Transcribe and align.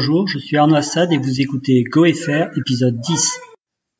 Bonjour, 0.00 0.26
je 0.26 0.38
suis 0.38 0.56
Arnaud 0.56 0.76
Assad 0.76 1.12
et 1.12 1.18
vous 1.18 1.42
écoutez 1.42 1.84
GoFR, 1.84 2.56
épisode 2.56 2.98
10. 3.00 3.38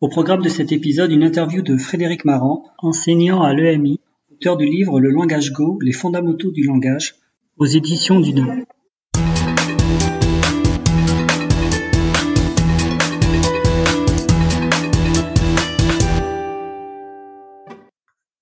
Au 0.00 0.08
programme 0.08 0.40
de 0.40 0.48
cet 0.48 0.72
épisode, 0.72 1.12
une 1.12 1.22
interview 1.22 1.60
de 1.60 1.76
Frédéric 1.76 2.24
Marant, 2.24 2.64
enseignant 2.78 3.42
à 3.42 3.52
l'EMI, 3.52 4.00
auteur 4.32 4.56
du 4.56 4.64
livre 4.64 4.98
Le 4.98 5.10
langage 5.10 5.52
Go, 5.52 5.78
les 5.82 5.92
fondamentaux 5.92 6.52
du 6.52 6.62
langage, 6.62 7.16
aux 7.58 7.66
éditions 7.66 8.18
du 8.18 8.32
Nom. 8.32 8.64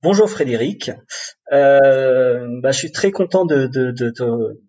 Bonjour 0.01 0.31
Frédéric, 0.31 0.93
euh, 1.53 2.47
bah, 2.63 2.71
je 2.71 2.79
suis 2.79 2.93
très 2.93 3.11
content 3.11 3.45
de, 3.45 3.67
de, 3.67 3.91
de, 3.91 4.11
de 4.11 4.61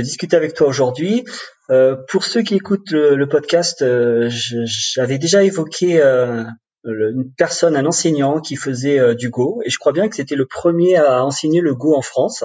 discuter 0.00 0.36
avec 0.36 0.54
toi 0.54 0.66
aujourd'hui. 0.66 1.24
Euh, 1.70 1.96
pour 2.08 2.24
ceux 2.24 2.42
qui 2.42 2.54
écoutent 2.56 2.90
le, 2.90 3.26
podcast, 3.26 3.82
euh, 3.82 4.28
j'avais 4.30 5.18
déjà 5.18 5.42
évoqué 5.44 6.00
euh, 6.00 6.44
une 6.84 7.32
personne, 7.36 7.76
un 7.76 7.86
enseignant 7.86 8.40
qui 8.40 8.56
faisait 8.56 8.98
euh, 8.98 9.14
du 9.14 9.30
Go, 9.30 9.62
et 9.64 9.70
je 9.70 9.78
crois 9.78 9.92
bien 9.92 10.08
que 10.08 10.16
c'était 10.16 10.36
le 10.36 10.46
premier 10.46 10.96
à 10.96 11.24
enseigner 11.24 11.60
le 11.60 11.74
Go 11.74 11.96
en 11.96 12.02
France. 12.02 12.44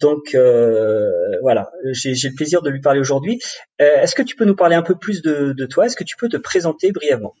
Donc 0.00 0.36
voilà, 1.42 1.70
j'ai 1.92 2.10
le 2.12 2.34
plaisir 2.34 2.60
de 2.60 2.68
lui 2.68 2.80
parler 2.80 3.00
aujourd'hui. 3.00 3.40
Est-ce 3.78 4.14
que 4.14 4.22
tu 4.22 4.36
peux 4.36 4.44
nous 4.44 4.56
parler 4.56 4.74
un 4.74 4.82
peu 4.82 4.96
plus 4.96 5.22
de, 5.22 5.52
de 5.52 5.66
toi? 5.66 5.86
Est-ce 5.86 5.96
que 5.96 6.04
tu 6.04 6.16
peux 6.16 6.28
te 6.28 6.36
présenter 6.36 6.92
brièvement? 6.92 7.32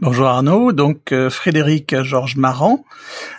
Bonjour 0.00 0.26
Arnaud, 0.26 0.72
donc 0.72 1.10
euh, 1.10 1.28
Frédéric 1.28 2.02
Georges 2.02 2.36
Marant, 2.36 2.84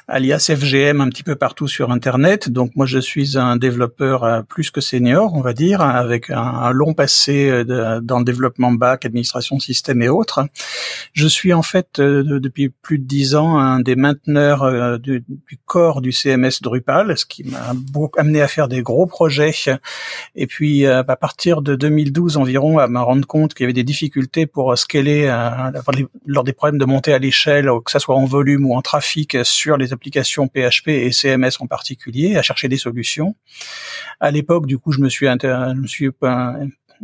alias 0.09 0.51
FGM 0.53 0.99
un 0.99 1.07
petit 1.07 1.23
peu 1.23 1.35
partout 1.35 1.67
sur 1.69 1.91
Internet. 1.91 2.49
Donc 2.49 2.75
moi 2.75 2.85
je 2.85 2.99
suis 2.99 3.37
un 3.37 3.55
développeur 3.55 4.23
euh, 4.23 4.41
plus 4.41 4.69
que 4.69 4.81
senior, 4.81 5.33
on 5.35 5.41
va 5.41 5.53
dire, 5.53 5.81
avec 5.81 6.29
un, 6.29 6.71
long 6.71 6.93
passé 6.93 7.49
euh, 7.49 8.01
dans 8.01 8.19
le 8.19 8.25
développement 8.25 8.71
bac, 8.71 9.05
administration 9.05 9.59
système 9.59 10.01
et 10.01 10.09
autres. 10.09 10.41
Je 11.13 11.27
suis 11.27 11.53
en 11.53 11.61
fait 11.61 11.99
depuis 11.99 12.69
plus 12.69 12.99
de 12.99 13.05
dix 13.05 13.35
ans 13.35 13.57
un 13.57 13.79
des 13.79 13.95
mainteneurs 13.95 14.99
du, 14.99 15.23
corps 15.65 16.01
du 16.01 16.11
CMS 16.11 16.61
Drupal, 16.61 17.17
ce 17.17 17.25
qui 17.25 17.43
m'a 17.43 17.73
amené 18.17 18.41
à 18.41 18.47
faire 18.47 18.67
des 18.67 18.81
gros 18.81 19.05
projets. 19.05 19.53
Et 20.35 20.47
puis 20.47 20.85
à 20.85 21.03
partir 21.03 21.61
de 21.61 21.75
2012 21.75 22.37
environ, 22.37 22.79
à 22.79 22.87
me 22.87 22.99
rendre 22.99 23.25
compte 23.25 23.53
qu'il 23.53 23.63
y 23.63 23.65
avait 23.65 23.73
des 23.73 23.83
difficultés 23.83 24.45
pour 24.45 24.77
scaler 24.77 25.27
lors 26.25 26.43
des 26.43 26.53
problèmes 26.53 26.79
de 26.79 26.85
montée 26.85 27.13
à 27.13 27.19
l'échelle, 27.19 27.69
que 27.83 27.91
ce 27.91 27.99
soit 27.99 28.15
en 28.15 28.25
volume 28.25 28.65
ou 28.65 28.75
en 28.75 28.81
trafic 28.81 29.37
sur 29.43 29.77
les 29.77 29.93
applications 29.93 30.47
PHP 30.47 30.89
et 30.89 31.11
CMS 31.11 31.51
en 31.59 31.67
particulier, 31.67 32.37
à 32.37 32.41
chercher 32.41 32.67
des 32.67 32.77
solutions. 32.77 33.35
À 34.19 34.31
l'époque, 34.31 34.65
du 34.65 34.77
coup, 34.77 34.91
je 34.91 34.99
me 34.99 35.09
suis, 35.09 35.27
je 35.27 35.81
me 35.81 35.87
suis 35.87 36.09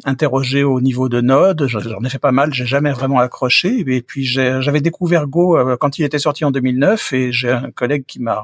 interrogé 0.03 0.63
au 0.63 0.81
niveau 0.81 1.09
de 1.09 1.21
Node. 1.21 1.67
J'en 1.67 2.03
ai 2.03 2.09
fait 2.09 2.19
pas 2.19 2.31
mal, 2.31 2.53
j'ai 2.53 2.65
jamais 2.65 2.91
vraiment 2.91 3.19
accroché. 3.19 3.83
Et 3.88 4.01
puis 4.01 4.25
j'avais 4.25 4.81
découvert 4.81 5.27
Go 5.27 5.57
euh, 5.57 5.77
quand 5.77 5.97
il 5.97 6.03
était 6.03 6.19
sorti 6.19 6.43
en 6.43 6.51
2009 6.51 7.13
et 7.13 7.31
j'ai 7.31 7.51
un 7.51 7.71
collègue 7.71 8.03
qui 8.05 8.19
m'a 8.19 8.43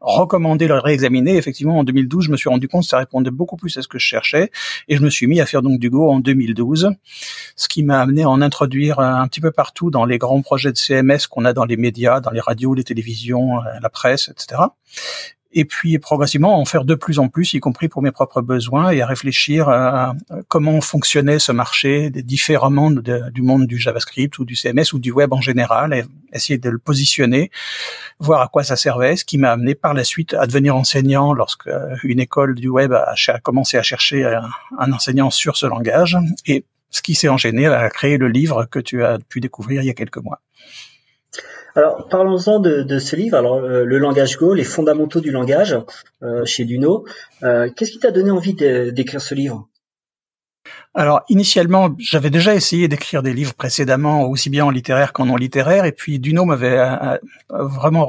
recommandé 0.00 0.68
de 0.68 0.74
le 0.74 0.80
réexaminer. 0.80 1.36
Effectivement, 1.36 1.78
en 1.78 1.84
2012, 1.84 2.26
je 2.26 2.30
me 2.30 2.36
suis 2.36 2.48
rendu 2.48 2.68
compte 2.68 2.82
que 2.82 2.88
ça 2.88 2.98
répondait 2.98 3.30
beaucoup 3.30 3.56
plus 3.56 3.76
à 3.76 3.82
ce 3.82 3.88
que 3.88 3.98
je 3.98 4.06
cherchais 4.06 4.50
et 4.88 4.96
je 4.96 5.02
me 5.02 5.10
suis 5.10 5.26
mis 5.26 5.40
à 5.40 5.46
faire 5.46 5.62
donc 5.62 5.80
du 5.80 5.90
Go 5.90 6.10
en 6.10 6.20
2012, 6.20 6.90
ce 7.56 7.68
qui 7.68 7.82
m'a 7.82 8.00
amené 8.00 8.22
à 8.22 8.30
en 8.30 8.40
introduire 8.40 9.00
un 9.00 9.26
petit 9.28 9.40
peu 9.40 9.50
partout 9.50 9.90
dans 9.90 10.04
les 10.04 10.18
grands 10.18 10.42
projets 10.42 10.72
de 10.72 10.76
CMS 10.76 11.26
qu'on 11.28 11.44
a 11.44 11.52
dans 11.52 11.64
les 11.64 11.76
médias, 11.76 12.20
dans 12.20 12.30
les 12.30 12.40
radios, 12.40 12.74
les 12.74 12.84
télévisions, 12.84 13.58
euh, 13.58 13.62
la 13.80 13.90
presse, 13.90 14.28
etc 14.28 14.62
et 15.52 15.64
puis 15.64 15.98
progressivement 15.98 16.58
en 16.58 16.64
faire 16.64 16.84
de 16.84 16.94
plus 16.94 17.18
en 17.18 17.28
plus, 17.28 17.52
y 17.54 17.60
compris 17.60 17.88
pour 17.88 18.02
mes 18.02 18.10
propres 18.10 18.40
besoins, 18.40 18.90
et 18.90 19.02
à 19.02 19.06
réfléchir 19.06 19.68
à 19.68 20.14
comment 20.48 20.80
fonctionnait 20.80 21.38
ce 21.38 21.52
marché 21.52 22.10
différemment 22.10 22.90
du 22.90 23.42
monde 23.42 23.66
du 23.66 23.78
JavaScript 23.78 24.38
ou 24.38 24.44
du 24.44 24.56
CMS 24.56 24.92
ou 24.92 24.98
du 24.98 25.12
web 25.12 25.32
en 25.32 25.40
général, 25.40 25.92
et 25.94 26.04
essayer 26.32 26.58
de 26.58 26.70
le 26.70 26.78
positionner, 26.78 27.50
voir 28.18 28.40
à 28.40 28.48
quoi 28.48 28.64
ça 28.64 28.76
servait, 28.76 29.16
ce 29.16 29.24
qui 29.24 29.38
m'a 29.38 29.52
amené 29.52 29.74
par 29.74 29.94
la 29.94 30.04
suite 30.04 30.34
à 30.34 30.46
devenir 30.46 30.76
enseignant 30.76 31.32
lorsque 31.32 31.68
une 32.04 32.20
école 32.20 32.54
du 32.54 32.68
web 32.68 32.92
a, 32.92 33.14
commencé 33.42 33.76
à 33.76 33.82
chercher 33.82 34.24
un, 34.24 34.48
un 34.78 34.92
enseignant 34.92 35.30
sur 35.30 35.56
ce 35.56 35.66
langage, 35.66 36.16
et 36.46 36.64
ce 36.90 37.02
qui 37.02 37.14
s'est 37.14 37.28
enchaîné 37.28 37.66
à 37.66 37.88
créer 37.88 38.18
le 38.18 38.28
livre 38.28 38.66
que 38.66 38.78
tu 38.78 39.02
as 39.04 39.18
pu 39.18 39.40
découvrir 39.40 39.82
il 39.82 39.86
y 39.86 39.90
a 39.90 39.94
quelques 39.94 40.18
mois. 40.18 40.40
Alors, 41.74 42.08
parlons-en 42.08 42.60
de, 42.60 42.98
ce 42.98 43.16
livre. 43.16 43.36
Alors, 43.36 43.56
euh, 43.56 43.84
le 43.84 43.98
langage 43.98 44.36
Go, 44.36 44.54
les 44.54 44.64
fondamentaux 44.64 45.20
du 45.20 45.30
langage, 45.30 45.78
euh, 46.22 46.44
chez 46.44 46.64
Duno. 46.64 47.04
Euh, 47.42 47.70
qu'est-ce 47.74 47.92
qui 47.92 47.98
t'a 47.98 48.10
donné 48.10 48.30
envie 48.30 48.54
d'écrire 48.54 49.20
ce 49.20 49.34
livre? 49.34 49.68
Alors 50.94 51.22
initialement, 51.30 51.96
j'avais 51.98 52.28
déjà 52.28 52.54
essayé 52.54 52.86
d'écrire 52.86 53.22
des 53.22 53.32
livres 53.32 53.54
précédemment, 53.54 54.28
aussi 54.28 54.50
bien 54.50 54.66
en 54.66 54.70
littéraire 54.70 55.14
qu'en 55.14 55.24
non 55.24 55.36
littéraire, 55.36 55.86
et 55.86 55.92
puis 55.92 56.18
Duno 56.18 56.44
m'avait 56.44 56.78
vraiment 57.48 58.06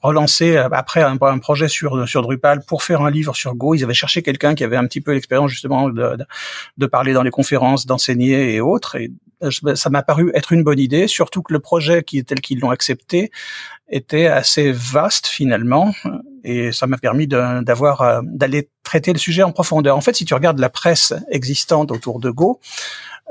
relancé 0.00 0.56
après 0.56 1.02
un, 1.02 1.16
projet 1.38 1.66
sur 1.66 2.22
Drupal 2.22 2.60
pour 2.64 2.84
faire 2.84 3.02
un 3.02 3.10
livre 3.10 3.34
sur 3.34 3.56
Go. 3.56 3.74
Ils 3.74 3.82
avaient 3.82 3.92
cherché 3.92 4.22
quelqu'un 4.22 4.54
qui 4.54 4.62
avait 4.62 4.76
un 4.76 4.86
petit 4.86 5.00
peu 5.00 5.12
l'expérience 5.12 5.50
justement 5.50 5.88
de, 5.88 6.86
parler 6.86 7.12
dans 7.12 7.24
les 7.24 7.32
conférences, 7.32 7.86
d'enseigner 7.86 8.54
et 8.54 8.60
autres. 8.60 8.96
Ça 9.74 9.90
m'a 9.90 10.02
paru 10.02 10.30
être 10.34 10.52
une 10.52 10.62
bonne 10.62 10.78
idée, 10.78 11.08
surtout 11.08 11.42
que 11.42 11.52
le 11.52 11.60
projet 11.60 12.02
qui 12.02 12.24
tel 12.24 12.40
qu'ils 12.40 12.60
l'ont 12.60 12.70
accepté 12.70 13.30
était 13.88 14.26
assez 14.26 14.72
vaste 14.72 15.26
finalement, 15.26 15.92
et 16.42 16.72
ça 16.72 16.86
m'a 16.86 16.98
permis 16.98 17.26
d'avoir 17.26 18.02
euh, 18.02 18.20
d'aller 18.24 18.68
traiter 18.82 19.12
le 19.12 19.18
sujet 19.18 19.42
en 19.42 19.52
profondeur. 19.52 19.96
En 19.96 20.00
fait, 20.00 20.14
si 20.14 20.24
tu 20.24 20.34
regardes 20.34 20.58
la 20.58 20.70
presse 20.70 21.14
existante 21.30 21.90
autour 21.90 22.20
de 22.20 22.30
Go, 22.30 22.60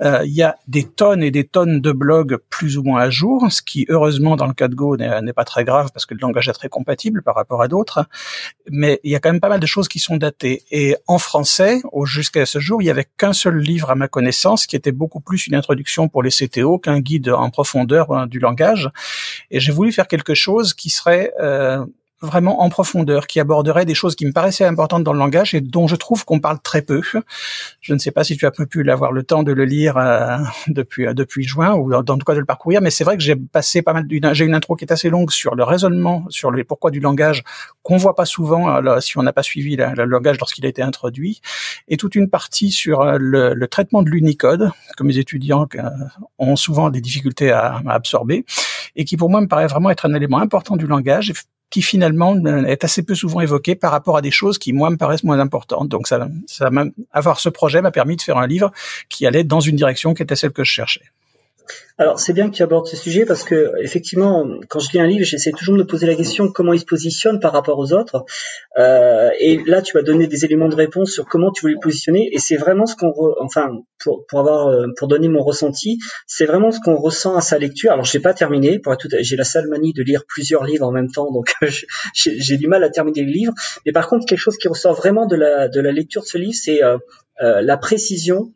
il 0.02 0.32
y 0.32 0.42
a 0.42 0.56
des 0.68 0.84
tonnes 0.84 1.24
et 1.24 1.32
des 1.32 1.44
tonnes 1.44 1.80
de 1.80 1.92
blogs 1.92 2.38
plus 2.50 2.78
ou 2.78 2.84
moins 2.84 3.02
à 3.02 3.10
jour, 3.10 3.52
ce 3.52 3.62
qui 3.62 3.86
heureusement 3.90 4.36
dans 4.36 4.48
le 4.48 4.54
cas 4.54 4.68
de 4.68 4.76
Go 4.76 4.98
n'est 4.98 5.34
pas 5.34 5.46
très 5.46 5.64
grave 5.64 5.90
parce 5.94 6.06
que 6.06 6.14
le 6.14 6.20
langage 6.20 6.50
est 6.50 6.54
très 6.54 6.70
compatible 6.70 7.22
par 7.22 7.36
rapport 7.36 7.62
à 7.62 7.68
d'autres. 7.68 8.06
Mais 8.70 9.00
il 9.04 9.12
y 9.12 9.16
a 9.16 9.20
quand 9.20 9.32
même 9.32 9.40
pas 9.42 9.50
mal 9.50 9.60
de 9.60 9.66
choses 9.66 9.88
qui 9.88 10.00
sont 10.00 10.18
datées. 10.18 10.64
Et 10.72 10.96
en 11.08 11.18
français, 11.18 11.82
jusqu'à 12.06 12.46
ce 12.46 12.60
jour, 12.60 12.82
il 12.82 12.86
y 12.86 12.90
avait 12.90 13.08
qu'un 13.18 13.34
seul 13.34 13.58
livre 13.58 13.92
à 13.92 13.96
ma 13.96 14.08
connaissance 14.08 14.66
qui 14.66 14.76
était 14.76 14.92
beaucoup 14.92 15.20
plus 15.20 15.48
une 15.48 15.56
introduction 15.56 16.10
pour 16.10 16.24
les 16.24 16.30
CTO 16.30 16.80
qu'un 16.80 17.00
guide 17.00 17.30
en 17.30 17.50
profondeur 17.50 18.12
hein, 18.12 18.28
du 18.28 18.40
langage. 18.40 18.90
Et 19.52 19.60
j'ai 19.60 19.72
voulu 19.72 19.92
faire 19.92 20.08
quelque 20.08 20.34
chose 20.34 20.74
qui 20.74 20.90
serait 20.90 21.34
euh, 21.42 21.86
vraiment 22.24 22.62
en 22.62 22.70
profondeur, 22.70 23.28
qui 23.28 23.40
aborderait 23.40 23.86
des 23.86 23.94
choses 23.94 24.16
qui 24.16 24.26
me 24.26 24.32
paraissaient 24.32 24.66
importantes 24.66 25.04
dans 25.04 25.14
le 25.14 25.20
langage 25.20 25.54
et 25.54 25.62
dont 25.62 25.88
je 25.88 25.96
trouve 25.96 26.24
qu'on 26.26 26.40
parle 26.40 26.60
très 26.62 26.82
peu. 26.82 27.02
Je 27.82 27.94
ne 27.94 28.00
sais 28.00 28.12
pas 28.12 28.24
si 28.24 28.38
tu 28.38 28.46
as 28.46 28.52
pu 28.52 28.90
avoir 28.90 29.12
le 29.12 29.24
temps 29.24 29.44
de 29.44 29.52
le 29.52 29.66
lire 29.66 29.98
euh, 29.98 30.38
depuis 30.68 31.06
euh, 31.06 31.14
depuis 31.14 31.44
juin 31.44 31.74
ou 31.76 32.02
dans 32.02 32.18
tout 32.18 32.26
cas 32.26 32.34
de 32.34 32.40
le 32.40 32.46
parcourir, 32.46 32.82
mais 32.82 32.90
c'est 32.90 33.04
vrai 33.04 33.18
que 33.18 33.24
j'ai 33.24 33.36
passé 33.36 33.82
pas 33.82 33.94
mal. 33.94 34.06
J'ai 34.34 34.46
une 34.46 34.56
intro 34.56 34.76
qui 34.76 34.86
est 34.86 34.92
assez 34.92 35.10
longue 35.10 35.32
sur 35.32 35.56
le 35.56 35.64
raisonnement, 35.64 36.26
sur 36.30 36.52
les 36.52 36.64
pourquoi 36.64 36.92
du 36.92 37.00
langage 37.00 37.44
qu'on 37.82 37.98
voit 37.98 38.16
pas 38.16 38.26
souvent 38.26 38.70
euh, 38.70 39.00
si 39.02 39.18
on 39.18 39.24
n'a 39.24 39.34
pas 39.34 39.44
suivi 39.44 39.76
le 39.76 40.06
langage 40.06 40.40
lorsqu'il 40.40 40.66
a 40.66 40.70
été 40.70 40.82
introduit, 40.82 41.42
et 41.88 41.98
toute 41.98 42.16
une 42.16 42.30
partie 42.30 42.72
sur 42.72 43.04
le, 43.04 43.54
le 43.54 43.68
traitement 43.68 44.02
de 44.02 44.10
l'Unicode 44.10 44.72
que 44.96 45.04
mes 45.04 45.18
étudiants 45.18 45.68
ont 46.40 46.56
souvent 46.56 46.90
des 46.90 47.02
difficultés 47.02 47.52
à, 47.52 47.82
à 47.86 47.94
absorber 47.94 48.46
et 48.96 49.06
qui 49.06 49.18
pour 49.18 49.30
moi 49.30 49.42
me 49.42 49.48
paraît 49.48 49.68
vraiment 49.68 49.90
être 49.90 50.06
un 50.06 50.14
élément 50.14 50.40
important 50.40 50.76
du 50.76 50.88
langage 50.88 51.34
qui 51.74 51.82
finalement 51.82 52.36
euh, 52.36 52.66
est 52.66 52.84
assez 52.84 53.02
peu 53.02 53.16
souvent 53.16 53.40
évoqué 53.40 53.74
par 53.74 53.90
rapport 53.90 54.16
à 54.16 54.22
des 54.22 54.30
choses 54.30 54.60
qui 54.60 54.74
moi 54.74 54.92
me 54.92 54.96
paraissent 54.96 55.24
moins 55.24 55.40
importantes. 55.40 55.90
Donc 55.90 56.06
ça, 56.06 56.30
avoir 57.12 57.40
ce 57.40 57.50
projet 57.50 57.82
m'a 57.82 57.90
permis 57.90 58.16
de 58.16 58.22
faire 58.22 58.38
un 58.38 58.46
livre 58.46 58.72
qui 59.10 59.26
allait 59.26 59.44
dans 59.44 59.60
une 59.60 59.76
direction 59.76 60.14
qui 60.14 60.22
était 60.22 60.36
celle 60.36 60.52
que 60.52 60.64
je 60.64 60.72
cherchais. 60.72 61.02
Alors 62.00 62.20
c'est 62.20 62.34
bien 62.34 62.50
que 62.50 62.56
tu 62.56 62.64
abordes 62.64 62.88
ce 62.88 62.96
sujet 62.96 63.24
parce 63.26 63.44
que 63.44 63.72
effectivement, 63.80 64.48
quand 64.68 64.80
je 64.80 64.92
lis 64.92 65.00
un 65.00 65.06
livre, 65.06 65.26
j'essaie 65.26 65.52
toujours 65.52 65.76
de 65.76 65.84
me 65.84 65.88
poser 65.88 66.08
la 66.08 66.16
question 66.16 66.52
comment 66.52 66.74
il 66.74 66.80
se 66.80 66.86
positionne 66.86 67.40
par 67.40 67.54
rapport 67.54 67.78
aux 67.78 67.94
autres. 67.94 68.26
Euh, 68.80 69.30
et 69.40 69.62
là, 69.68 69.82
tu 69.82 69.98
as 69.98 70.02
donné 70.02 70.26
des 70.26 70.44
éléments 70.44 70.70
de 70.70 70.76
réponse 70.76 71.12
sur 71.12 71.26
comment 71.26 71.52
tu 71.52 71.62
voulais 71.62 71.76
le 71.76 71.80
positionner. 71.80 72.30
Et 72.32 72.40
c'est 72.40 72.56
vraiment 72.56 72.88
ce 72.88 72.96
qu'on, 72.96 73.14
enfin, 73.40 73.78
pour, 74.04 74.26
pour 74.26 74.40
avoir, 74.40 74.68
euh, 74.68 74.88
pour 74.98 75.08
donner 75.08 75.28
mon 75.28 75.44
ressenti, 75.44 76.00
c'est 76.26 76.46
vraiment 76.46 76.72
ce 76.72 76.80
qu'on 76.80 76.96
ressent 76.96 77.36
à 77.36 77.42
sa 77.42 77.60
lecture. 77.60 77.92
Alors 77.92 78.06
je 78.06 78.18
n'ai 78.18 78.22
pas 78.22 78.34
terminé. 78.34 78.80
Pour 78.80 78.98
tout, 78.98 79.08
j'ai 79.22 79.36
la 79.36 79.44
sale 79.44 79.68
manie 79.68 79.94
de 79.94 80.02
lire 80.02 80.24
plusieurs 80.28 80.64
livres 80.64 80.88
en 80.88 80.92
même 80.92 81.12
temps, 81.12 81.32
donc 81.32 81.54
j'ai 82.14 82.58
du 82.58 82.68
mal 82.68 82.84
à 82.84 82.90
terminer 82.90 83.22
le 83.22 83.32
livre. 83.32 83.54
Mais 83.86 83.92
par 83.92 84.10
contre, 84.10 84.26
quelque 84.26 84.40
chose 84.40 84.58
qui 84.58 84.68
ressort 84.68 84.96
vraiment 84.96 85.28
de 85.28 85.36
la 85.36 85.68
de 85.68 85.80
la 85.80 85.92
lecture 85.92 86.24
de 86.24 86.28
ce 86.28 86.38
livre, 86.40 86.58
c'est 86.60 86.84
euh, 86.84 86.98
euh 87.42 87.62
la 87.62 87.78
précision 87.78 88.52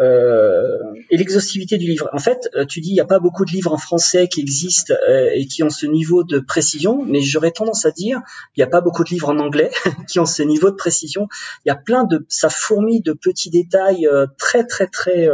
et 0.00 1.16
l'exhaustivité 1.16 1.78
du 1.78 1.86
livre. 1.86 2.08
En 2.12 2.18
fait, 2.18 2.48
euh, 2.54 2.64
tu 2.64 2.80
dis 2.80 2.90
il 2.90 2.94
n'y 2.94 3.00
a 3.00 3.06
pas 3.06 3.18
beaucoup 3.18 3.44
de 3.44 3.50
livres 3.50 3.72
en 3.72 3.78
français 3.78 4.28
qui 4.28 4.40
existent 4.40 4.94
euh, 5.08 5.30
et 5.34 5.46
qui 5.46 5.62
ont 5.62 5.70
ce 5.70 5.86
niveau 5.86 6.24
de 6.24 6.38
précision, 6.38 7.04
mais 7.04 7.20
j'aurais 7.20 7.50
tendance 7.50 7.86
à 7.86 7.90
dire 7.90 8.20
il 8.56 8.60
n'y 8.60 8.64
a 8.64 8.68
pas 8.68 8.80
beaucoup 8.80 9.04
de 9.04 9.10
livres 9.10 9.30
en 9.30 9.38
anglais 9.38 9.70
qui 10.08 10.20
ont 10.20 10.26
ce 10.26 10.42
niveau 10.42 10.70
de 10.70 10.76
précision. 10.76 11.28
Il 11.64 11.68
y 11.68 11.72
a 11.72 11.76
plein 11.76 12.04
de 12.04 12.24
ça 12.28 12.48
fourmille 12.50 13.02
de 13.02 13.12
petits 13.12 13.50
détails 13.50 14.08
très 14.38 14.64
très 14.64 14.86
très 14.86 15.28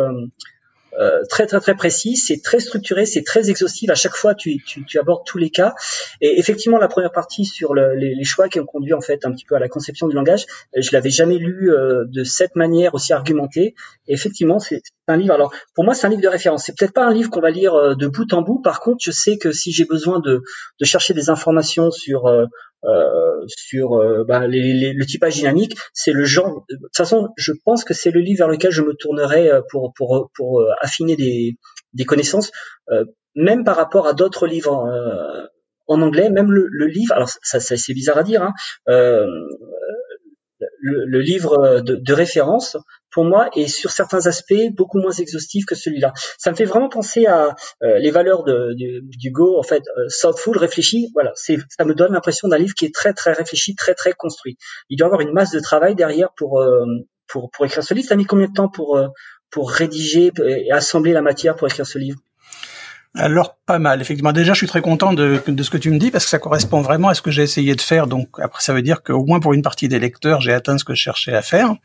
très 1.29 1.46
très 1.46 1.61
très 1.61 1.75
précis, 1.75 2.17
c'est 2.17 2.43
très 2.43 2.61
structuré, 2.61 3.06
c'est 3.06 3.23
très 3.23 3.50
exhaustif. 3.50 3.91
À 3.91 3.94
chaque 3.94 4.14
fois, 4.14 4.35
tu, 4.35 4.62
tu, 4.64 4.85
tu, 4.85 4.99
abordes 4.99 5.25
tous 5.26 5.38
les 5.38 5.50
cas. 5.50 5.75
Et 6.20 6.38
effectivement, 6.38 6.79
la 6.79 6.88
première 6.88 7.12
partie 7.12 7.44
sur 7.44 7.75
le, 7.75 7.94
les, 7.94 8.14
les, 8.14 8.25
choix 8.25 8.49
qui 8.49 8.61
ont 8.61 8.67
conduit 8.67 8.94
en 8.94 9.00
fait 9.00 9.25
un 9.26 9.32
petit 9.32 9.44
peu 9.44 9.55
à 9.55 9.58
la 9.58 9.69
conception 9.69 10.08
du 10.08 10.14
langage, 10.14 10.46
je 10.76 10.91
l'avais 10.93 11.11
jamais 11.11 11.38
lu 11.38 11.70
de 11.70 12.25
cette 12.25 12.56
manière 12.56 12.94
aussi 12.94 13.12
argumentée. 13.12 13.75
Et 14.06 14.14
effectivement, 14.14 14.58
c'est 14.58 14.82
un 15.08 15.17
livre. 15.17 15.35
Alors 15.35 15.52
pour 15.75 15.85
moi, 15.85 15.94
c'est 15.94 16.06
un 16.06 16.11
livre 16.11 16.23
de 16.23 16.29
référence. 16.29 16.64
C'est 16.64 16.76
peut-être 16.76 16.94
pas 16.94 17.05
un 17.05 17.12
livre 17.12 17.31
qu'on 17.31 17.40
va 17.40 17.50
lire 17.50 17.97
de 17.97 18.06
bout 18.06 18.32
en 18.32 18.43
bout. 18.43 18.61
Par 18.62 18.81
contre, 18.81 18.99
je 19.02 19.11
sais 19.11 19.38
que 19.38 19.52
si 19.52 19.73
j'ai 19.73 19.85
besoin 19.85 20.20
de, 20.20 20.43
de 20.81 20.85
chercher 20.85 21.14
des 21.14 21.31
informations 21.31 21.90
sur 21.90 22.26
euh, 22.26 22.47
sur 23.46 23.94
euh, 23.94 24.25
bah, 24.25 24.46
les, 24.46 24.92
le 24.92 25.06
typage 25.06 25.34
dynamique, 25.34 25.76
c'est 25.92 26.12
le 26.12 26.25
genre. 26.25 26.64
De 26.70 26.76
toute 26.76 26.96
façon, 26.96 27.28
je 27.36 27.52
pense 27.64 27.84
que 27.84 27.94
c'est 27.94 28.10
le 28.10 28.20
livre 28.20 28.38
vers 28.38 28.48
lequel 28.48 28.70
je 28.70 28.82
me 28.82 28.94
tournerai 28.94 29.50
euh, 29.50 29.60
pour 29.70 29.92
pour 29.94 30.31
pour 30.34 30.64
affiner 30.81 31.16
des 31.16 31.56
des 31.92 32.04
connaissances, 32.04 32.50
même 33.36 33.64
par 33.64 33.76
rapport 33.76 34.06
à 34.06 34.14
d'autres 34.14 34.46
livres 34.46 34.86
en 35.86 36.02
anglais, 36.02 36.31
même 36.31 36.50
le, 36.50 36.66
le 36.69 36.86
livre. 36.86 37.14
Alors 37.14 37.28
ça, 37.28 37.60
ça 37.60 37.76
c'est 37.76 37.94
bizarre 37.94 38.19
à 38.19 38.22
dire. 38.25 38.42
Hein, 38.42 38.52
le, 40.84 41.20
livre 41.20 41.81
de, 41.81 41.96
de, 41.96 42.12
référence, 42.12 42.76
pour 43.10 43.25
moi, 43.25 43.48
est 43.54 43.69
sur 43.69 43.90
certains 43.90 44.26
aspects 44.26 44.54
beaucoup 44.72 44.98
moins 44.98 45.12
exhaustif 45.12 45.64
que 45.64 45.75
celui-là. 45.75 46.12
Ça 46.38 46.50
me 46.50 46.56
fait 46.56 46.64
vraiment 46.64 46.88
penser 46.88 47.26
à 47.26 47.56
euh, 47.82 47.98
les 47.98 48.10
valeurs 48.10 48.44
de, 48.44 48.75
du, 48.75 49.31
Go, 49.31 49.58
en 49.58 49.62
fait, 49.62 49.82
euh, 49.96 50.06
thoughtful, 50.20 50.58
réfléchi. 50.58 51.10
Voilà, 51.14 51.32
c'est, 51.34 51.58
ça 51.69 51.84
me 51.84 51.94
donne 51.94 52.12
l'impression 52.12 52.48
d'un 52.48 52.58
livre 52.58 52.75
qui 52.75 52.84
est 52.84 52.94
très 52.94 53.12
très 53.12 53.32
réfléchi, 53.32 53.75
très 53.75 53.94
très 53.94 54.12
construit. 54.12 54.58
Il 54.90 54.98
doit 54.98 55.06
avoir 55.06 55.20
une 55.20 55.32
masse 55.32 55.52
de 55.52 55.60
travail 55.60 55.94
derrière 55.94 56.31
pour 56.36 56.60
euh, 56.60 56.84
pour, 57.26 57.50
pour 57.50 57.64
écrire 57.64 57.82
ce 57.82 57.94
livre. 57.94 58.08
Ça 58.08 58.14
a 58.14 58.16
mis 58.16 58.26
combien 58.26 58.48
de 58.48 58.52
temps 58.52 58.69
pour 58.69 59.00
pour 59.50 59.70
rédiger 59.70 60.32
et 60.44 60.70
assembler 60.72 61.12
la 61.12 61.22
matière 61.22 61.56
pour 61.56 61.69
écrire 61.69 61.87
ce 61.87 61.98
livre? 61.98 62.19
Alors 63.16 63.58
pas 63.64 63.78
mal, 63.78 64.00
effectivement. 64.00 64.32
Déjà, 64.32 64.55
je 64.55 64.58
suis 64.58 64.66
très 64.66 64.81
content 64.81 65.12
de, 65.12 65.40
ce 65.46 65.70
que 65.70 65.76
tu 65.76 65.90
me 65.90 65.99
dis 65.99 66.11
parce 66.11 66.25
que 66.25 66.31
ça 66.31 66.40
correspond 66.40 66.81
vraiment 66.81 67.08
à 67.08 67.14
ce 67.14 67.22
que 67.22 67.31
j'ai 67.31 67.43
essayé 67.43 67.76
de 67.76 67.81
faire. 67.81 68.08
Donc 68.08 68.28
après, 68.40 68.61
ça 68.61 68.75
veut 68.75 68.82
dire 68.82 69.05
qu'au 69.05 69.25
moins 69.25 69.38
pour 69.38 69.52
une 69.52 69.62
partie 69.62 69.87
des 69.87 70.00
lecteurs, 70.00 70.40
j'ai 70.40 70.52
atteint 70.52 70.76
ce 70.78 70.84
que 70.84 70.94
je 70.94 71.00
cherchais 71.00 71.32
à 71.32 71.40
faire. 71.40 71.76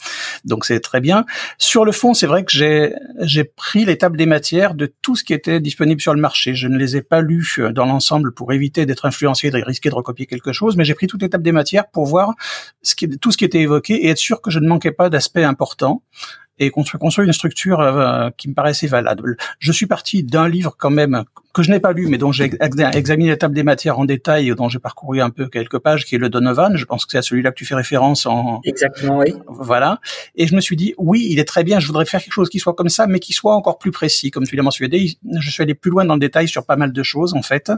Donc 0.44 0.66
c'est 0.66 0.80
très 0.80 1.02
bien. 1.02 1.26
Sur 1.60 1.86
le 1.86 1.92
fond, 1.92 2.16
c'est 2.16 2.26
vrai 2.26 2.44
que 2.44 2.52
j'ai 2.52 2.96
j'ai 3.20 3.44
pris 3.44 3.86
l'étape 3.86 4.18
des 4.18 4.26
matières 4.26 4.74
de 4.74 4.92
tout 5.04 5.16
ce 5.16 5.24
qui 5.24 5.34
était 5.34 5.60
disponible 5.60 6.02
sur 6.02 6.16
le 6.16 6.20
marché. 6.20 6.56
Je 6.56 6.68
ne 6.68 6.78
les 6.78 6.98
ai 6.98 7.04
pas 7.04 7.22
lus 7.22 7.60
euh, 7.60 7.72
dans 7.72 7.86
l'ensemble 7.86 8.34
pour 8.34 8.52
éviter 8.52 8.88
d'être 8.88 9.06
influencé, 9.06 9.52
de 9.52 9.64
risquer 9.64 9.90
de 9.90 9.96
recopier 9.96 10.26
quelque 10.26 10.52
chose, 10.52 10.78
mais 10.78 10.84
j'ai 10.84 10.96
pris 10.96 11.06
toute 11.06 11.22
l'étape 11.22 11.44
des 11.44 11.52
matières 11.52 11.88
pour 11.92 12.08
voir 12.08 12.34
ce 12.82 12.96
qui, 12.96 13.08
tout 13.08 13.32
ce 13.32 13.38
qui 13.38 13.46
était 13.46 13.60
évoqué 13.60 13.94
et 14.06 14.10
être 14.10 14.18
sûr 14.18 14.42
que 14.42 14.50
je 14.50 14.58
ne 14.58 14.68
manquais 14.68 14.92
pas 14.92 15.10
d'aspects 15.10 15.38
importants 15.38 16.02
et 16.60 16.70
construire, 16.70 17.00
construire 17.00 17.28
une 17.28 17.34
structure 17.34 17.80
euh, 17.80 18.30
qui 18.38 18.50
me 18.50 18.54
paraissait 18.54 18.88
valable. 18.88 19.38
Je 19.60 19.72
suis 19.72 19.86
parti 19.86 20.24
d'un 20.24 20.48
livre 20.48 20.76
quand 20.78 20.90
même 20.90 21.24
que 21.54 21.64
je 21.64 21.72
n'ai 21.72 21.80
pas 21.80 21.94
lu, 21.94 22.08
mais 22.08 22.18
dont 22.18 22.32
j'ai 22.32 22.52
examiné 22.94 23.30
la 23.30 23.38
table 23.38 23.56
des 23.56 23.64
matières 23.64 23.98
en 23.98 24.06
détail, 24.06 24.54
dont 24.56 24.70
j'ai 24.70 24.80
parcouru 24.80 25.20
un 25.20 25.30
peu 25.30 25.48
quelques 25.48 25.80
pages, 25.80 26.06
qui 26.06 26.16
est 26.16 26.20
le 26.20 26.30
Donovan. 26.30 26.78
Je 26.78 26.86
pense 26.86 27.06
que 27.06 27.12
c'est 27.12 27.18
à 27.18 27.22
celui-là 27.22 27.52
que 27.52 27.56
tu 27.56 27.66
fais 27.66 27.76
référence 27.76 28.26
en. 28.26 28.62
Exactement, 28.64 29.18
oui. 29.18 29.34
Voilà. 29.48 30.00
Et 30.36 30.46
je 30.46 30.56
me 30.56 30.62
suis 30.62 30.76
dit, 30.76 30.94
oui, 30.98 31.28
il 31.30 31.40
est 31.40 31.46
très 31.46 31.64
bien. 31.64 31.80
Je 31.80 31.88
voudrais 31.88 32.06
faire 32.06 32.22
quelque 32.22 32.34
chose 32.34 32.50
qui 32.50 32.60
soit 32.60 32.74
comme 32.74 32.90
ça, 32.90 33.08
mais 33.08 33.20
qui 33.20 33.34
soit 33.34 33.56
encore 33.56 33.80
plus 33.80 33.92
précis, 33.92 34.30
comme 34.30 34.46
tu 34.46 34.56
l'as 34.56 34.64
mentionné. 34.64 35.18
Je 35.40 35.50
suis 35.50 35.64
allé 35.64 35.74
plus 35.74 35.90
loin 35.90 36.06
dans 36.06 36.14
le 36.14 36.20
détail 36.20 36.48
sur 36.48 36.66
pas 36.66 36.76
mal 36.76 36.94
de 36.94 37.04
choses, 37.04 37.34
en 37.34 37.42
fait. 37.42 37.72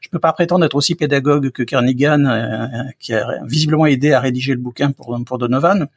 Je 0.00 0.08
peux 0.08 0.20
pas 0.20 0.32
prétendre 0.32 0.64
être 0.64 0.76
aussi 0.76 0.94
pédagogue 0.94 1.50
que 1.50 1.62
Kernigan, 1.62 2.24
euh, 2.24 2.66
qui 3.00 3.12
a 3.12 3.26
visiblement 3.44 3.86
aidé 3.86 4.12
à 4.12 4.20
rédiger 4.20 4.52
le 4.52 4.60
bouquin 4.60 4.92
pour 4.92 5.18
pour 5.26 5.38
Donovan. 5.38 5.88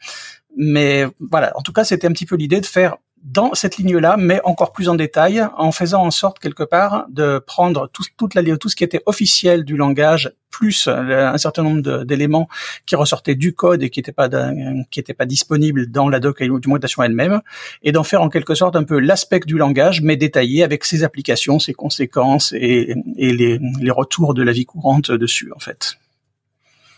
Mais 0.57 1.05
voilà, 1.19 1.51
en 1.57 1.61
tout 1.61 1.73
cas, 1.73 1.83
c'était 1.83 2.07
un 2.07 2.11
petit 2.11 2.25
peu 2.25 2.35
l'idée 2.35 2.61
de 2.61 2.65
faire 2.65 2.97
dans 3.23 3.53
cette 3.53 3.77
ligne-là, 3.77 4.17
mais 4.17 4.41
encore 4.43 4.73
plus 4.73 4.89
en 4.89 4.95
détail, 4.95 5.45
en 5.57 5.71
faisant 5.71 6.03
en 6.05 6.11
sorte 6.11 6.39
quelque 6.39 6.63
part 6.63 7.05
de 7.09 7.39
prendre 7.39 7.89
tout, 7.93 8.03
toute 8.17 8.35
la, 8.35 8.43
tout 8.57 8.67
ce 8.67 8.75
qui 8.75 8.83
était 8.83 9.01
officiel 9.05 9.63
du 9.63 9.77
langage, 9.77 10.33
plus 10.49 10.87
un 10.87 11.37
certain 11.37 11.63
nombre 11.63 12.03
d'éléments 12.03 12.47
qui 12.85 12.95
ressortaient 12.95 13.33
du 13.33 13.55
code 13.55 13.81
et 13.81 13.89
qui 13.89 13.99
n'étaient 13.99 14.11
pas 14.11 14.29
qui 14.91 14.99
étaient 14.99 15.13
pas 15.13 15.25
disponibles 15.25 15.89
dans 15.89 16.09
la 16.09 16.19
documentation 16.19 17.01
elle-même, 17.01 17.41
et 17.81 17.91
d'en 17.91 18.03
faire 18.03 18.21
en 18.21 18.29
quelque 18.29 18.55
sorte 18.55 18.75
un 18.75 18.83
peu 18.83 18.99
l'aspect 18.99 19.39
du 19.39 19.57
langage, 19.57 20.01
mais 20.01 20.17
détaillé 20.17 20.63
avec 20.63 20.83
ses 20.83 21.03
applications, 21.03 21.59
ses 21.59 21.73
conséquences 21.73 22.53
et, 22.53 22.93
et 23.15 23.33
les, 23.33 23.59
les 23.79 23.91
retours 23.91 24.33
de 24.33 24.43
la 24.43 24.51
vie 24.51 24.65
courante 24.65 25.11
dessus, 25.11 25.51
en 25.55 25.59
fait. 25.59 25.97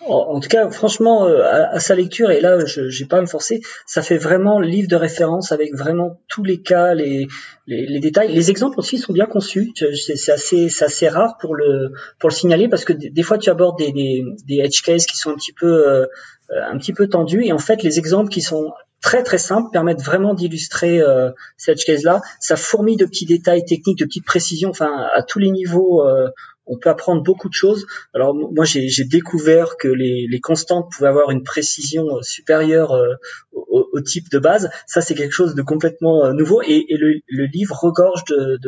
En 0.08 0.40
tout 0.40 0.50
cas, 0.50 0.70
franchement, 0.70 1.26
euh, 1.26 1.42
à, 1.44 1.80
sa 1.80 1.96
lecture, 1.96 2.30
et 2.32 2.40
là, 2.40 2.64
je 2.66 2.82
n'ai 2.82 3.08
pas 3.08 3.18
à 3.18 3.22
me 3.22 3.26
forcer, 3.26 3.62
ça 3.86 4.02
fait 4.02 4.18
vraiment 4.18 4.60
livre 4.60 4.88
de 4.88 4.96
référence 4.96 5.52
avec 5.52 5.74
vraiment 5.76 6.20
tous 6.28 6.44
les 6.44 6.62
cas, 6.62 6.94
les, 6.94 7.28
les, 7.68 8.00
détails. 8.00 8.32
Les 8.32 8.52
exemples 8.52 8.80
aussi 8.80 8.98
sont 8.98 9.14
bien 9.14 9.26
conçus. 9.26 9.74
C'est 9.76 10.32
assez, 10.32 10.68
assez 10.84 11.08
rare 11.08 11.38
pour 11.40 11.56
le, 11.56 11.94
pour 12.20 12.30
le 12.30 12.36
signaler 12.36 12.68
parce 12.68 12.86
que 12.86 12.94
des 12.94 13.24
fois, 13.24 13.38
tu 13.38 13.50
abordes 13.50 13.78
des, 13.78 13.92
des, 13.92 14.24
des 14.46 14.60
edge 14.60 14.82
cases 14.84 15.06
qui 15.06 15.18
sont 15.18 15.32
un 15.32 15.36
petit 15.36 15.54
peu, 15.54 15.88
euh, 15.88 16.06
un 16.52 16.78
petit 16.78 16.94
peu 16.94 17.08
tendus. 17.08 17.44
Et 17.44 17.52
en 17.52 17.60
fait, 17.60 17.82
les 17.82 17.98
exemples 17.98 18.30
qui 18.30 18.42
sont 18.42 18.72
très 19.02 19.24
très 19.24 19.38
simples 19.38 19.70
permettent 19.72 20.02
vraiment 20.02 20.34
d'illustrer 20.34 21.00
euh, 21.00 21.32
ces 21.58 21.72
edge 21.72 21.86
cases 21.86 22.04
là. 22.04 22.22
Ça 22.40 22.56
fourmille 22.56 22.98
de 22.98 23.06
petits 23.06 23.26
détails 23.26 23.66
techniques, 23.66 24.00
de 24.00 24.06
petites 24.06 24.26
précisions, 24.26 24.70
enfin 24.70 25.08
à 25.14 25.24
tous 25.24 25.40
les 25.40 25.52
niveaux. 25.52 26.06
Euh, 26.06 26.30
on 26.68 26.78
peut 26.78 26.90
apprendre 26.90 27.22
beaucoup 27.24 27.50
de 27.50 27.54
choses. 27.54 27.86
Alors 28.14 28.34
moi 28.36 28.66
j'ai 28.66 29.06
découvert 29.06 29.78
que 29.78 29.88
les, 29.88 30.40
constantes 30.42 30.92
pouvaient 30.92 31.10
avoir 31.10 31.32
une 31.32 31.44
précision 31.44 32.18
euh, 32.18 32.22
supérieure 32.22 32.92
euh, 32.92 33.16
au, 33.54 34.02
type 34.02 34.30
de 34.30 34.40
base. 34.40 34.70
Ça 34.86 35.02
c'est 35.02 35.16
quelque 35.16 35.32
chose 35.32 35.56
de 35.56 35.62
complètement 35.62 36.26
euh, 36.26 36.34
nouveau 36.34 36.62
et, 36.62 36.86
le, 36.90 37.46
livre 37.46 37.76
regorge 37.76 38.24
de, 38.26 38.60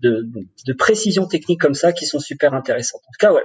de, 0.00 0.72
précisions 0.72 1.26
techniques 1.26 1.60
comme 1.60 1.74
ça 1.74 1.92
qui 1.92 2.06
sont 2.06 2.20
super 2.20 2.54
intéressantes. 2.54 3.02
En 3.06 3.12
tout 3.12 3.18
cas, 3.18 3.32
ouais, 3.32 3.42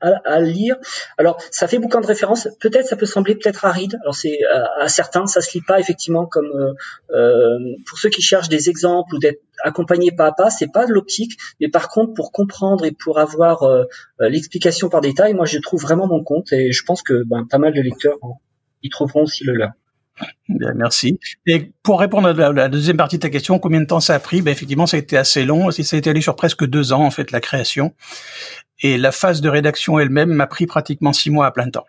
à, 0.00 0.20
à 0.24 0.40
lire. 0.40 0.76
Alors 1.18 1.40
ça 1.50 1.68
fait 1.68 1.78
bouquin 1.78 2.00
de 2.00 2.06
référence. 2.06 2.48
Peut-être 2.60 2.86
ça 2.86 2.96
peut 2.96 3.06
sembler 3.06 3.34
peut-être 3.34 3.64
aride. 3.64 3.98
Alors 4.02 4.14
c'est 4.14 4.38
à, 4.80 4.88
certains 4.88 5.26
ça 5.26 5.40
se 5.40 5.52
lit 5.56 5.64
pas 5.66 5.80
effectivement 5.80 6.26
comme 6.26 6.74
euh, 7.10 7.58
pour 7.86 7.98
ceux 7.98 8.08
qui 8.08 8.22
cherchent 8.22 8.48
des 8.48 8.68
exemples 8.70 9.14
ou 9.14 9.18
d'être 9.18 9.40
accompagné 9.62 10.12
pas 10.12 10.26
à 10.26 10.32
pas. 10.32 10.50
C'est 10.50 10.72
pas 10.72 10.86
de 10.86 10.92
l'optique, 10.92 11.38
mais 11.60 11.68
par 11.68 11.88
contre 11.88 12.14
pour 12.14 12.32
comprendre 12.32 12.84
et 12.84 12.92
pour 12.92 13.18
avoir 13.18 13.62
euh, 13.62 13.84
euh, 14.20 14.28
l'explication 14.28 14.88
par 14.88 15.00
détail, 15.00 15.34
moi 15.34 15.46
je 15.46 15.58
trouve 15.58 15.82
vraiment 15.82 16.06
mon 16.06 16.22
compte 16.22 16.52
et 16.52 16.72
je 16.72 16.84
pense 16.84 17.02
que 17.02 17.24
ben, 17.24 17.46
pas 17.48 17.58
mal 17.58 17.72
de 17.72 17.80
lecteurs 17.80 18.18
y 18.82 18.90
trouveront 18.90 19.22
aussi 19.22 19.44
le 19.44 19.54
leur. 19.54 19.70
Merci. 20.48 21.18
Et 21.46 21.72
pour 21.82 22.00
répondre 22.00 22.28
à 22.28 22.52
la, 22.52 22.68
deuxième 22.68 22.96
partie 22.96 23.16
de 23.16 23.22
ta 23.22 23.30
question, 23.30 23.58
combien 23.58 23.80
de 23.80 23.86
temps 23.86 24.00
ça 24.00 24.14
a 24.14 24.18
pris? 24.18 24.42
Ben, 24.42 24.50
Effectivement, 24.50 24.86
ça 24.86 24.96
a 24.96 25.00
été 25.00 25.16
assez 25.16 25.44
long. 25.44 25.70
Ça 25.70 25.96
a 25.96 25.98
été 25.98 26.10
allé 26.10 26.20
sur 26.20 26.36
presque 26.36 26.64
deux 26.66 26.92
ans, 26.92 27.04
en 27.04 27.10
fait, 27.10 27.30
la 27.30 27.40
création. 27.40 27.94
Et 28.82 28.98
la 28.98 29.12
phase 29.12 29.40
de 29.40 29.48
rédaction 29.48 29.98
elle-même 29.98 30.30
m'a 30.30 30.46
pris 30.46 30.66
pratiquement 30.66 31.12
six 31.12 31.30
mois 31.30 31.46
à 31.46 31.50
plein 31.50 31.68
temps. 31.70 31.86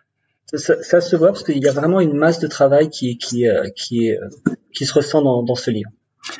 Ça, 0.53 1.01
se 1.01 1.15
voit 1.17 1.29
parce 1.29 1.43
qu'il 1.43 1.61
y 1.61 1.67
a 1.67 1.73
vraiment 1.73 1.99
une 1.99 2.15
masse 2.15 2.39
de 2.39 2.47
travail 2.47 2.89
qui, 2.89 3.17
qui, 3.17 3.47
euh, 3.47 3.67
qui, 3.75 4.11
qui 4.73 4.85
se 4.85 4.93
ressent 4.93 5.21
dans 5.21 5.55
ce 5.55 5.71
livre. 5.71 5.89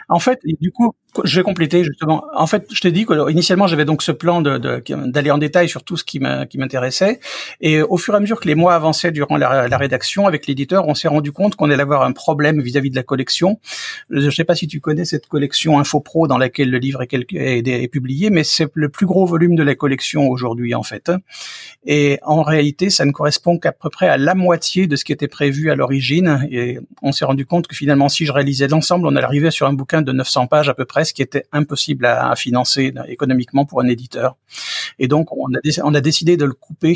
En 0.10 0.20
fait, 0.20 0.40
du 0.44 0.72
coup, 0.72 0.94
je 1.24 1.40
vais 1.40 1.44
compléter 1.44 1.84
justement. 1.84 2.26
En 2.36 2.48
fait, 2.48 2.68
je 2.72 2.80
t'ai 2.80 2.92
dit 2.92 3.06
que 3.06 3.32
initialement 3.32 3.68
j'avais 3.68 3.86
donc 3.86 4.04
ce 4.04 4.12
plan 4.12 4.42
d'aller 4.42 5.32
en 5.32 5.38
détail 5.38 5.70
sur 5.70 5.84
tout 5.84 5.98
ce 5.98 6.04
qui 6.04 6.20
m'intéressait, 6.20 7.20
et 7.62 7.82
au 7.82 7.98
fur 7.98 8.14
et 8.14 8.18
à 8.18 8.20
mesure 8.20 8.40
que 8.40 8.48
les 8.48 8.56
mois 8.56 8.76
avançaient 8.76 9.12
durant 9.12 9.38
la, 9.38 9.78
rédaction 9.78 10.28
avec 10.28 10.48
l'éditeur, 10.48 10.88
on 10.88 10.96
s'est 10.96 11.08
rendu 11.08 11.32
compte 11.32 11.56
qu'on 11.56 11.70
allait 11.70 11.82
avoir 11.82 12.04
un 12.04 12.12
problème 12.12 12.62
vis-à-vis 12.62 12.90
de 12.90 12.96
la 12.96 13.04
collection. 13.04 13.60
Je 14.10 14.26
ne 14.26 14.32
sais 14.32 14.44
pas 14.44 14.56
si 14.56 14.68
tu 14.68 14.80
connais 14.80 15.06
cette 15.06 15.28
collection 15.28 15.80
InfoPro 15.80 16.28
dans 16.28 16.38
laquelle 16.38 16.70
le 16.70 16.78
livre 16.78 17.02
est 17.04 17.88
publié, 17.92 18.30
mais 18.30 18.44
c'est 18.44 18.70
le 18.74 18.90
plus 18.90 19.06
gros 19.06 19.26
volume 19.26 19.56
de 19.56 19.64
la 19.64 19.76
collection 19.76 20.28
aujourd'hui 20.28 20.76
en 20.76 20.84
fait. 20.84 21.12
Et 21.86 22.20
en 22.24 22.44
réalité, 22.44 22.90
ça 22.90 23.06
ne 23.06 23.12
correspond 23.12 23.58
qu'à 23.60 23.72
peu 23.72 23.90
près 23.90 24.08
à 24.08 24.18
la 24.18 24.36
moitié 24.36 24.88
de 24.88 24.96
ce 24.96 25.06
qui 25.06 25.12
était 25.12 25.28
prévu 25.28 25.72
à 25.72 25.76
l'origine. 25.76 26.48
Et 26.52 26.80
on 27.02 27.12
s'est 27.12 27.26
rendu 27.26 27.46
compte 27.46 27.68
que 27.68 27.76
finalement, 27.76 28.10
si 28.10 28.26
je 28.26 28.32
réalisais 28.32 28.68
l'ensemble, 28.68 29.08
on 29.08 29.16
allait 29.16 29.26
arriver 29.26 29.52
sur 29.52 29.68
un 29.68 29.74
bouquin 29.78 30.02
de 30.02 30.12
900 30.12 30.48
pages 30.48 30.68
à 30.68 30.74
peu 30.74 30.84
près 30.86 31.06
ce 31.06 31.14
qui 31.14 31.22
était 31.22 31.46
impossible 31.54 32.06
à, 32.06 32.36
financer 32.36 32.94
économiquement 33.08 33.66
pour 33.66 33.82
un 33.82 33.88
éditeur. 33.88 34.36
Et 35.00 35.08
donc, 35.08 35.32
on 35.32 35.48
a, 35.54 35.60
on 35.84 35.94
a 35.94 36.02
décidé 36.02 36.36
de 36.36 36.46
le 36.46 36.54
couper, 36.54 36.96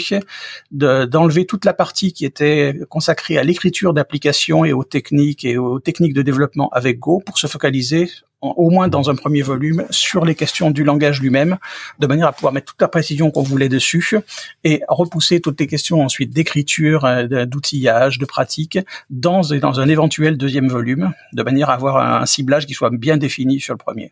d'enlever 0.72 1.46
toute 1.46 1.64
la 1.64 1.74
partie 1.74 2.12
qui 2.12 2.26
était 2.26 2.78
consacrée 2.90 3.38
à 3.38 3.44
l'écriture 3.44 3.94
d'applications 3.94 4.66
et 4.66 4.74
aux 4.74 4.84
techniques 4.84 5.46
et 5.46 5.58
aux 5.58 5.80
techniques 5.80 6.14
de 6.14 6.22
développement 6.22 6.70
avec 6.70 7.00
Go 7.00 7.22
pour 7.26 7.38
se 7.38 7.48
focaliser 7.48 8.10
au 8.42 8.70
moins 8.70 8.88
dans 8.88 9.10
un 9.10 9.16
premier 9.16 9.42
volume, 9.42 9.86
sur 9.90 10.26
les 10.26 10.36
questions 10.36 10.72
du 10.72 10.84
langage 10.84 11.22
lui-même, 11.22 11.58
de 12.00 12.08
manière 12.08 12.28
à 12.28 12.34
pouvoir 12.34 12.54
mettre 12.54 12.74
toute 12.74 12.82
la 12.82 12.88
précision 12.88 13.32
qu'on 13.32 13.44
voulait 13.44 13.70
dessus 13.70 14.16
et 14.64 14.82
repousser 14.88 15.42
toutes 15.42 15.60
les 15.60 15.68
questions 15.68 16.02
ensuite 16.02 16.32
d'écriture, 16.32 17.06
euh, 17.06 17.46
d'outillage, 17.46 18.18
de 18.18 18.26
pratique 18.26 18.80
dans, 19.10 19.42
dans 19.42 19.80
un 19.80 19.88
éventuel 19.88 20.38
deuxième 20.38 20.68
volume, 20.68 21.14
de 21.34 21.44
manière 21.44 21.70
à 21.70 21.74
avoir 21.74 21.98
un 21.98 22.26
ciblage 22.26 22.66
qui 22.66 22.74
soit 22.74 22.90
bien 22.90 23.18
défini 23.18 23.60
sur 23.60 23.74
le 23.74 23.78
premier. 23.78 24.12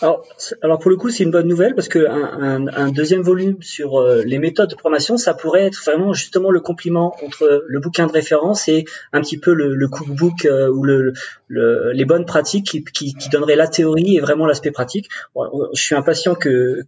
Alors, 0.00 0.26
alors 0.62 0.78
pour 0.78 0.90
le 0.90 0.96
coup, 0.96 1.10
c'est 1.10 1.24
une 1.24 1.30
bonne 1.30 1.48
nouvelle 1.48 1.74
parce 1.74 1.88
que 1.88 2.06
un, 2.06 2.90
deuxième 2.90 3.22
volume 3.22 3.62
sur 3.62 4.00
euh, 4.00 4.22
les 4.24 4.38
méthodes 4.38 4.70
de 4.70 4.74
programmation, 4.74 5.16
ça 5.16 5.34
pourrait 5.34 5.64
être 5.64 5.82
vraiment 5.84 6.12
justement 6.12 6.50
le 6.50 6.60
compliment 6.60 7.16
entre 7.24 7.64
le 7.66 7.80
bouquin 7.80 8.06
de 8.06 8.12
référence 8.12 8.68
et 8.68 8.84
un 9.12 9.20
petit 9.20 9.38
peu 9.38 9.52
le, 9.52 9.74
le 9.74 9.88
cookbook 9.88 10.44
euh, 10.44 10.68
ou 10.68 10.84
le, 10.84 11.12
le, 11.48 11.92
les 11.92 12.04
bonnes 12.04 12.26
pratiques 12.26 12.82
qui, 12.92 13.14
qui, 13.14 13.28
donneraient 13.28 13.56
la 13.56 13.68
théorie 13.68 14.16
et 14.16 14.20
vraiment 14.20 14.46
l'aspect 14.46 14.70
pratique. 14.70 15.08
je 15.36 15.82
suis 15.82 15.94
impatient 15.94 16.34
que 16.34 16.84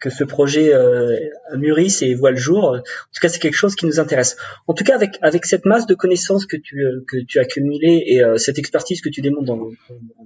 que 0.00 0.10
ce 0.10 0.24
projet 0.24 0.72
euh, 0.74 1.16
mûrisse 1.56 2.02
et 2.02 2.14
voit 2.14 2.30
le 2.30 2.36
jour. 2.36 2.64
En 2.64 2.78
tout 2.78 3.20
cas, 3.20 3.28
c'est 3.28 3.38
quelque 3.38 3.54
chose 3.54 3.76
qui 3.76 3.86
nous 3.86 4.00
intéresse. 4.00 4.36
En 4.66 4.74
tout 4.74 4.82
cas, 4.82 4.94
avec 4.94 5.18
avec 5.22 5.44
cette 5.44 5.66
masse 5.66 5.86
de 5.86 5.94
connaissances 5.94 6.46
que 6.46 6.56
tu 6.56 6.84
euh, 6.84 7.04
que 7.06 7.18
tu 7.18 7.38
as 7.38 7.42
accumulées 7.42 8.02
et 8.06 8.24
euh, 8.24 8.38
cette 8.38 8.58
expertise 8.58 9.00
que 9.00 9.10
tu 9.10 9.20
démontres 9.20 9.44
dans, 9.44 9.68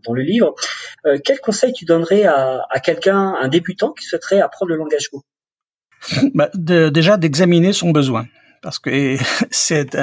dans 0.06 0.12
le 0.12 0.22
livre, 0.22 0.54
euh, 1.06 1.18
quel 1.22 1.40
conseil 1.40 1.72
tu 1.72 1.84
donnerais 1.84 2.24
à, 2.24 2.64
à 2.70 2.80
quelqu'un, 2.80 3.34
un 3.40 3.48
débutant 3.48 3.92
qui 3.92 4.04
souhaiterait 4.04 4.40
apprendre 4.40 4.70
le 4.70 4.76
langage 4.76 5.10
Go 5.10 5.22
bah, 6.34 6.50
de, 6.54 6.88
Déjà 6.88 7.16
d'examiner 7.16 7.72
son 7.72 7.90
besoin, 7.90 8.26
parce 8.62 8.78
que 8.78 9.16
c'est 9.50 9.96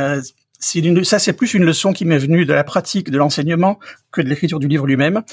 ça 1.03 1.20
c'est 1.20 1.34
plus 1.34 1.53
une 1.53 1.63
leçon 1.63 1.91
qui 1.91 2.06
m'est 2.06 2.18
venue 2.18 2.46
de 2.46 2.53
la 2.53 2.63
pratique 2.63 3.10
de 3.10 3.18
l'enseignement 3.18 3.80
que 4.12 4.22
de 4.22 4.27
l'écriture 4.27 4.60
du 4.60 4.68
livre 4.68 4.86
lui-même. 4.86 5.24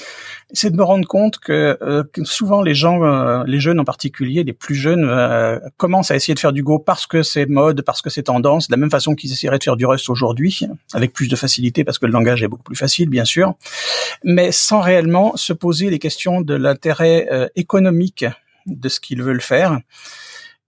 C'est 0.53 0.71
de 0.71 0.77
me 0.77 0.83
rendre 0.83 1.07
compte 1.07 1.37
que, 1.37 1.77
euh, 1.81 2.03
souvent 2.23 2.61
les 2.61 2.73
gens, 2.73 3.03
euh, 3.03 3.43
les 3.45 3.59
jeunes 3.59 3.79
en 3.79 3.83
particulier, 3.83 4.43
les 4.43 4.53
plus 4.53 4.75
jeunes, 4.75 5.07
euh, 5.07 5.59
commencent 5.77 6.11
à 6.11 6.15
essayer 6.15 6.33
de 6.33 6.39
faire 6.39 6.53
du 6.53 6.63
Go 6.63 6.79
parce 6.79 7.05
que 7.05 7.21
c'est 7.21 7.45
mode, 7.45 7.81
parce 7.81 8.01
que 8.01 8.09
c'est 8.09 8.23
tendance, 8.23 8.67
de 8.67 8.73
la 8.73 8.77
même 8.77 8.89
façon 8.89 9.15
qu'ils 9.15 9.31
essaieraient 9.31 9.59
de 9.59 9.63
faire 9.63 9.75
du 9.75 9.85
Rust 9.85 10.09
aujourd'hui, 10.09 10.61
avec 10.93 11.13
plus 11.13 11.27
de 11.27 11.35
facilité 11.35 11.83
parce 11.83 11.99
que 11.99 12.05
le 12.05 12.11
langage 12.11 12.41
est 12.41 12.47
beaucoup 12.47 12.63
plus 12.63 12.75
facile, 12.75 13.09
bien 13.09 13.25
sûr, 13.25 13.53
mais 14.23 14.51
sans 14.51 14.81
réellement 14.81 15.35
se 15.35 15.53
poser 15.53 15.89
les 15.89 15.99
questions 15.99 16.41
de 16.41 16.55
l'intérêt 16.55 17.51
économique 17.55 18.25
de 18.65 18.89
ce 18.89 18.99
qu'ils 18.99 19.21
veulent 19.21 19.41
faire. 19.41 19.79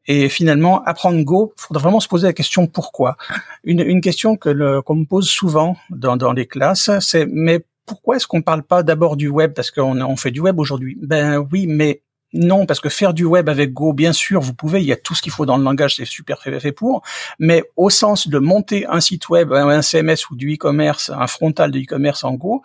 Et 0.08 0.30
finalement, 0.30 0.84
apprendre 0.84 1.22
Go, 1.24 1.54
il 1.58 1.62
faudra 1.62 1.84
vraiment 1.84 2.00
se 2.00 2.08
poser 2.08 2.28
la 2.28 2.34
question 2.34 2.68
pourquoi. 2.68 3.18
Une, 3.64 3.82
une 3.82 4.02
question 4.02 4.36
que 4.36 4.80
qu'on 4.82 4.96
me 4.96 5.06
pose 5.06 5.30
souvent 5.30 5.78
dans, 5.90 6.18
dans 6.18 6.34
les 6.34 6.48
classes, 6.48 6.90
c'est 7.00 7.28
mais 7.28 7.64
pourquoi 7.86 8.16
est-ce 8.16 8.28
qu'on 8.28 8.42
parle 8.42 8.64
pas 8.64 8.84
d'abord 8.84 9.18
du 9.18 9.28
web? 9.28 9.54
Parce 9.54 9.72
qu'on 9.72 10.00
on 10.02 10.16
fait 10.16 10.32
du 10.32 10.40
web 10.40 10.60
aujourd'hui. 10.60 10.98
Ben 11.02 11.46
oui, 11.52 11.68
mais 11.68 12.02
non, 12.34 12.66
parce 12.66 12.80
que 12.80 12.90
faire 12.90 13.14
du 13.14 13.26
web 13.26 13.50
avec 13.50 13.74
Go, 13.74 13.92
bien 13.94 14.14
sûr, 14.14 14.40
vous 14.40 14.54
pouvez, 14.54 14.80
il 14.80 14.86
y 14.86 14.94
a 14.94 14.96
tout 14.96 15.16
ce 15.16 15.22
qu'il 15.22 15.32
faut 15.32 15.46
dans 15.46 15.58
le 15.58 15.64
langage, 15.64 15.98
c'est 15.98 16.06
super 16.06 16.42
fait 16.42 16.72
pour, 16.72 17.02
mais 17.40 17.64
au 17.76 17.90
sens 17.90 18.28
de 18.30 18.40
monter 18.40 18.86
un 18.88 19.02
site 19.02 19.28
web, 19.30 19.52
un 19.52 19.82
CMS 19.82 20.30
ou 20.30 20.36
du 20.36 20.54
e-commerce, 20.54 21.10
un 21.10 21.28
frontal 21.28 21.72
de 21.72 21.80
e-commerce 21.80 22.24
en 22.24 22.34
Go, 22.34 22.62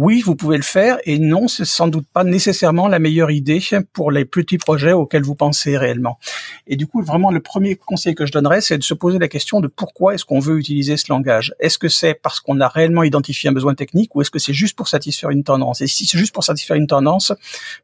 oui, 0.00 0.20
vous 0.20 0.36
pouvez 0.36 0.56
le 0.56 0.62
faire, 0.62 0.98
et 1.06 1.18
non, 1.18 1.48
c'est 1.48 1.64
sans 1.64 1.88
doute 1.88 2.06
pas 2.12 2.22
nécessairement 2.22 2.86
la 2.86 3.00
meilleure 3.00 3.32
idée 3.32 3.60
pour 3.92 4.12
les 4.12 4.24
petits 4.24 4.56
projets 4.56 4.92
auxquels 4.92 5.24
vous 5.24 5.34
pensez 5.34 5.76
réellement. 5.76 6.20
Et 6.68 6.76
du 6.76 6.86
coup, 6.86 7.02
vraiment, 7.02 7.32
le 7.32 7.40
premier 7.40 7.74
conseil 7.74 8.14
que 8.14 8.24
je 8.24 8.30
donnerais, 8.30 8.60
c'est 8.60 8.78
de 8.78 8.84
se 8.84 8.94
poser 8.94 9.18
la 9.18 9.26
question 9.26 9.58
de 9.58 9.66
pourquoi 9.66 10.14
est-ce 10.14 10.24
qu'on 10.24 10.38
veut 10.38 10.56
utiliser 10.56 10.96
ce 10.96 11.06
langage. 11.08 11.52
Est-ce 11.58 11.78
que 11.78 11.88
c'est 11.88 12.14
parce 12.14 12.38
qu'on 12.38 12.60
a 12.60 12.68
réellement 12.68 13.02
identifié 13.02 13.50
un 13.50 13.52
besoin 13.52 13.74
technique, 13.74 14.14
ou 14.14 14.20
est-ce 14.20 14.30
que 14.30 14.38
c'est 14.38 14.52
juste 14.52 14.76
pour 14.76 14.86
satisfaire 14.86 15.30
une 15.30 15.42
tendance? 15.42 15.80
Et 15.80 15.88
si 15.88 16.06
c'est 16.06 16.16
juste 16.16 16.32
pour 16.32 16.44
satisfaire 16.44 16.76
une 16.76 16.86
tendance, 16.86 17.32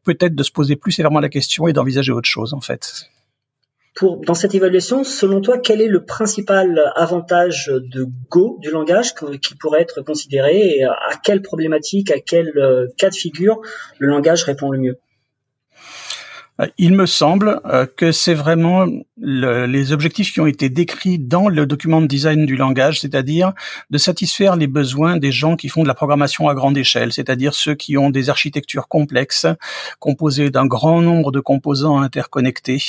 peut-être 0.04 0.36
de 0.36 0.42
se 0.44 0.52
poser 0.52 0.76
plus 0.76 0.92
sévèrement 0.92 1.18
la 1.18 1.28
question 1.28 1.66
et 1.66 1.72
d'envisager 1.72 2.12
autre 2.12 2.28
chose, 2.28 2.54
en 2.54 2.60
fait 2.60 3.10
dans 4.02 4.34
cette 4.34 4.54
évaluation, 4.54 5.04
selon 5.04 5.40
toi, 5.40 5.58
quel 5.58 5.80
est 5.80 5.88
le 5.88 6.04
principal 6.04 6.92
avantage 6.96 7.70
de 7.72 8.06
Go, 8.28 8.58
du 8.60 8.70
langage, 8.70 9.14
qui 9.14 9.54
pourrait 9.54 9.82
être 9.82 10.02
considéré 10.02 10.78
et 10.78 10.84
à 10.84 11.12
quelle 11.22 11.42
problématique, 11.42 12.10
à 12.10 12.18
quel 12.18 12.58
euh, 12.58 12.88
cas 12.96 13.10
de 13.10 13.14
figure 13.14 13.60
le 13.98 14.08
langage 14.08 14.42
répond 14.42 14.70
le 14.70 14.78
mieux? 14.78 14.98
Il 16.78 16.94
me 16.94 17.06
semble 17.06 17.60
euh, 17.66 17.84
que 17.84 18.12
c'est 18.12 18.34
vraiment 18.34 18.86
les 19.16 19.92
objectifs 19.92 20.32
qui 20.32 20.40
ont 20.40 20.46
été 20.46 20.68
décrits 20.68 21.18
dans 21.18 21.48
le 21.48 21.66
document 21.66 22.00
de 22.00 22.06
design 22.06 22.46
du 22.46 22.56
langage, 22.56 23.00
c'est-à-dire 23.00 23.52
de 23.90 23.98
satisfaire 23.98 24.56
les 24.56 24.66
besoins 24.66 25.16
des 25.16 25.32
gens 25.32 25.56
qui 25.56 25.68
font 25.68 25.82
de 25.82 25.88
la 25.88 25.94
programmation 25.94 26.48
à 26.48 26.54
grande 26.54 26.76
échelle, 26.76 27.12
c'est-à-dire 27.12 27.54
ceux 27.54 27.74
qui 27.74 27.96
ont 27.96 28.10
des 28.10 28.28
architectures 28.30 28.86
complexes, 28.86 29.46
composées 29.98 30.50
d'un 30.50 30.66
grand 30.66 31.00
nombre 31.00 31.32
de 31.32 31.40
composants 31.40 31.98
interconnectés, 31.98 32.82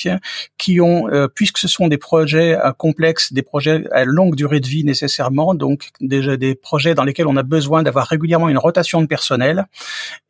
qui 0.57 0.81
ont, 0.81 1.09
euh, 1.09 1.27
puisque 1.27 1.57
ce 1.57 1.67
sont 1.67 1.87
des 1.87 1.97
projets 1.97 2.57
complexes, 2.77 3.33
des 3.33 3.43
projets 3.43 3.85
à 3.91 4.03
longue 4.03 4.35
durée 4.35 4.59
de 4.59 4.67
vie 4.67 4.83
nécessairement, 4.83 5.55
donc 5.55 5.89
déjà 6.01 6.37
des 6.37 6.55
projets 6.55 6.95
dans 6.95 7.03
lesquels 7.03 7.27
on 7.27 7.37
a 7.37 7.43
besoin 7.43 7.83
d'avoir 7.83 8.07
régulièrement 8.07 8.49
une 8.49 8.57
rotation 8.57 9.01
de 9.01 9.07
personnel. 9.07 9.65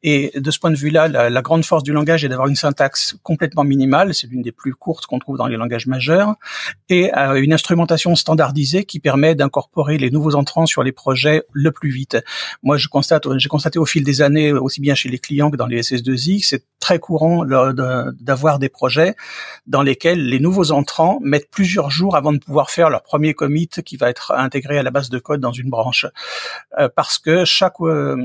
Et 0.04 0.32
de 0.36 0.52
ce 0.52 0.60
point 0.60 0.72
de 0.72 0.76
vue-là, 0.76 1.08
la 1.08 1.42
grande 1.42 1.66
force 1.66 1.84
du 1.84 1.92
langage 1.92 2.24
est 2.24 2.30
d'avoir 2.30 2.48
une 2.48 2.56
syntaxe 2.56 3.16
complètement 3.26 3.64
minimale, 3.64 4.14
c'est 4.14 4.28
l'une 4.28 4.44
des 4.44 4.52
plus 4.52 4.74
courtes 4.74 5.08
qu'on 5.08 5.20
trouve 5.20 5.38
dans 5.38 5.48
les 5.48 5.58
langages 5.58 5.88
majeurs, 5.88 6.36
et 6.90 7.12
euh, 7.18 7.42
une 7.42 7.52
instrumentation 7.52 8.16
standardisée 8.16 8.86
qui 8.86 9.00
permet 9.00 9.34
d'incorporer 9.34 9.98
les 9.98 10.12
nouveaux 10.12 10.36
entrants 10.36 10.68
sur 10.68 10.84
les 10.84 10.92
projets 10.92 11.44
le 11.52 11.72
plus 11.72 11.90
vite. 11.90 12.18
Moi, 12.62 12.78
je 12.78 12.88
constate, 12.88 13.28
j'ai 13.38 13.50
constaté 13.50 13.80
au 13.80 13.86
fil 13.86 14.04
des 14.04 14.22
années, 14.22 14.54
aussi 14.54 14.80
bien 14.80 14.94
chez 14.94 15.10
les 15.10 15.18
clients 15.18 15.50
que 15.50 15.58
dans 15.58 15.66
les 15.66 15.82
SS2I, 15.82 16.46
c'est 16.46 16.64
très 16.80 17.00
courant 17.00 17.46
d'avoir 17.46 18.60
des 18.60 18.70
projets 18.70 19.16
dans 19.66 19.82
lesquels 19.82 20.24
les 20.24 20.40
nouveaux 20.40 20.72
entrants 20.72 21.20
mettent 21.24 21.50
plusieurs 21.50 21.90
jours 21.90 22.16
avant 22.16 22.32
de 22.32 22.38
pouvoir 22.38 22.70
faire 22.70 22.92
leur 22.92 23.02
premier 23.02 23.34
commit 23.34 23.68
qui 23.68 23.98
va 23.98 24.10
être 24.12 24.34
intégré 24.34 24.78
à 24.78 24.84
la 24.84 24.92
base 24.92 25.10
de 25.10 25.18
code 25.18 25.42
dans 25.42 25.52
une 25.52 25.72
branche, 25.72 26.06
euh, 26.78 26.88
parce 26.96 27.18
que 27.18 27.44
chaque 27.44 27.82
euh, 27.82 28.16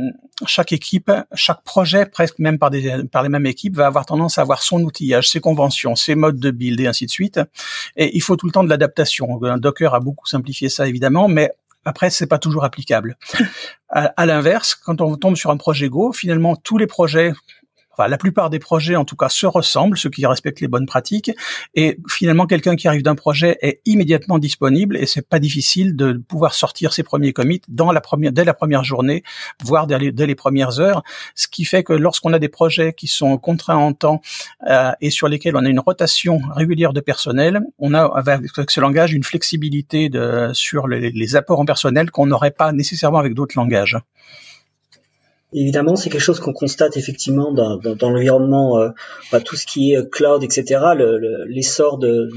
chaque 0.47 0.73
équipe, 0.73 1.11
chaque 1.35 1.62
projet, 1.62 2.07
presque 2.07 2.38
même 2.38 2.59
par 2.59 2.71
des 2.71 3.04
par 3.11 3.23
les 3.23 3.28
mêmes 3.28 3.47
équipes, 3.47 3.76
va 3.76 3.87
avoir 3.87 4.04
tendance 4.04 4.38
à 4.38 4.42
avoir 4.42 4.62
son 4.62 4.85
outillage, 4.90 5.30
ses 5.30 5.40
conventions, 5.40 5.97
ses 5.97 6.14
modes 6.14 6.38
de 6.38 6.50
build 6.50 6.80
et 6.80 6.87
ainsi 6.87 7.06
de 7.06 7.11
suite. 7.11 7.40
Et 7.97 8.14
il 8.16 8.20
faut 8.20 8.37
tout 8.37 8.47
le 8.47 8.52
temps 8.52 8.64
de 8.64 8.68
l'adaptation. 8.68 9.40
Docker 9.56 9.94
a 9.94 10.00
beaucoup 10.00 10.26
simplifié 10.26 10.68
ça 10.68 10.87
évidemment, 10.87 11.28
mais 11.28 11.52
après, 11.85 12.11
c'est 12.11 12.26
pas 12.26 12.38
toujours 12.38 12.64
applicable. 12.64 13.16
à 13.88 14.26
l'inverse, 14.26 14.75
quand 14.75 15.00
on 15.00 15.16
tombe 15.16 15.37
sur 15.37 15.50
un 15.50 15.56
projet 15.56 15.88
Go, 15.88 16.12
finalement, 16.12 16.54
tous 16.54 16.76
les 16.76 16.87
projets 16.87 17.32
la 18.09 18.19
plupart 18.19 18.50
des 18.50 18.59
projets, 18.59 18.97
en 18.97 19.04
tout 19.04 19.16
cas, 19.16 19.28
se 19.28 19.47
ressemblent, 19.47 19.99
ceux 19.99 20.11
qui 20.11 20.25
respectent 20.26 20.61
les 20.61 20.69
bonnes 20.69 20.87
pratiques. 20.87 21.30
Et 21.75 21.99
finalement, 22.09 22.47
quelqu'un 22.47 22.76
qui 22.76 22.88
arrive 22.88 23.02
d'un 23.02 23.14
projet 23.14 23.59
est 23.62 23.80
immédiatement 23.87 24.38
disponible 24.38 24.97
et 24.97 25.07
c'est 25.07 25.26
pas 25.26 25.38
difficile 25.38 25.97
de 25.97 26.12
pouvoir 26.12 26.54
sortir 26.54 26.92
ses 26.92 27.02
premiers 27.02 27.33
commits 27.33 27.62
dans 27.69 27.92
la 27.92 28.00
première, 28.00 28.33
dès 28.33 28.45
la 28.45 28.54
première 28.54 28.85
journée, 28.85 29.23
voire 29.64 29.87
dès 29.87 29.99
les, 29.99 30.35
premières 30.35 30.80
heures. 30.80 31.02
Ce 31.35 31.49
qui 31.49 31.64
fait 31.64 31.83
que 31.83 31.92
lorsqu'on 31.92 32.33
a 32.33 32.38
des 32.38 32.49
projets 32.49 32.92
qui 32.92 33.07
sont 33.07 33.37
contraints 33.37 33.76
en 33.76 33.92
temps 33.92 34.21
euh, 34.69 34.92
et 35.00 35.11
sur 35.11 35.28
lesquels 35.28 35.57
on 35.57 35.64
a 35.64 35.69
une 35.69 35.80
rotation 35.80 36.40
régulière 36.54 36.92
de 36.92 37.00
personnel, 37.00 37.61
on 37.78 37.95
a 37.95 38.04
avec 38.04 38.71
ce 38.71 38.80
langage 38.80 39.12
une 39.12 39.25
flexibilité 39.25 40.11
sur 40.52 40.87
les 40.88 41.37
apports 41.37 41.61
en 41.61 41.64
personnel 41.64 42.11
qu'on 42.11 42.26
n'aurait 42.26 42.50
pas 42.50 42.73
nécessairement 42.73 43.19
avec 43.19 43.35
d'autres 43.35 43.57
langages. 43.57 43.97
Évidemment, 45.52 45.97
c'est 45.97 46.11
quelque 46.11 46.21
chose 46.21 46.38
qu'on 46.40 46.52
constate 46.52 46.97
effectivement 46.97 47.52
dans, 47.52 47.80
l'environnement, 48.02 48.78
euh, 48.78 48.90
bah, 49.33 49.40
tout 49.40 49.57
ce 49.57 49.66
qui 49.66 49.92
est 49.95 50.11
cloud, 50.11 50.45
etc. 50.45 50.80
L'essor 51.49 51.99
de, 51.99 52.30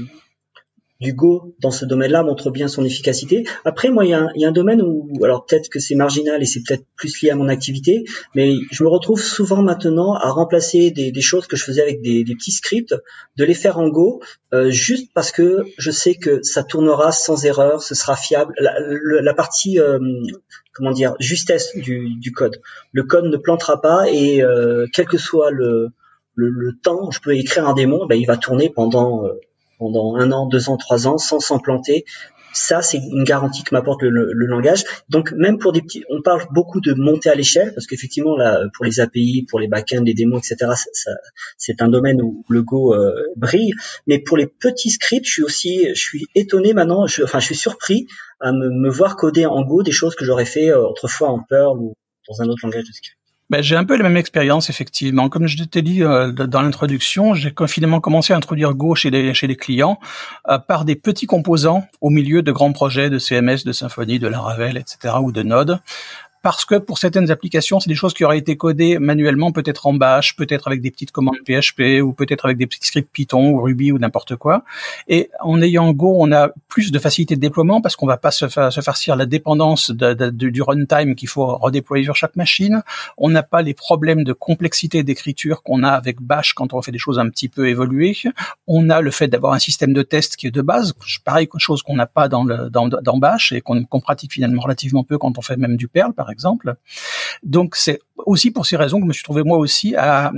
du 1.04 1.12
Go 1.12 1.54
dans 1.60 1.70
ce 1.70 1.84
domaine-là 1.84 2.22
montre 2.22 2.50
bien 2.50 2.66
son 2.66 2.84
efficacité. 2.84 3.44
Après, 3.64 3.90
moi, 3.90 4.04
il 4.04 4.10
y 4.10 4.14
a 4.14 4.22
un, 4.22 4.28
y 4.34 4.44
a 4.44 4.48
un 4.48 4.52
domaine 4.52 4.82
où, 4.82 5.08
alors 5.22 5.44
peut-être 5.44 5.68
que 5.68 5.78
c'est 5.78 5.94
marginal 5.94 6.42
et 6.42 6.46
c'est 6.46 6.62
peut-être 6.66 6.84
plus 6.96 7.22
lié 7.22 7.30
à 7.30 7.36
mon 7.36 7.48
activité, 7.48 8.04
mais 8.34 8.54
je 8.70 8.82
me 8.82 8.88
retrouve 8.88 9.20
souvent 9.20 9.62
maintenant 9.62 10.14
à 10.14 10.30
remplacer 10.30 10.90
des, 10.90 11.12
des 11.12 11.20
choses 11.20 11.46
que 11.46 11.56
je 11.56 11.64
faisais 11.64 11.82
avec 11.82 12.00
des, 12.02 12.24
des, 12.24 12.34
petits 12.34 12.52
scripts, 12.52 12.94
de 13.36 13.44
les 13.44 13.54
faire 13.54 13.78
en 13.78 13.88
Go, 13.88 14.22
euh, 14.52 14.70
juste 14.70 15.10
parce 15.14 15.30
que 15.30 15.64
je 15.78 15.90
sais 15.90 16.14
que 16.14 16.42
ça 16.42 16.64
tournera 16.64 17.12
sans 17.12 17.44
erreur, 17.44 17.82
ce 17.82 17.94
sera 17.94 18.16
fiable. 18.16 18.54
La, 18.58 18.74
la 18.80 19.34
partie 19.34 19.78
euh, 19.78 19.98
comment 20.72 20.90
dire 20.90 21.14
justesse 21.20 21.76
du, 21.76 22.16
du, 22.16 22.32
code. 22.32 22.60
Le 22.92 23.04
code 23.04 23.26
ne 23.26 23.36
plantera 23.36 23.80
pas 23.80 24.10
et 24.10 24.42
euh, 24.42 24.86
quel 24.92 25.06
que 25.06 25.18
soit 25.18 25.50
le, 25.50 25.90
le, 26.34 26.48
le, 26.48 26.72
temps, 26.72 27.10
je 27.10 27.20
peux 27.20 27.36
écrire 27.36 27.68
un 27.68 27.74
démon, 27.74 28.06
ben, 28.06 28.16
il 28.16 28.26
va 28.26 28.36
tourner 28.36 28.70
pendant 28.70 29.26
euh, 29.26 29.40
pendant 29.84 30.16
un 30.16 30.32
an, 30.32 30.46
deux 30.46 30.70
ans, 30.70 30.78
trois 30.78 31.06
ans 31.06 31.18
sans 31.18 31.40
s'implanter. 31.40 32.06
Ça, 32.54 32.80
c'est 32.80 32.98
une 32.98 33.24
garantie 33.24 33.64
que 33.64 33.74
m'apporte 33.74 34.02
le, 34.02 34.32
langage. 34.46 34.84
Donc, 35.10 35.32
même 35.32 35.58
pour 35.58 35.72
des 35.72 35.82
petits, 35.82 36.04
on 36.08 36.22
parle 36.22 36.46
beaucoup 36.52 36.80
de 36.80 36.94
monter 36.94 37.28
à 37.28 37.34
l'échelle 37.34 37.74
parce 37.74 37.86
qu'effectivement, 37.86 38.36
là, 38.36 38.60
pour 38.74 38.86
les 38.86 39.00
API, 39.00 39.44
pour 39.50 39.58
les 39.58 39.66
backends, 39.68 40.04
les 40.04 40.14
démos, 40.14 40.50
etc., 40.50 40.72
c'est 41.58 41.82
un 41.82 41.88
domaine 41.88 42.22
où 42.22 42.44
le 42.48 42.62
Go 42.62 42.94
euh, 42.94 43.12
brille. 43.36 43.72
Mais 44.06 44.20
pour 44.20 44.36
les 44.36 44.46
petits 44.46 44.90
scripts, 44.90 45.26
je 45.26 45.32
suis 45.32 45.42
aussi, 45.42 45.88
je 45.88 46.00
suis 46.00 46.26
étonné 46.34 46.72
maintenant, 46.72 47.06
je, 47.06 47.24
enfin, 47.24 47.40
je 47.40 47.46
suis 47.46 47.56
surpris 47.56 48.06
à 48.40 48.52
me, 48.52 48.70
me 48.70 48.88
voir 48.88 49.16
coder 49.16 49.44
en 49.44 49.62
Go 49.62 49.82
des 49.82 49.92
choses 49.92 50.14
que 50.14 50.24
j'aurais 50.24 50.46
fait 50.46 50.70
euh, 50.70 50.86
autrefois 50.86 51.28
en 51.28 51.40
Perl 51.42 51.76
ou 51.78 51.94
dans 52.28 52.40
un 52.40 52.48
autre 52.48 52.60
langage 52.62 52.84
de 52.84 52.92
script. 52.92 53.18
Ben, 53.50 53.62
j'ai 53.62 53.76
un 53.76 53.84
peu 53.84 53.96
la 53.96 54.02
même 54.04 54.16
expérience, 54.16 54.70
effectivement. 54.70 55.28
Comme 55.28 55.46
je 55.46 55.62
t'ai 55.64 55.82
dit 55.82 56.02
euh, 56.02 56.32
dans 56.32 56.62
l'introduction, 56.62 57.34
j'ai 57.34 57.52
finalement 57.66 58.00
commencé 58.00 58.32
à 58.32 58.36
introduire 58.36 58.74
Go 58.74 58.94
chez 58.94 59.10
les, 59.10 59.56
clients 59.56 59.98
euh, 60.48 60.58
par 60.58 60.86
des 60.86 60.96
petits 60.96 61.26
composants 61.26 61.86
au 62.00 62.08
milieu 62.08 62.42
de 62.42 62.52
grands 62.52 62.72
projets 62.72 63.10
de 63.10 63.18
CMS, 63.18 63.64
de 63.66 63.72
Symfony, 63.72 64.18
de 64.18 64.28
Laravel, 64.28 64.78
etc., 64.78 65.16
ou 65.20 65.30
de 65.30 65.42
Node 65.42 65.80
parce 66.44 66.66
que 66.66 66.74
pour 66.74 66.98
certaines 66.98 67.30
applications, 67.30 67.80
c'est 67.80 67.88
des 67.88 67.94
choses 67.94 68.12
qui 68.12 68.22
auraient 68.22 68.36
été 68.36 68.58
codées 68.58 68.98
manuellement, 68.98 69.50
peut-être 69.50 69.86
en 69.86 69.94
Bash, 69.94 70.36
peut-être 70.36 70.68
avec 70.68 70.82
des 70.82 70.90
petites 70.90 71.10
commandes 71.10 71.38
PHP 71.46 72.02
ou 72.02 72.12
peut-être 72.12 72.44
avec 72.44 72.58
des 72.58 72.66
petits 72.66 72.86
scripts 72.86 73.08
Python 73.10 73.48
ou 73.48 73.62
Ruby 73.62 73.92
ou 73.92 73.98
n'importe 73.98 74.36
quoi. 74.36 74.62
Et 75.08 75.30
en 75.40 75.62
ayant 75.62 75.90
Go, 75.92 76.16
on 76.18 76.30
a 76.32 76.50
plus 76.68 76.92
de 76.92 76.98
facilité 76.98 77.34
de 77.34 77.40
déploiement 77.40 77.80
parce 77.80 77.96
qu'on 77.96 78.06
va 78.06 78.18
pas 78.18 78.30
se, 78.30 78.46
se 78.46 78.80
farcir 78.82 79.16
la 79.16 79.24
dépendance 79.24 79.90
du 79.90 80.60
runtime 80.60 81.14
qu'il 81.14 81.28
faut 81.28 81.46
redéployer 81.46 82.04
sur 82.04 82.14
chaque 82.14 82.36
machine. 82.36 82.82
On 83.16 83.30
n'a 83.30 83.42
pas 83.42 83.62
les 83.62 83.72
problèmes 83.72 84.22
de 84.22 84.34
complexité 84.34 85.02
d'écriture 85.02 85.62
qu'on 85.62 85.82
a 85.82 85.92
avec 85.92 86.20
Bash 86.20 86.52
quand 86.52 86.74
on 86.74 86.82
fait 86.82 86.92
des 86.92 86.98
choses 86.98 87.18
un 87.18 87.30
petit 87.30 87.48
peu 87.48 87.70
évoluées. 87.70 88.18
On 88.66 88.90
a 88.90 89.00
le 89.00 89.10
fait 89.10 89.28
d'avoir 89.28 89.54
un 89.54 89.58
système 89.58 89.94
de 89.94 90.02
test 90.02 90.36
qui 90.36 90.48
est 90.48 90.50
de 90.50 90.60
base, 90.60 90.92
pareil, 91.24 91.48
chose 91.56 91.82
qu'on 91.82 91.96
n'a 91.96 92.06
pas 92.06 92.28
dans, 92.28 92.44
le, 92.44 92.68
dans, 92.68 92.88
dans 92.88 93.16
Bash 93.16 93.52
et 93.52 93.62
qu'on 93.62 93.86
pratique 94.02 94.34
finalement 94.34 94.60
relativement 94.60 95.04
peu 95.04 95.16
quand 95.16 95.38
on 95.38 95.40
fait 95.40 95.56
même 95.56 95.78
du 95.78 95.88
Perl, 95.88 96.12
par 96.12 96.26
exemple. 96.30 96.33
Donc 97.42 97.76
c'est 97.76 98.00
aussi 98.26 98.50
pour 98.50 98.66
ces 98.66 98.76
raisons 98.76 98.98
que 98.98 99.04
je 99.04 99.08
me 99.08 99.12
suis 99.12 99.22
trouvé 99.22 99.42
moi 99.42 99.58
aussi 99.58 99.94
à, 99.96 100.32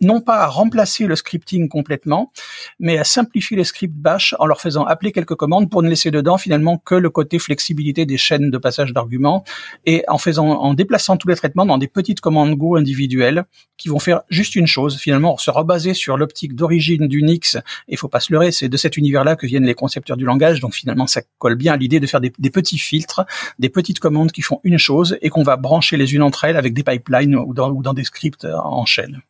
non 0.00 0.20
pas 0.20 0.38
à 0.38 0.46
remplacer 0.46 1.06
le 1.06 1.16
scripting 1.16 1.68
complètement, 1.68 2.32
mais 2.78 2.98
à 2.98 3.04
simplifier 3.04 3.56
les 3.56 3.64
scripts 3.64 3.94
Bash 3.94 4.34
en 4.38 4.46
leur 4.46 4.60
faisant 4.60 4.84
appeler 4.84 5.12
quelques 5.12 5.34
commandes 5.34 5.70
pour 5.70 5.82
ne 5.82 5.88
laisser 5.88 6.10
dedans 6.10 6.38
finalement 6.38 6.78
que 6.78 6.94
le 6.94 7.10
côté 7.10 7.38
flexibilité 7.38 8.06
des 8.06 8.16
chaînes 8.16 8.50
de 8.50 8.58
passage 8.58 8.92
d'arguments 8.92 9.44
et 9.86 10.04
en 10.08 10.18
faisant, 10.18 10.48
en 10.48 10.74
déplaçant 10.74 11.16
tous 11.16 11.28
les 11.28 11.36
traitements 11.36 11.66
dans 11.66 11.78
des 11.78 11.88
petites 11.88 12.20
commandes 12.20 12.54
Go 12.54 12.76
individuelles 12.76 13.44
qui 13.76 13.88
vont 13.88 13.98
faire 13.98 14.22
juste 14.28 14.54
une 14.54 14.66
chose. 14.66 14.98
Finalement, 14.98 15.36
se 15.36 15.50
rebaser 15.50 15.94
sur 15.94 16.16
l'optique 16.16 16.54
d'origine 16.54 17.08
d'Unix. 17.08 17.58
Il 17.88 17.96
faut 17.96 18.08
pas 18.08 18.20
se 18.20 18.32
leurrer, 18.32 18.52
c'est 18.52 18.68
de 18.68 18.76
cet 18.76 18.96
univers-là 18.96 19.36
que 19.36 19.46
viennent 19.46 19.64
les 19.64 19.74
concepteurs 19.74 20.16
du 20.16 20.24
langage. 20.24 20.60
Donc 20.60 20.74
finalement, 20.74 21.06
ça 21.06 21.22
colle 21.38 21.56
bien 21.56 21.72
à 21.72 21.76
l'idée 21.76 22.00
de 22.00 22.06
faire 22.06 22.20
des 22.20 22.30
petits 22.50 22.78
filtres, 22.78 23.24
des 23.58 23.68
petites 23.68 23.98
commandes 23.98 24.32
qui 24.32 24.42
font 24.42 24.60
une 24.64 24.78
chose 24.78 25.18
et 25.22 25.30
qu'on 25.30 25.42
va 25.42 25.56
brancher 25.56 25.96
les 25.96 26.14
unes 26.14 26.22
entre 26.22 26.44
elles 26.44 26.56
avec 26.56 26.74
des 26.74 26.82
pipelines 26.82 27.23
ou 27.26 27.54
dans, 27.54 27.70
ou 27.70 27.82
dans 27.82 27.94
des 27.94 28.04
scripts 28.04 28.44
en 28.44 28.84
chaîne. 28.84 29.22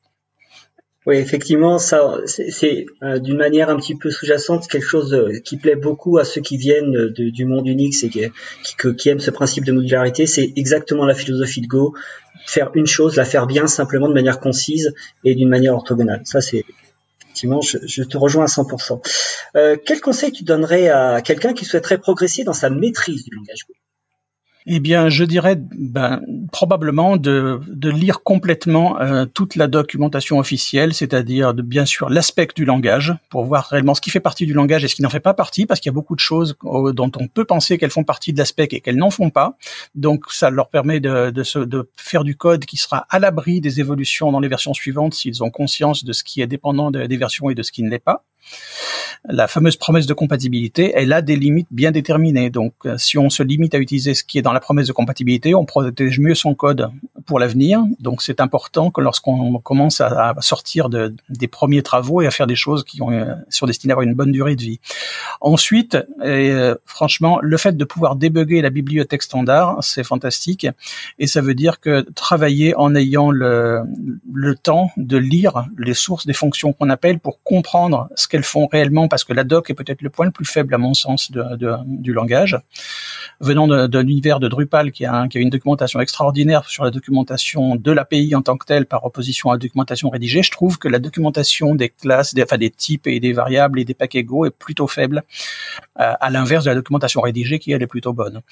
Oui, 1.06 1.16
effectivement, 1.16 1.78
ça, 1.78 2.16
c'est 2.24 2.86
euh, 3.02 3.18
d'une 3.18 3.36
manière 3.36 3.68
un 3.68 3.76
petit 3.76 3.94
peu 3.94 4.10
sous-jacente 4.10 4.68
quelque 4.68 4.86
chose 4.86 5.14
qui 5.44 5.58
plaît 5.58 5.76
beaucoup 5.76 6.16
à 6.16 6.24
ceux 6.24 6.40
qui 6.40 6.56
viennent 6.56 7.08
du 7.08 7.44
monde 7.44 7.66
Unix 7.66 8.04
et 8.04 8.08
qui, 8.08 9.08
aiment 9.10 9.20
ce 9.20 9.30
principe 9.30 9.66
de 9.66 9.72
modularité. 9.72 10.26
C'est 10.26 10.54
exactement 10.56 11.04
la 11.04 11.14
philosophie 11.14 11.60
de 11.60 11.66
Go, 11.66 11.94
faire 12.46 12.70
une 12.74 12.86
chose, 12.86 13.16
la 13.16 13.26
faire 13.26 13.46
bien, 13.46 13.66
simplement 13.66 14.08
de 14.08 14.14
manière 14.14 14.40
concise 14.40 14.94
et 15.24 15.34
d'une 15.34 15.50
manière 15.50 15.74
orthogonale. 15.74 16.22
Ça, 16.24 16.40
c'est 16.40 16.64
effectivement, 17.22 17.60
je, 17.60 18.02
te 18.02 18.16
rejoins 18.16 18.44
à 18.44 18.46
100%. 18.46 19.06
Euh, 19.56 19.76
quel 19.84 20.00
conseil 20.00 20.32
tu 20.32 20.44
donnerais 20.44 20.88
à 20.88 21.20
quelqu'un 21.20 21.52
qui 21.52 21.66
souhaiterait 21.66 21.98
progresser 21.98 22.44
dans 22.44 22.54
sa 22.54 22.70
maîtrise 22.70 23.24
du 23.24 23.34
langage 23.34 23.66
Go? 23.68 23.74
Eh 24.66 24.80
bien, 24.80 25.10
je 25.10 25.24
dirais 25.24 25.56
ben, 25.58 26.22
probablement 26.50 27.18
de, 27.18 27.60
lire 27.82 28.22
complètement 28.22 28.98
euh, 28.98 29.26
toute 29.26 29.56
la 29.56 29.66
documentation 29.66 30.38
officielle, 30.38 30.94
c'est-à-dire 30.94 31.52
de, 31.52 31.60
bien 31.60 31.84
sûr 31.84 32.08
l'aspect 32.08 32.48
du 32.54 32.64
langage, 32.64 33.14
pour 33.28 33.44
voir 33.44 33.66
réellement 33.66 33.94
ce 33.94 34.00
qui 34.00 34.10
fait 34.10 34.20
partie 34.20 34.46
du 34.46 34.54
langage 34.54 34.82
et 34.84 34.88
ce 34.88 34.94
qui 34.94 35.02
n'en 35.02 35.10
fait 35.10 35.20
pas 35.20 35.34
partie, 35.34 35.66
parce 35.66 35.80
qu'il 35.80 35.90
y 35.90 35.92
a 35.92 35.94
beaucoup 35.94 36.14
de 36.14 36.20
choses 36.20 36.56
dont 36.62 37.12
on 37.16 37.28
peut 37.28 37.44
penser 37.44 37.76
qu'elles 37.76 37.90
font 37.90 38.04
partie 38.04 38.32
de 38.32 38.38
l'aspect 38.38 38.68
et 38.70 38.80
qu'elles 38.80 38.96
n'en 38.96 39.10
font 39.10 39.30
pas. 39.30 39.56
Donc, 39.94 40.24
ça 40.30 40.48
leur 40.48 40.70
permet 40.70 40.98
de, 41.00 41.30
de 41.30 41.90
faire 41.96 42.24
du 42.24 42.36
code 42.36 42.64
qui 42.64 42.78
sera 42.78 43.06
à 43.10 43.18
l'abri 43.18 43.60
des 43.60 43.80
évolutions 43.80 44.32
dans 44.32 44.40
les 44.40 44.48
versions 44.48 44.72
suivantes 44.72 45.14
s'ils 45.14 45.42
ont 45.42 45.50
conscience 45.50 46.04
de 46.04 46.12
ce 46.12 46.24
qui 46.24 46.40
est 46.40 46.46
dépendant 46.46 46.90
des 46.90 47.16
versions 47.16 47.50
et 47.50 47.54
de 47.54 47.62
ce 47.62 47.70
qui 47.70 47.82
ne 47.82 47.90
l'est 47.90 47.98
pas 47.98 48.24
la 49.26 49.48
fameuse 49.48 49.76
promesse 49.76 50.06
de 50.06 50.12
compatibilité, 50.12 50.92
elle 50.94 51.12
a 51.12 51.22
des 51.22 51.36
limites 51.36 51.68
bien 51.70 51.90
déterminées. 51.90 52.50
Donc, 52.50 52.74
euh, 52.84 52.98
si 52.98 53.16
on 53.16 53.30
se 53.30 53.42
limite 53.42 53.74
à 53.74 53.78
utiliser 53.78 54.12
ce 54.12 54.22
qui 54.22 54.38
est 54.38 54.42
dans 54.42 54.52
la 54.52 54.60
promesse 54.60 54.86
de 54.86 54.92
compatibilité, 54.92 55.54
on 55.54 55.64
protège 55.64 56.20
mieux 56.20 56.34
son 56.34 56.54
code 56.54 56.90
pour 57.24 57.38
l'avenir. 57.38 57.82
Donc, 58.00 58.20
c'est 58.20 58.40
important 58.40 58.90
que 58.90 59.00
lorsqu'on 59.00 59.58
commence 59.60 60.02
à, 60.02 60.34
sortir 60.40 60.90
de, 60.90 61.14
des 61.30 61.48
premiers 61.48 61.82
travaux 61.82 62.20
et 62.20 62.26
à 62.26 62.30
faire 62.30 62.46
des 62.46 62.54
choses 62.54 62.84
qui 62.84 63.00
euh, 63.00 63.34
sont 63.48 63.66
destinées 63.66 63.92
à 63.92 63.94
avoir 63.94 64.06
une 64.06 64.14
bonne 64.14 64.32
durée 64.32 64.56
de 64.56 64.62
vie. 64.62 64.80
Ensuite, 65.40 65.96
euh, 66.22 66.74
franchement, 66.84 67.38
le 67.40 67.56
fait 67.56 67.76
de 67.76 67.84
pouvoir 67.84 68.16
débugger 68.16 68.60
la 68.60 68.70
bibliothèque 68.70 69.22
standard, 69.22 69.78
c'est 69.82 70.04
fantastique. 70.04 70.66
Et 71.18 71.26
ça 71.26 71.40
veut 71.40 71.54
dire 71.54 71.80
que 71.80 72.02
travailler 72.14 72.74
en 72.76 72.94
ayant 72.94 73.30
le, 73.30 73.82
le 74.32 74.54
temps 74.54 74.90
de 74.98 75.16
lire 75.16 75.64
les 75.78 75.94
sources 75.94 76.26
des 76.26 76.34
fonctions 76.34 76.74
qu'on 76.74 76.90
appelle 76.90 77.20
pour 77.20 77.42
comprendre 77.42 78.10
ce 78.16 78.28
qu'elles 78.34 78.42
font 78.42 78.66
réellement 78.66 79.06
parce 79.06 79.22
que 79.22 79.32
la 79.32 79.44
doc 79.44 79.70
est 79.70 79.74
peut-être 79.74 80.02
le 80.02 80.10
point 80.10 80.26
le 80.26 80.32
plus 80.32 80.44
faible 80.44 80.74
à 80.74 80.78
mon 80.78 80.92
sens 80.92 81.30
du 81.30 82.12
langage. 82.12 82.58
Venant 83.38 83.68
de, 83.68 83.98
l'univers 84.00 84.40
de 84.40 84.48
Drupal 84.48 84.90
qui 84.90 85.06
a, 85.06 85.28
une 85.36 85.50
documentation 85.50 86.00
extraordinaire 86.00 86.68
sur 86.68 86.82
la 86.82 86.90
documentation 86.90 87.76
de 87.76 87.92
l'API 87.92 88.34
en 88.34 88.42
tant 88.42 88.56
que 88.56 88.66
telle 88.66 88.86
par 88.86 89.04
opposition 89.04 89.50
à 89.50 89.54
la 89.54 89.58
documentation 89.58 90.10
rédigée, 90.10 90.42
je 90.42 90.50
trouve 90.50 90.78
que 90.78 90.88
la 90.88 90.98
documentation 90.98 91.76
des 91.76 91.90
classes, 91.90 92.34
des, 92.34 92.70
types 92.70 93.06
et 93.06 93.20
des 93.20 93.32
variables 93.32 93.78
et 93.78 93.84
des 93.84 93.94
paquets 93.94 94.24
Go 94.24 94.46
est 94.46 94.50
plutôt 94.50 94.88
faible, 94.88 95.22
euh, 96.00 96.12
à 96.20 96.30
l'inverse 96.30 96.64
de 96.64 96.70
la 96.70 96.74
documentation 96.74 97.20
rédigée 97.20 97.60
qui 97.60 97.70
elle 97.70 97.82
est 97.82 97.86
plutôt 97.86 98.12
bonne. 98.12 98.42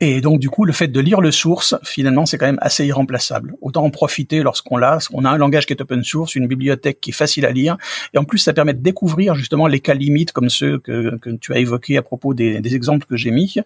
Et 0.00 0.20
donc 0.20 0.38
du 0.38 0.48
coup, 0.48 0.64
le 0.64 0.72
fait 0.72 0.86
de 0.86 1.00
lire 1.00 1.20
le 1.20 1.32
source, 1.32 1.74
finalement, 1.82 2.24
c'est 2.24 2.38
quand 2.38 2.46
même 2.46 2.58
assez 2.60 2.86
irremplaçable. 2.86 3.54
Autant 3.60 3.84
en 3.84 3.90
profiter 3.90 4.42
lorsqu'on 4.42 4.76
l'a. 4.76 4.98
On 5.12 5.24
a 5.24 5.30
un 5.30 5.36
langage 5.36 5.66
qui 5.66 5.72
est 5.72 5.82
open 5.82 6.04
source, 6.04 6.36
une 6.36 6.46
bibliothèque 6.46 7.00
qui 7.00 7.10
est 7.10 7.12
facile 7.12 7.44
à 7.44 7.50
lire, 7.50 7.76
et 8.14 8.18
en 8.18 8.24
plus, 8.24 8.38
ça 8.38 8.52
permet 8.52 8.74
de 8.74 8.82
découvrir 8.82 9.34
justement 9.34 9.66
les 9.66 9.80
cas 9.80 9.94
limites 9.94 10.32
comme 10.32 10.50
ceux 10.50 10.78
que, 10.78 11.18
tu 11.40 11.52
as 11.52 11.58
évoqués 11.58 11.96
à 11.96 12.02
propos 12.02 12.32
des, 12.32 12.74
exemples 12.74 13.06
que 13.06 13.16
j'ai 13.16 13.30
mis. 13.30 13.56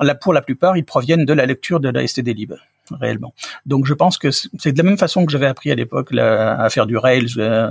Là, 0.00 0.14
pour 0.14 0.32
la 0.32 0.40
plupart, 0.40 0.76
ils 0.76 0.84
proviennent 0.84 1.24
de 1.24 1.32
la 1.32 1.44
lecture 1.44 1.80
de 1.80 1.90
la 1.90 2.06
STDlib 2.06 2.54
réellement. 2.90 3.34
Donc 3.66 3.86
je 3.86 3.94
pense 3.94 4.18
que 4.18 4.30
c'est 4.30 4.72
de 4.72 4.78
la 4.78 4.84
même 4.84 4.98
façon 4.98 5.24
que 5.24 5.32
j'avais 5.32 5.46
appris 5.46 5.70
à 5.70 5.74
l'époque 5.74 6.12
à 6.14 6.68
faire 6.68 6.86
du 6.86 6.96
Rails 6.96 7.38
euh, 7.38 7.70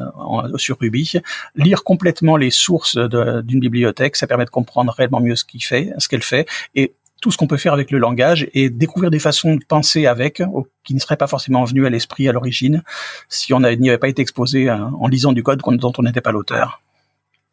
sur 0.55 0.79
Ruby, 0.79 1.13
lire 1.55 1.83
complètement 1.83 2.37
les 2.37 2.51
sources 2.51 2.97
d'une 2.97 3.59
bibliothèque, 3.59 4.15
ça 4.15 4.27
permet 4.27 4.45
de 4.45 4.49
comprendre 4.49 4.93
réellement 4.93 5.19
mieux 5.19 5.35
ce 5.35 5.45
qu'il 5.45 5.63
fait, 5.63 5.91
ce 5.97 6.07
qu'elle 6.07 6.23
fait, 6.23 6.47
et 6.75 6.93
tout 7.21 7.31
ce 7.31 7.37
qu'on 7.37 7.47
peut 7.47 7.57
faire 7.57 7.73
avec 7.73 7.91
le 7.91 7.99
langage 7.99 8.49
et 8.53 8.69
découvrir 8.69 9.11
des 9.11 9.19
façons 9.19 9.55
de 9.55 9.63
penser 9.63 10.07
avec 10.07 10.41
qui 10.83 10.93
ne 10.93 10.99
seraient 10.99 11.17
pas 11.17 11.27
forcément 11.27 11.63
venues 11.63 11.85
à 11.85 11.89
l'esprit 11.89 12.27
à 12.27 12.31
l'origine 12.31 12.83
si 13.29 13.53
on 13.53 13.59
n'y 13.59 13.89
avait 13.89 13.97
pas 13.97 14.09
été 14.09 14.21
exposé 14.21 14.69
euh, 14.69 14.75
en 14.75 15.07
lisant 15.07 15.31
du 15.31 15.43
code 15.43 15.61
dont 15.61 15.93
on 15.97 16.01
n'était 16.03 16.21
pas 16.21 16.31
l'auteur. 16.31 16.81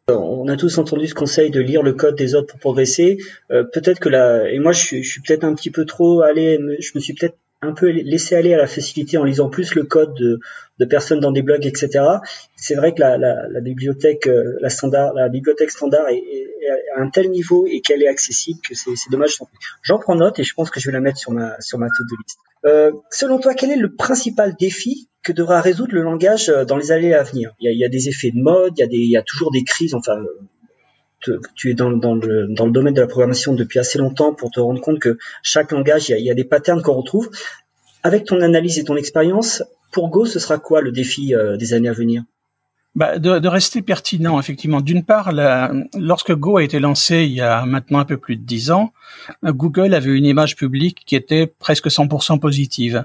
On 0.09 0.47
a 0.47 0.57
tous 0.57 0.79
entendu 0.79 1.07
ce 1.07 1.13
conseil 1.13 1.51
de 1.51 1.59
lire 1.59 1.83
le 1.83 1.93
code 1.93 2.15
des 2.15 2.33
autres 2.33 2.47
pour 2.47 2.59
progresser. 2.59 3.19
Euh, 3.51 3.63
peut-être 3.63 3.99
que 3.99 4.09
là, 4.09 4.49
et 4.49 4.57
moi 4.57 4.71
je 4.71 4.79
suis, 4.79 5.03
je 5.03 5.11
suis 5.11 5.21
peut-être 5.21 5.43
un 5.43 5.53
petit 5.53 5.69
peu 5.69 5.85
trop 5.85 6.21
allé, 6.21 6.57
je 6.79 6.91
me 6.95 6.99
suis 6.99 7.13
peut-être 7.13 7.37
un 7.61 7.73
peu 7.73 7.89
laissé 7.89 8.35
aller 8.35 8.53
à 8.53 8.57
la 8.57 8.67
facilité 8.67 9.17
en 9.17 9.23
lisant 9.23 9.49
plus 9.49 9.75
le 9.75 9.83
code 9.83 10.13
de, 10.13 10.39
de 10.79 10.85
personnes 10.85 11.19
dans 11.19 11.31
des 11.31 11.41
blogs, 11.41 11.65
etc. 11.65 12.05
C'est 12.55 12.75
vrai 12.75 12.93
que 12.93 13.01
la, 13.01 13.17
la, 13.17 13.47
la, 13.49 13.59
bibliothèque, 13.59 14.27
euh, 14.27 14.57
la 14.61 14.69
standard, 14.69 15.13
la 15.13 15.27
bibliothèque 15.27 15.71
standard 15.71 16.07
est, 16.07 16.17
est, 16.17 16.47
à 16.95 17.01
un 17.01 17.09
tel 17.09 17.29
niveau 17.29 17.67
et 17.67 17.81
qu'elle 17.81 18.01
est 18.01 18.07
accessible 18.07 18.59
que 18.67 18.75
c'est 18.75 19.11
dommage. 19.11 19.37
J'en 19.83 19.99
prends 19.99 20.15
note 20.15 20.39
et 20.39 20.43
je 20.43 20.53
pense 20.53 20.69
que 20.69 20.79
je 20.79 20.87
vais 20.87 20.93
la 20.93 21.01
mettre 21.01 21.17
sur 21.17 21.31
ma 21.31 21.59
sur 21.59 21.79
ma 21.79 21.87
to-do 21.87 22.15
list. 22.15 22.39
Euh, 22.65 22.91
selon 23.09 23.39
toi, 23.39 23.53
quel 23.53 23.71
est 23.71 23.77
le 23.77 23.93
principal 23.93 24.55
défi 24.57 25.09
que 25.23 25.31
devra 25.33 25.61
résoudre 25.61 25.93
le 25.95 26.01
langage 26.01 26.49
euh, 26.49 26.65
dans 26.65 26.77
les 26.77 26.91
années 26.91 27.13
à 27.13 27.23
venir? 27.23 27.53
Il 27.59 27.65
y, 27.65 27.69
a, 27.69 27.71
il 27.71 27.79
y, 27.79 27.85
a, 27.85 27.89
des 27.89 28.09
effets 28.09 28.31
de 28.31 28.41
mode, 28.41 28.73
il 28.77 28.81
y 28.81 28.83
a, 28.83 28.87
des, 28.87 28.97
il 28.97 29.09
y 29.09 29.17
a 29.17 29.21
toujours 29.21 29.51
des 29.51 29.63
crises. 29.63 29.93
Enfin, 29.93 30.21
tu 31.55 31.69
es 31.69 31.73
dans, 31.73 31.89
le, 31.89 32.47
domaine 32.71 32.93
de 32.93 33.01
la 33.01 33.07
programmation 33.07 33.53
depuis 33.53 33.79
assez 33.79 33.97
longtemps 33.97 34.33
pour 34.33 34.51
te 34.51 34.59
rendre 34.59 34.81
compte 34.81 34.99
que 34.99 35.17
chaque 35.43 35.71
langage, 35.71 36.09
il 36.09 36.25
y 36.25 36.31
a, 36.31 36.33
des 36.33 36.43
patterns 36.43 36.81
qu'on 36.81 36.95
retrouve. 36.95 37.29
Avec 38.03 38.25
ton 38.25 38.41
analyse 38.41 38.79
et 38.79 38.85
ton 38.85 38.95
expérience, 38.95 39.63
pour 39.91 40.09
Go, 40.09 40.25
ce 40.25 40.39
sera 40.39 40.57
quoi 40.57 40.81
le 40.81 40.91
défi 40.91 41.35
euh, 41.35 41.57
des 41.57 41.73
années 41.73 41.89
à 41.89 41.93
venir? 41.93 42.23
Bah, 42.95 43.19
de, 43.19 43.47
rester 43.47 43.81
pertinent, 43.81 44.39
effectivement. 44.39 44.81
D'une 44.81 45.03
part, 45.03 45.31
lorsque 45.95 46.33
Go 46.33 46.57
a 46.57 46.63
été 46.63 46.79
lancé 46.79 47.23
il 47.23 47.33
y 47.33 47.41
a 47.41 47.65
maintenant 47.65 47.99
un 47.99 48.05
peu 48.05 48.17
plus 48.17 48.35
de 48.35 48.41
dix 48.41 48.71
ans, 48.71 48.93
Google 49.43 49.93
avait 49.93 50.09
une 50.09 50.25
image 50.25 50.55
publique 50.55 51.03
qui 51.05 51.15
était 51.15 51.47
presque 51.47 51.87
100% 51.87 52.39
positive. 52.39 53.03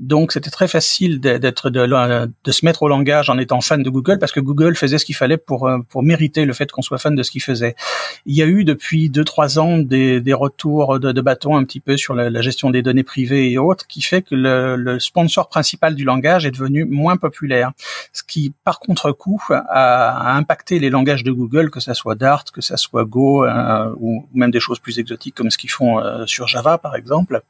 Donc 0.00 0.32
c'était 0.32 0.48
très 0.48 0.66
facile 0.66 1.20
d'être 1.20 1.68
de, 1.68 2.50
se 2.50 2.64
mettre 2.64 2.82
au 2.82 2.88
langage 2.88 3.28
en 3.28 3.36
étant 3.36 3.60
fan 3.60 3.82
de 3.82 3.90
Google 3.90 4.18
parce 4.18 4.32
que 4.32 4.40
Google 4.40 4.74
faisait 4.74 4.96
ce 4.96 5.04
qu'il 5.04 5.14
fallait 5.14 5.36
pour 5.36 5.68
euh, 5.68 5.78
pour 5.90 6.02
mériter 6.02 6.46
le 6.46 6.54
fait 6.54 6.72
qu'on 6.72 6.80
soit 6.80 6.96
fan 6.96 7.14
de 7.14 7.22
ce 7.22 7.30
qu'il 7.30 7.42
faisait. 7.42 7.76
Il 8.24 8.34
y 8.34 8.42
a 8.42 8.46
eu 8.46 8.64
depuis 8.64 9.10
deux 9.10 9.24
trois 9.24 9.58
ans 9.58 9.76
des, 9.76 10.22
des 10.22 10.32
retours 10.32 10.98
de, 10.98 11.12
de, 11.12 11.20
bâton 11.20 11.54
un 11.54 11.64
petit 11.64 11.80
peu 11.80 11.98
sur 11.98 12.14
la, 12.14 12.40
gestion 12.40 12.70
des 12.70 12.80
données 12.80 13.02
privées 13.02 13.52
et 13.52 13.58
autres 13.58 13.86
qui 13.86 14.00
fait 14.00 14.22
que 14.22 14.34
le, 14.34 14.76
le, 14.76 14.98
sponsor 14.98 15.50
principal 15.50 15.94
du 15.94 16.04
langage 16.04 16.46
est 16.46 16.50
devenu 16.50 16.86
moins 16.86 17.18
populaire. 17.18 17.72
Ce 18.14 18.22
qui 18.22 18.54
par 18.64 18.80
contre 18.80 19.12
coup 19.12 19.42
a, 19.50 19.58
a 19.58 20.34
impacté 20.34 20.78
les 20.78 20.88
langages 20.88 21.24
de 21.24 21.30
Google 21.30 21.70
que 21.70 21.80
ça 21.80 21.92
soit 21.92 22.14
Dart, 22.14 22.44
que 22.54 22.62
ça 22.62 22.78
soit 22.78 23.04
Go 23.04 23.44
euh, 23.44 23.92
ou 23.98 24.26
même 24.32 24.50
des 24.50 24.60
choses 24.60 24.78
plus 24.78 24.98
exotiques 24.98 25.34
comme 25.34 25.50
ce 25.50 25.58
qu'ils 25.58 25.70
font 25.70 25.98
euh, 25.98 26.24
sur 26.24 26.48
Java 26.48 26.78
par 26.78 26.96
exemple 26.96 27.42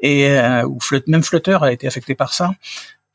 et 0.00 0.28
euh, 0.28 0.66
ou 0.66 0.78
même 1.06 1.22
Flutter 1.22 1.58
a 1.64 1.72
été 1.72 1.86
affecté 1.86 2.14
par 2.14 2.32
ça. 2.32 2.54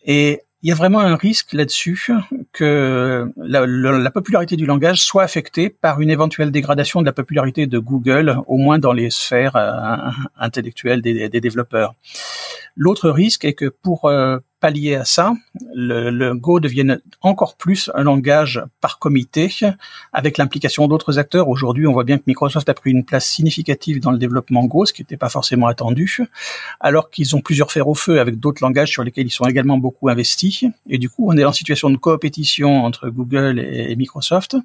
Et 0.04 0.42
il 0.62 0.70
y 0.70 0.72
a 0.74 0.76
vraiment 0.76 1.00
un 1.00 1.16
risque 1.16 1.54
là-dessus 1.54 2.12
que 2.52 3.32
la, 3.38 3.66
la, 3.66 4.12
popularité 4.12 4.58
du 4.58 4.66
langage 4.66 5.02
soit 5.02 5.24
affectée 5.24 5.70
par 5.70 6.02
une 6.02 6.10
éventuelle 6.10 6.52
dégradation 6.52 7.00
de 7.00 7.06
la 7.06 7.14
popularité 7.14 7.66
de 7.66 7.80
Google, 7.80 8.38
au 8.48 8.58
moins 8.58 8.78
dans 8.78 8.92
les 8.92 9.10
sphères 9.10 9.56
euh, 9.56 10.10
intellectuelles 10.38 11.02
des, 11.02 11.30
des 11.30 11.42
développeurs. 11.42 11.96
L'autre 12.76 13.10
risque 13.10 13.46
est 13.46 13.54
que 13.54 13.70
pour 13.70 14.06
euh, 14.06 14.40
pallier 14.60 14.96
à 14.96 15.06
ça, 15.06 15.34
le, 15.74 16.10
le, 16.10 16.36
Go 16.36 16.60
devienne 16.60 17.02
encore 17.22 17.56
plus 17.56 17.90
un 17.96 18.04
langage 18.04 18.62
par 18.82 19.00
comité, 19.00 19.50
avec 20.14 20.38
l'implication 20.38 20.88
d'autres 20.88 21.18
acteurs. 21.18 21.48
Aujourd'hui, 21.50 21.88
on 21.88 21.94
voit 21.94 22.04
bien 22.04 22.18
que 22.18 22.24
Microsoft 22.28 22.68
a 22.70 22.74
pris 22.74 22.92
une 22.92 23.06
place 23.06 23.28
significative 23.28 24.00
dans 24.00 24.12
le 24.12 24.18
développement 24.18 24.66
Go, 24.66 24.86
ce 24.86 24.94
qui 24.94 25.02
n'était 25.02 25.18
pas 25.18 25.30
forcément 25.30 25.68
attendu, 25.68 26.20
alors 26.80 27.10
qu'ils 27.10 27.36
ont 27.36 27.42
plusieurs 27.42 27.72
fers 27.72 27.88
au 27.88 27.96
feu 27.96 28.20
avec 28.20 28.40
d'autres 28.40 28.64
langages 28.64 28.90
sur 28.90 29.04
lesquels 29.04 29.28
ils 29.28 29.32
sont 29.32 29.46
également 29.46 29.78
beaucoup 29.78 30.10
investis. 30.10 30.66
Et 30.88 30.98
du 30.98 31.10
coup, 31.10 31.30
on 31.30 31.38
est 31.38 31.46
en 31.46 31.54
situation 31.54 31.90
de 31.90 31.98
coopétition 31.98 32.84
entre 32.84 33.10
Google 33.10 33.60
et 33.60 33.96
Microsoft, 33.96 34.58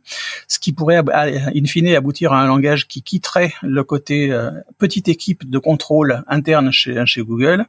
ce 0.49 0.59
qui 0.59 0.73
pourrait, 0.73 1.03
in 1.13 1.65
fine, 1.67 1.89
aboutir 1.95 2.33
à 2.33 2.43
un 2.43 2.47
langage 2.47 2.89
qui 2.89 3.03
quitterait 3.03 3.55
le 3.63 3.85
côté 3.85 4.33
euh, 4.33 4.51
petite 4.79 5.09
équipe 5.09 5.49
de 5.49 5.59
contrôle 5.59 6.25
interne 6.27 6.71
chez, 6.73 7.05
chez 7.07 7.23
Google 7.23 7.67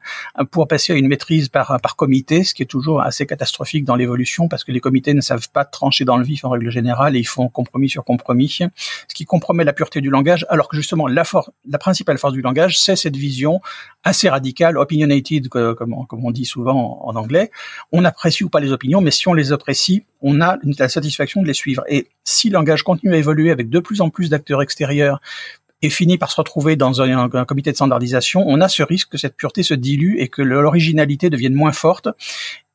pour 0.51 0.67
passer 0.67 0.93
à 0.93 0.95
une 0.95 1.07
maîtrise 1.07 1.49
par, 1.49 1.79
par 1.81 1.95
comité 1.95 2.14
ce 2.27 2.53
qui 2.53 2.63
est 2.63 2.67
toujours 2.67 3.01
assez 3.01 3.25
catastrophique 3.25 3.85
dans 3.85 3.95
l'évolution 3.95 4.47
parce 4.47 4.63
que 4.63 4.71
les 4.71 4.79
comités 4.79 5.13
ne 5.13 5.21
savent 5.21 5.49
pas 5.49 5.65
trancher 5.65 6.05
dans 6.05 6.17
le 6.17 6.23
vif 6.23 6.45
en 6.45 6.49
règle 6.49 6.69
générale 6.69 7.15
et 7.15 7.19
ils 7.19 7.27
font 7.27 7.49
compromis 7.49 7.89
sur 7.89 8.03
compromis, 8.03 8.49
ce 8.49 8.67
qui 9.13 9.25
compromet 9.25 9.63
la 9.63 9.73
pureté 9.73 10.01
du 10.01 10.09
langage, 10.09 10.45
alors 10.49 10.67
que 10.67 10.77
justement 10.77 11.07
la, 11.07 11.23
la 11.69 11.77
principale 11.77 12.17
force 12.17 12.33
du 12.33 12.41
langage, 12.41 12.79
c'est 12.79 12.95
cette 12.95 13.15
vision 13.15 13.61
assez 14.03 14.29
radicale, 14.29 14.77
opinionated, 14.77 15.49
comme, 15.49 15.75
comme 16.07 16.25
on 16.25 16.31
dit 16.31 16.45
souvent 16.45 17.01
en, 17.03 17.15
anglais. 17.15 17.51
On 17.91 18.05
apprécie 18.05 18.43
ou 18.43 18.49
pas 18.49 18.59
les 18.59 18.71
opinions, 18.71 19.01
mais 19.01 19.11
si 19.11 19.27
on 19.27 19.33
les 19.33 19.51
apprécie, 19.51 20.05
on 20.21 20.41
a 20.41 20.57
la 20.77 20.89
satisfaction 20.89 21.41
de 21.41 21.47
les 21.47 21.53
suivre. 21.53 21.83
Et 21.87 22.07
si 22.23 22.49
le 22.49 22.53
langage 22.53 22.83
continue 22.83 23.13
à 23.13 23.17
évoluer 23.17 23.51
avec 23.51 23.69
de 23.69 23.79
plus 23.79 24.01
en 24.01 24.09
plus 24.09 24.29
d'acteurs 24.29 24.61
extérieurs 24.61 25.21
et 25.81 25.89
finit 25.89 26.17
par 26.17 26.31
se 26.31 26.37
retrouver 26.37 26.75
dans 26.75 27.01
un, 27.01 27.29
comité 27.45 27.71
de 27.71 27.75
standardisation, 27.75 28.43
on 28.47 28.61
a 28.61 28.69
ce 28.69 28.83
risque 28.83 29.09
que 29.09 29.17
cette 29.17 29.35
pureté 29.35 29.63
se 29.63 29.73
dilue 29.73 30.17
et 30.19 30.29
que 30.29 30.41
l'originalité 30.41 31.29
devienne 31.29 31.53
moins 31.53 31.73
forte 31.73 32.07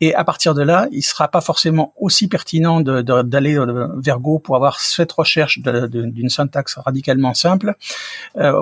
et 0.00 0.14
à 0.14 0.24
partir 0.24 0.54
de 0.54 0.62
là, 0.62 0.88
il 0.92 1.02
sera 1.02 1.28
pas 1.28 1.40
forcément 1.40 1.92
aussi 1.98 2.28
pertinent 2.28 2.80
d'aller 2.80 3.58
euh, 3.58 3.88
vers 3.96 4.18
Go 4.18 4.38
pour 4.38 4.56
avoir 4.56 4.80
cette 4.80 5.12
recherche 5.12 5.58
d'une 5.60 6.28
syntaxe 6.30 6.76
radicalement 6.76 7.34
simple 7.34 7.74
euh, 8.36 8.52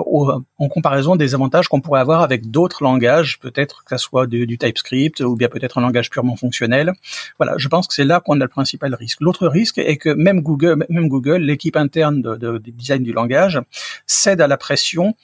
en 0.57 0.67
comparaison 0.67 1.15
des 1.15 1.35
avantages 1.35 1.67
qu'on 1.67 1.81
pourrait 1.81 2.01
avoir 2.01 2.21
avec 2.21 2.51
d'autres 2.51 2.83
langages, 2.83 3.39
peut-être 3.39 3.83
que 3.85 3.97
ce 3.97 4.03
soit 4.03 4.27
du, 4.27 4.57
TypeScript 4.57 5.21
ou 5.21 5.35
bien 5.35 5.47
peut-être 5.47 5.77
un 5.77 5.81
langage 5.81 6.09
purement 6.09 6.35
fonctionnel. 6.35 6.91
Voilà, 7.37 7.53
je 7.57 7.67
pense 7.67 7.87
que 7.87 7.93
c'est 7.93 8.03
là 8.03 8.19
qu'on 8.19 8.39
a 8.41 8.43
le 8.43 8.49
principal 8.49 8.93
risque. 8.93 9.21
L'autre 9.21 9.47
risque 9.47 9.77
est 9.77 9.97
que 9.97 10.09
même 10.09 10.41
Google, 10.41 10.85
même 10.89 11.07
Google, 11.07 11.37
l'équipe 11.37 11.77
interne 11.77 12.21
de, 12.21 12.35
de, 12.35 12.57
design 12.57 13.03
du 13.03 13.13
langage 13.13 13.61
cède 14.05 14.41
à 14.41 14.47
la 14.47 14.57
pression 14.57 15.15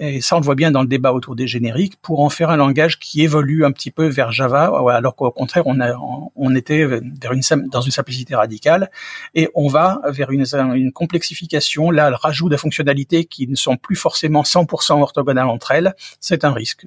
et 0.00 0.20
ça 0.20 0.36
on 0.36 0.40
le 0.40 0.44
voit 0.44 0.54
bien 0.54 0.70
dans 0.70 0.80
le 0.82 0.88
débat 0.88 1.12
autour 1.12 1.36
des 1.36 1.46
génériques, 1.46 1.96
pour 2.02 2.20
en 2.20 2.30
faire 2.30 2.50
un 2.50 2.56
langage 2.56 2.98
qui 2.98 3.22
évolue 3.22 3.64
un 3.64 3.70
petit 3.70 3.90
peu 3.90 4.06
vers 4.06 4.32
Java, 4.32 4.72
alors 4.90 5.14
qu'au 5.14 5.30
contraire 5.30 5.64
on, 5.66 6.54
était 6.54 6.84
vers 6.86 7.32
une, 7.32 7.42
dans 7.70 7.82
une 7.82 7.92
simplicité 7.92 8.34
radicale, 8.34 8.90
et 9.34 9.48
on 9.54 9.68
va 9.68 10.00
vers 10.08 10.30
une, 10.30 10.92
complexification, 10.92 11.90
là 11.90 12.10
le 12.10 12.16
rajout 12.16 12.48
de 12.48 12.56
fonctionnalités 12.56 13.26
qui 13.26 13.46
ne 13.46 13.54
sont 13.54 13.76
plus 13.76 13.96
forcément 13.96 14.42
100% 14.42 15.00
orthogonales 15.00 15.48
entre 15.48 15.70
elles, 15.70 15.94
c'est 16.18 16.44
un 16.44 16.52
risque. 16.52 16.86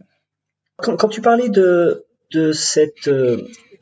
Quand, 0.78 0.97
quand, 0.97 1.08
tu 1.08 1.21
parlais 1.21 1.49
de, 1.49 2.06
de 2.32 2.52
cette 2.52 3.08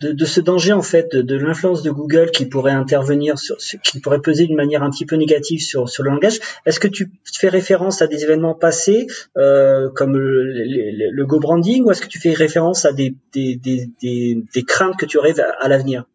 euh, 0.03 0.13
de, 0.13 0.25
ce 0.25 0.39
danger 0.39 0.73
en 0.73 0.81
fait 0.81 1.15
de, 1.15 1.35
l'influence 1.35 1.81
de 1.83 1.91
Google 1.91 2.31
qui 2.31 2.45
pourrait 2.45 2.71
intervenir 2.71 3.37
sur, 3.37 3.57
qui 3.57 3.99
pourrait 3.99 4.21
peser 4.21 4.47
d'une 4.47 4.55
manière 4.55 4.83
un 4.83 4.89
petit 4.89 5.05
peu 5.05 5.15
négative 5.15 5.61
sur 5.61 5.89
sur 5.89 6.03
le 6.03 6.11
langage. 6.11 6.39
Est-ce 6.65 6.79
que 6.79 6.87
tu 6.87 7.11
fais 7.33 7.49
référence 7.49 8.01
à 8.01 8.07
des 8.07 8.23
événements 8.23 8.55
passés 8.55 9.07
euh, 9.37 9.89
comme 9.89 10.17
le, 10.17 11.25
Go 11.25 11.39
branding 11.39 11.83
ou 11.85 11.91
est-ce 11.91 12.01
que 12.01 12.07
tu 12.07 12.19
fais 12.19 12.33
référence 12.33 12.85
à 12.85 12.93
des 12.93 13.15
des, 13.33 13.55
des, 13.55 13.89
des, 14.01 14.63
craintes 14.63 14.97
que 14.97 15.05
tu 15.05 15.17
aurais 15.17 15.39
à 15.39 15.67
l'avenir? 15.67 16.05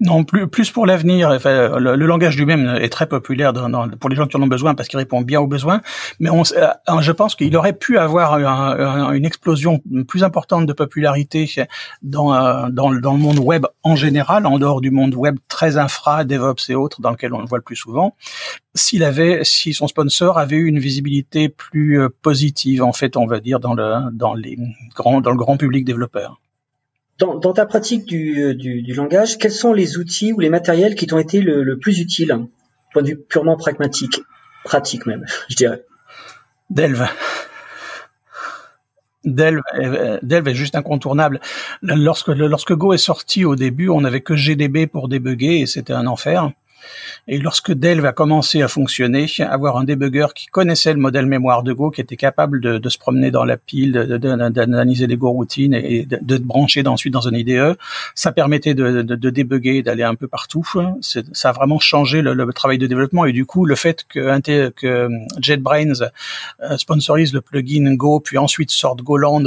Non, 0.00 0.24
plus, 0.24 0.48
plus 0.48 0.70
pour 0.70 0.86
l'avenir. 0.86 1.30
Enfin, 1.30 1.78
le, 1.78 1.94
langage 1.94 2.36
lui-même 2.36 2.78
est 2.80 2.88
très 2.88 3.06
populaire 3.06 3.52
dans, 3.52 3.88
pour 3.90 4.10
les 4.10 4.16
gens 4.16 4.26
qui 4.26 4.36
en 4.36 4.42
ont 4.42 4.48
besoin 4.48 4.74
parce 4.74 4.88
qu'il 4.88 4.98
répond 4.98 5.20
bien 5.20 5.40
aux 5.40 5.46
besoins. 5.46 5.80
Mais 6.18 6.30
on, 6.30 6.42
euh, 6.56 7.00
je 7.00 7.12
pense 7.12 7.34
qu'il 7.34 7.56
aurait 7.56 7.72
pu 7.72 7.98
avoir 7.98 8.38
une 9.12 9.24
explosion 9.24 9.80
plus 10.08 10.24
importante 10.24 10.66
de 10.66 10.72
popularité 10.72 11.48
dans, 12.02 12.34
euh, 12.34 12.68
dans, 12.70 12.92
dans, 12.92 13.12
le 13.12 13.18
monde 13.18 13.38
web 13.38 13.66
en 13.82 13.96
général, 13.96 14.46
en 14.46 14.58
dehors 14.58 14.80
du 14.80 14.90
monde 14.90 15.14
web 15.14 15.36
très 15.48 15.76
infra, 15.76 16.24
DevOps 16.24 16.68
et 16.68 16.74
autres, 16.74 17.00
dans 17.00 17.10
lequel 17.10 17.32
on 17.34 17.40
le 17.40 17.46
voit 17.46 17.58
le 17.58 17.62
plus 17.62 17.76
souvent. 17.76 18.16
S'il 18.74 19.04
avait, 19.04 19.44
si 19.44 19.74
son 19.74 19.86
sponsor 19.86 20.38
avait 20.38 20.56
eu 20.56 20.66
une 20.66 20.78
visibilité 20.78 21.48
plus 21.48 22.00
euh, 22.00 22.08
positive, 22.22 22.82
en 22.82 22.92
fait, 22.92 23.16
on 23.16 23.26
va 23.26 23.40
dire 23.40 23.60
dans 23.60 23.74
le 23.74 24.10
dans 24.12 24.34
les 24.34 24.58
grands 24.94 25.20
dans 25.20 25.30
le 25.30 25.36
grand 25.36 25.56
public 25.56 25.84
développeur. 25.84 26.41
Dans, 27.22 27.52
ta 27.52 27.66
pratique 27.66 28.04
du, 28.04 28.54
du, 28.54 28.94
langage, 28.94 29.38
quels 29.38 29.52
sont 29.52 29.72
les 29.72 29.96
outils 29.96 30.32
ou 30.32 30.40
les 30.40 30.48
matériels 30.48 30.96
qui 30.96 31.06
t'ont 31.06 31.18
été 31.18 31.40
le, 31.40 31.78
plus 31.78 32.00
utiles, 32.00 32.36
point 32.92 33.02
de 33.02 33.08
vue 33.08 33.16
purement 33.16 33.56
pragmatique, 33.56 34.20
pratique 34.64 35.06
même, 35.06 35.24
je 35.48 35.54
dirais? 35.56 35.84
Delve. 36.70 37.06
Delve 39.24 39.62
est, 39.74 40.18
Delve 40.24 40.48
est 40.48 40.54
juste 40.54 40.74
incontournable. 40.74 41.40
Lorsque, 41.82 42.28
lorsque 42.28 42.72
Go 42.72 42.92
est 42.92 42.98
sorti 42.98 43.44
au 43.44 43.54
début, 43.54 43.88
on 43.88 44.00
n'avait 44.00 44.20
que 44.20 44.34
GDB 44.34 44.88
pour 44.88 45.08
débugger 45.08 45.60
et 45.60 45.66
c'était 45.66 45.92
un 45.92 46.08
enfer. 46.08 46.50
Et 47.28 47.38
lorsque 47.38 47.72
Delve 47.72 48.04
a 48.04 48.12
commencé 48.12 48.62
à 48.62 48.68
fonctionner, 48.68 49.26
avoir 49.40 49.76
un 49.76 49.84
débugger 49.84 50.26
qui 50.34 50.46
connaissait 50.46 50.92
le 50.92 50.98
modèle 50.98 51.26
mémoire 51.26 51.62
de 51.62 51.72
Go, 51.72 51.90
qui 51.90 52.00
était 52.00 52.16
capable 52.16 52.60
de, 52.60 52.88
se 52.88 52.98
promener 52.98 53.30
dans 53.30 53.44
la 53.44 53.56
pile, 53.56 53.92
d'analyser 53.92 55.06
les 55.06 55.16
Go 55.16 55.30
routines 55.30 55.74
et 55.74 56.04
de, 56.04 56.18
de 56.20 56.38
brancher 56.38 56.86
ensuite 56.86 57.12
dans 57.12 57.28
un 57.28 57.32
IDE, 57.32 57.76
ça 58.14 58.32
permettait 58.32 58.74
de, 58.74 59.02
de, 59.02 59.30
débugger, 59.30 59.82
d'aller 59.82 60.02
un 60.02 60.14
peu 60.14 60.28
partout. 60.28 60.66
Ça 61.00 61.48
a 61.48 61.52
vraiment 61.52 61.78
changé 61.78 62.22
le, 62.22 62.52
travail 62.52 62.78
de 62.78 62.86
développement 62.86 63.24
et 63.24 63.32
du 63.32 63.46
coup 63.46 63.64
le 63.64 63.74
fait 63.74 64.04
que, 64.08 64.70
que 64.70 65.08
JetBrains 65.40 65.92
euh, 66.60 66.76
sponsorise 66.76 67.32
le 67.32 67.40
plugin 67.40 67.94
Go, 67.94 68.20
puis 68.20 68.38
ensuite 68.38 68.70
sorte 68.70 69.02
Goland, 69.02 69.44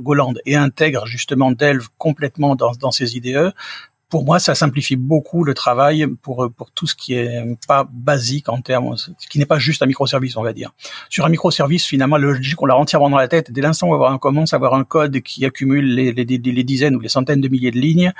Goland 0.00 0.34
et 0.46 0.56
intègre 0.56 1.06
justement 1.06 1.52
Delve 1.52 1.88
complètement 1.98 2.56
dans, 2.56 2.72
dans 2.72 2.90
ses 2.90 3.16
IDE, 3.16 3.52
pour 4.14 4.24
moi, 4.24 4.38
ça 4.38 4.54
simplifie 4.54 4.94
beaucoup 4.94 5.42
le 5.42 5.54
travail 5.54 6.06
pour 6.22 6.48
pour 6.56 6.70
tout 6.70 6.86
ce 6.86 6.94
qui 6.94 7.14
est 7.14 7.42
pas 7.66 7.84
basique 7.92 8.48
en 8.48 8.60
termes, 8.60 8.94
qui 9.28 9.40
n'est 9.40 9.44
pas 9.44 9.58
juste 9.58 9.82
un 9.82 9.86
microservice, 9.86 10.36
on 10.36 10.44
va 10.44 10.52
dire. 10.52 10.70
Sur 11.10 11.26
un 11.26 11.28
microservice, 11.28 11.84
finalement, 11.84 12.16
le 12.16 12.32
logique, 12.34 12.62
on 12.62 12.66
l'a 12.66 12.76
entièrement 12.76 13.10
dans 13.10 13.16
la 13.16 13.26
tête. 13.26 13.50
Dès 13.50 13.60
l'instant 13.60 13.88
où 13.88 14.04
on 14.04 14.18
commence 14.18 14.52
à 14.52 14.56
avoir 14.56 14.74
un 14.74 14.84
code 14.84 15.20
qui 15.22 15.44
accumule 15.44 15.96
les, 15.96 16.12
les, 16.12 16.64
dizaines 16.64 16.94
ou 16.94 17.00
les 17.00 17.08
centaines 17.08 17.40
de 17.40 17.48
milliers 17.48 17.72
de 17.72 17.78
lignes, 17.80 18.12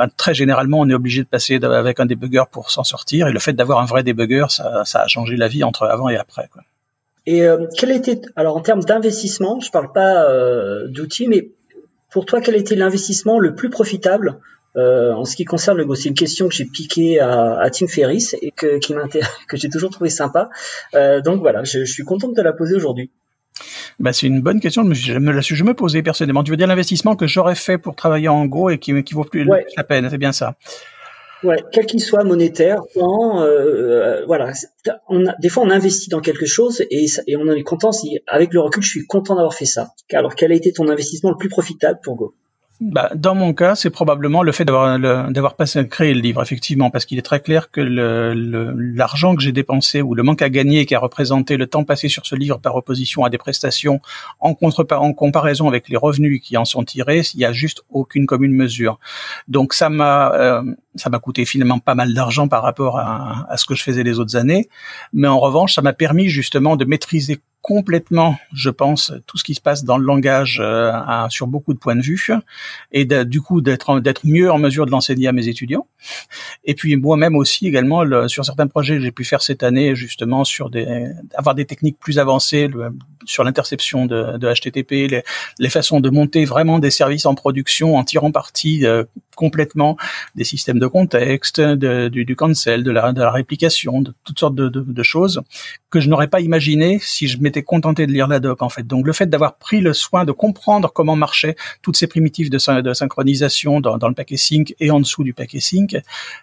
euh, 0.00 0.06
très 0.16 0.32
généralement, 0.32 0.80
on 0.80 0.88
est 0.88 0.94
obligé 0.94 1.22
de 1.22 1.28
passer 1.28 1.62
avec 1.62 2.00
un 2.00 2.06
débugger 2.06 2.44
pour 2.50 2.70
s'en 2.70 2.82
sortir. 2.82 3.28
Et 3.28 3.32
le 3.32 3.38
fait 3.38 3.52
d'avoir 3.52 3.80
un 3.80 3.84
vrai 3.84 4.02
débugger, 4.02 4.46
ça, 4.48 4.82
a 4.94 5.06
changé 5.08 5.36
la 5.36 5.48
vie 5.48 5.62
entre 5.62 5.84
avant 5.84 6.08
et 6.08 6.16
après. 6.16 6.48
Et 7.26 7.42
euh, 7.42 7.66
quel 7.76 7.90
était, 7.90 8.22
alors 8.34 8.56
en 8.56 8.62
termes 8.62 8.82
d'investissement, 8.82 9.60
je 9.60 9.70
parle 9.70 9.92
pas 9.92 10.24
euh, 10.24 10.88
d'outils, 10.88 11.28
mais 11.28 11.50
pour 12.10 12.24
toi, 12.24 12.40
quel 12.40 12.56
était 12.56 12.76
l'investissement 12.76 13.38
le 13.38 13.54
plus 13.54 13.68
profitable 13.68 14.40
euh, 14.76 15.12
en 15.12 15.24
ce 15.24 15.36
qui 15.36 15.44
concerne 15.44 15.76
le 15.76 15.84
Go, 15.84 15.94
c'est 15.94 16.08
une 16.08 16.14
question 16.14 16.48
que 16.48 16.54
j'ai 16.54 16.64
piquée 16.64 17.20
à, 17.20 17.58
à, 17.58 17.70
Tim 17.70 17.86
Ferriss 17.86 18.36
et 18.42 18.50
que, 18.50 18.78
qui 18.78 18.94
que 19.48 19.56
j'ai 19.56 19.68
toujours 19.68 19.90
trouvé 19.90 20.10
sympa. 20.10 20.50
Euh, 20.94 21.20
donc 21.20 21.40
voilà, 21.40 21.64
je, 21.64 21.84
je, 21.84 21.92
suis 21.92 22.04
content 22.04 22.28
de 22.28 22.42
la 22.42 22.52
poser 22.52 22.74
aujourd'hui. 22.74 23.10
Bah, 24.00 24.12
c'est 24.12 24.26
une 24.26 24.40
bonne 24.40 24.60
question. 24.60 24.82
Je 24.92 25.18
me, 25.18 25.40
je 25.40 25.64
me 25.64 25.74
posais 25.74 26.02
personnellement. 26.02 26.42
Tu 26.42 26.50
veux 26.50 26.56
dire 26.56 26.66
l'investissement 26.66 27.14
que 27.14 27.26
j'aurais 27.26 27.54
fait 27.54 27.78
pour 27.78 27.94
travailler 27.94 28.28
en 28.28 28.46
Go 28.46 28.70
et 28.70 28.78
qui, 28.78 29.04
qui 29.04 29.14
vaut 29.14 29.24
plus 29.24 29.44
la 29.44 29.84
peine, 29.84 30.08
c'est 30.10 30.18
bien 30.18 30.32
ça. 30.32 30.56
Ouais, 31.44 31.62
quel 31.72 31.84
qu'il 31.84 32.00
soit 32.00 32.24
monétaire, 32.24 32.80
euh, 32.96 33.02
euh, 33.02 34.24
voilà. 34.26 34.52
On 35.08 35.26
a, 35.26 35.34
des 35.40 35.50
fois, 35.50 35.62
on 35.62 35.70
investit 35.70 36.08
dans 36.08 36.20
quelque 36.20 36.46
chose 36.46 36.82
et, 36.90 37.04
et 37.26 37.36
on 37.36 37.42
en 37.42 37.52
est 37.52 37.62
content. 37.62 37.92
Si, 37.92 38.18
avec 38.26 38.54
le 38.54 38.60
recul, 38.60 38.82
je 38.82 38.88
suis 38.88 39.06
content 39.06 39.34
d'avoir 39.34 39.52
fait 39.52 39.66
ça. 39.66 39.90
Alors, 40.14 40.34
quel 40.36 40.52
a 40.52 40.54
été 40.54 40.72
ton 40.72 40.88
investissement 40.88 41.30
le 41.30 41.36
plus 41.36 41.50
profitable 41.50 42.00
pour 42.02 42.16
Go? 42.16 42.34
Bah, 42.80 43.08
dans 43.14 43.36
mon 43.36 43.54
cas, 43.54 43.76
c'est 43.76 43.90
probablement 43.90 44.42
le 44.42 44.50
fait 44.50 44.64
d'avoir 44.64 44.98
d'avoir 44.98 45.56
créé 45.88 46.12
le 46.12 46.20
livre, 46.20 46.42
effectivement, 46.42 46.90
parce 46.90 47.04
qu'il 47.04 47.18
est 47.18 47.22
très 47.22 47.38
clair 47.38 47.70
que 47.70 47.80
l'argent 47.80 49.30
le, 49.30 49.36
que 49.36 49.42
j'ai 49.42 49.52
dépensé 49.52 50.02
ou 50.02 50.14
le 50.14 50.24
manque 50.24 50.42
à 50.42 50.50
gagner 50.50 50.84
qui 50.84 50.94
a 50.96 50.98
représenté 50.98 51.56
le 51.56 51.68
temps 51.68 51.84
passé 51.84 52.08
sur 52.08 52.26
ce 52.26 52.34
livre 52.34 52.58
par 52.58 52.74
opposition 52.74 53.24
à 53.24 53.30
des 53.30 53.38
prestations 53.38 54.00
en, 54.40 54.56
en 54.60 55.12
comparaison 55.12 55.68
avec 55.68 55.88
les 55.88 55.96
revenus 55.96 56.40
qui 56.42 56.56
en 56.56 56.64
sont 56.64 56.82
tirés, 56.82 57.22
il 57.34 57.40
y 57.40 57.44
a 57.44 57.52
juste 57.52 57.82
aucune 57.90 58.26
commune 58.26 58.52
mesure. 58.52 58.98
Donc 59.46 59.72
ça 59.72 59.88
m'a 59.88 60.32
euh, 60.34 60.62
ça 60.96 61.10
m'a 61.10 61.20
coûté 61.20 61.44
finalement 61.44 61.78
pas 61.78 61.94
mal 61.94 62.12
d'argent 62.12 62.48
par 62.48 62.62
rapport 62.62 62.98
à, 62.98 63.56
ce 63.56 63.66
que 63.66 63.76
je 63.76 63.84
faisais 63.84 64.02
les 64.02 64.18
autres 64.18 64.36
années, 64.36 64.68
mais 65.12 65.28
en 65.28 65.38
revanche, 65.38 65.74
ça 65.74 65.82
m'a 65.82 65.92
permis 65.92 66.28
justement 66.28 66.76
de 66.76 66.84
maîtriser 66.84 67.38
complètement, 67.64 68.36
je 68.52 68.68
pense, 68.68 69.10
tout 69.26 69.38
ce 69.38 69.42
qui 69.42 69.54
se 69.54 69.60
passe 69.62 69.84
dans 69.84 69.96
le 69.96 70.04
langage 70.04 70.60
euh, 70.62 70.92
sur 71.30 71.46
beaucoup 71.46 71.72
de 71.72 71.78
points 71.78 71.96
de 71.96 72.02
vue, 72.02 72.28
et 72.92 73.06
du 73.06 73.40
coup 73.40 73.62
d'être 73.62 74.00
d'être 74.00 74.26
mieux 74.26 74.52
en 74.52 74.58
mesure 74.58 74.84
de 74.84 74.90
l'enseigner 74.90 75.28
à 75.28 75.32
mes 75.32 75.48
étudiants. 75.48 75.86
Et 76.64 76.74
puis 76.74 76.94
moi-même 76.96 77.34
aussi 77.36 77.66
également 77.66 78.28
sur 78.28 78.44
certains 78.44 78.66
projets 78.66 78.96
que 78.96 79.00
j'ai 79.00 79.12
pu 79.12 79.24
faire 79.24 79.40
cette 79.40 79.62
année, 79.62 79.96
justement 79.96 80.44
sur 80.44 80.68
des 80.68 81.06
avoir 81.34 81.54
des 81.54 81.64
techniques 81.64 81.98
plus 81.98 82.18
avancées 82.18 82.68
sur 83.24 83.44
l'interception 83.44 84.04
de, 84.04 84.36
de, 84.36 84.52
HTTP, 84.52 85.10
les, 85.10 85.22
les, 85.58 85.70
façons 85.70 86.00
de 86.00 86.10
monter 86.10 86.44
vraiment 86.44 86.78
des 86.78 86.90
services 86.90 87.24
en 87.24 87.34
production 87.34 87.96
en 87.96 88.04
tirant 88.04 88.30
parti 88.30 88.84
euh, 88.84 89.04
complètement 89.36 89.96
des 90.34 90.44
systèmes 90.44 90.78
de 90.78 90.86
contexte, 90.86 91.62
du, 91.62 92.26
du, 92.26 92.36
cancel, 92.36 92.84
de 92.84 92.90
la, 92.90 93.12
de 93.12 93.20
la 93.20 93.30
réplication, 93.30 94.02
de 94.02 94.14
toutes 94.24 94.38
sortes 94.38 94.54
de, 94.54 94.68
de 94.68 95.02
choses 95.02 95.40
que 95.90 96.00
je 96.00 96.08
n'aurais 96.08 96.28
pas 96.28 96.40
imaginé 96.40 96.98
si 97.00 97.28
je 97.28 97.38
m'étais 97.38 97.53
contenté 97.62 98.06
de 98.06 98.12
lire 98.12 98.28
la 98.28 98.40
doc 98.40 98.62
en 98.62 98.68
fait. 98.68 98.86
Donc 98.86 99.06
le 99.06 99.12
fait 99.12 99.26
d'avoir 99.26 99.56
pris 99.56 99.80
le 99.80 99.92
soin 99.92 100.24
de 100.24 100.32
comprendre 100.32 100.92
comment 100.92 101.16
marchaient 101.16 101.56
toutes 101.82 101.96
ces 101.96 102.06
primitives 102.06 102.50
de, 102.50 102.58
synchronisation 102.58 103.80
dans, 103.80 104.08
le 104.08 104.14
paquet 104.14 104.36
sync 104.36 104.74
et 104.80 104.90
en 104.90 105.00
dessous 105.00 105.24
du 105.24 105.32
paquet 105.32 105.60
sync 105.60 105.96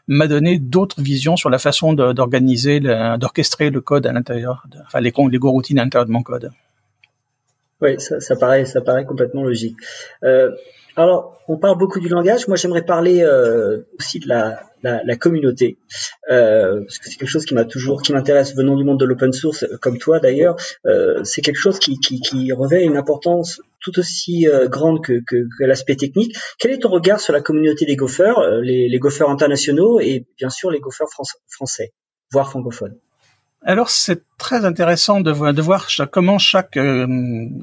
m'a 0.08 0.28
donné 0.28 0.60
d'autres 0.60 1.02
visions 1.02 1.36
sur 1.36 1.50
la 1.50 1.60
façon 1.60 1.93
d'organiser, 1.93 2.80
d'orchestrer 2.80 3.69
le 3.69 3.82
code 3.82 4.06
à 4.08 4.12
l'intérieur, 4.12 4.65
enfin 4.86 5.00
les, 5.00 5.13
les 5.30 5.38
go 5.38 5.52
routines 5.52 5.80
à 5.80 5.84
l'intérieur 5.84 6.06
de 6.06 6.12
mon 6.12 6.24
code. 6.24 6.52
Oui, 7.82 8.00
ça, 8.00 8.19
ça, 8.19 8.36
paraît, 8.36 8.65
ça 8.65 8.82
paraît 8.82 9.06
complètement 9.06 9.41
logique. 9.41 9.76
Euh, 10.24 10.52
alors, 10.96 11.38
on 11.48 11.58
parle 11.58 11.78
beaucoup 11.78 12.00
du 12.00 12.10
langage. 12.10 12.48
Moi, 12.48 12.58
j'aimerais 12.58 12.84
parler 12.84 13.22
euh, 13.22 13.82
aussi 13.98 14.20
de 14.20 14.28
la, 14.28 14.62
la, 14.84 15.16
communauté, 15.16 15.78
euh, 16.30 16.82
parce 16.82 17.00
que 17.00 17.10
c'est 17.10 17.18
quelque 17.18 17.30
chose 17.30 17.46
qui 17.46 17.54
m'a 17.54 17.66
toujours, 17.66 18.02
qui 18.02 18.14
m'intéresse 18.14 18.56
venant 18.56 18.76
du 18.76 18.84
monde 18.84 19.00
de 19.00 19.06
l'open 19.06 19.32
source, 19.32 19.66
comme 19.82 19.98
toi 19.98 20.20
d'ailleurs. 20.20 20.56
Euh, 20.86 21.24
c'est 21.24 21.42
quelque 21.42 21.60
chose 21.60 21.80
qui, 21.80 21.98
revêt 22.52 22.84
une 22.84 22.98
importance 22.98 23.62
tout 23.80 23.98
aussi 24.00 24.48
euh, 24.48 24.68
grande 24.68 25.02
que, 25.02 25.24
l'aspect 25.60 25.96
technique. 25.96 26.36
Quel 26.60 26.72
est 26.72 26.80
ton 26.80 26.90
regard 26.90 27.20
sur 27.20 27.34
la 27.34 27.42
communauté 27.42 27.86
des 27.86 27.96
goffers, 27.96 28.38
euh, 28.40 28.62
les, 28.62 28.90
les 28.90 29.00
internationaux 29.28 30.00
et 30.00 30.26
bien 30.38 30.50
sûr 30.50 30.72
les 30.72 30.80
goffers 30.80 31.08
français, 31.48 31.94
voire 32.32 32.50
francophones? 32.50 32.98
Alors 33.63 33.89
c'est 33.89 34.24
très 34.41 34.65
intéressant 34.65 35.21
de 35.21 35.30
voir, 35.30 35.54
de 35.54 35.62
voir 35.62 35.88
comment 36.12 36.39
chaque 36.39 36.76
euh, 36.76 37.06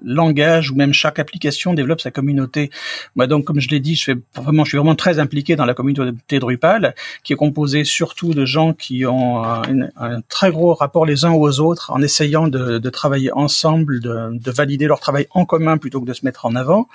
langage 0.04 0.70
ou 0.70 0.76
même 0.76 0.92
chaque 0.92 1.18
application 1.18 1.74
développe 1.74 2.00
sa 2.00 2.12
communauté. 2.12 2.70
Moi 3.16 3.26
donc 3.26 3.44
comme 3.44 3.58
je 3.58 3.68
l'ai 3.68 3.80
dit, 3.80 3.96
je 3.96 4.04
fais 4.04 4.14
vraiment, 4.36 4.64
je 4.64 4.70
suis 4.70 4.78
vraiment 4.78 4.94
très 4.94 5.18
impliqué 5.18 5.56
dans 5.56 5.64
la 5.64 5.74
communauté 5.74 6.38
Drupal, 6.38 6.94
qui 7.24 7.32
est 7.32 7.36
composée 7.36 7.82
surtout 7.82 8.32
de 8.32 8.44
gens 8.44 8.74
qui 8.74 9.04
ont 9.06 9.42
un, 9.42 9.88
un 9.96 10.20
très 10.28 10.52
gros 10.52 10.72
rapport 10.72 11.04
les 11.04 11.24
uns 11.24 11.32
aux 11.32 11.58
autres, 11.58 11.90
en 11.90 12.00
essayant 12.00 12.46
de, 12.46 12.78
de 12.78 12.90
travailler 12.90 13.32
ensemble, 13.32 13.98
de, 13.98 14.38
de, 14.38 14.50
valider 14.52 14.86
leur 14.86 15.00
travail 15.00 15.26
en 15.32 15.44
commun 15.44 15.78
plutôt 15.78 16.00
que 16.00 16.06
de 16.06 16.12
se 16.12 16.24
mettre 16.24 16.46
en 16.46 16.54
avant. 16.54 16.86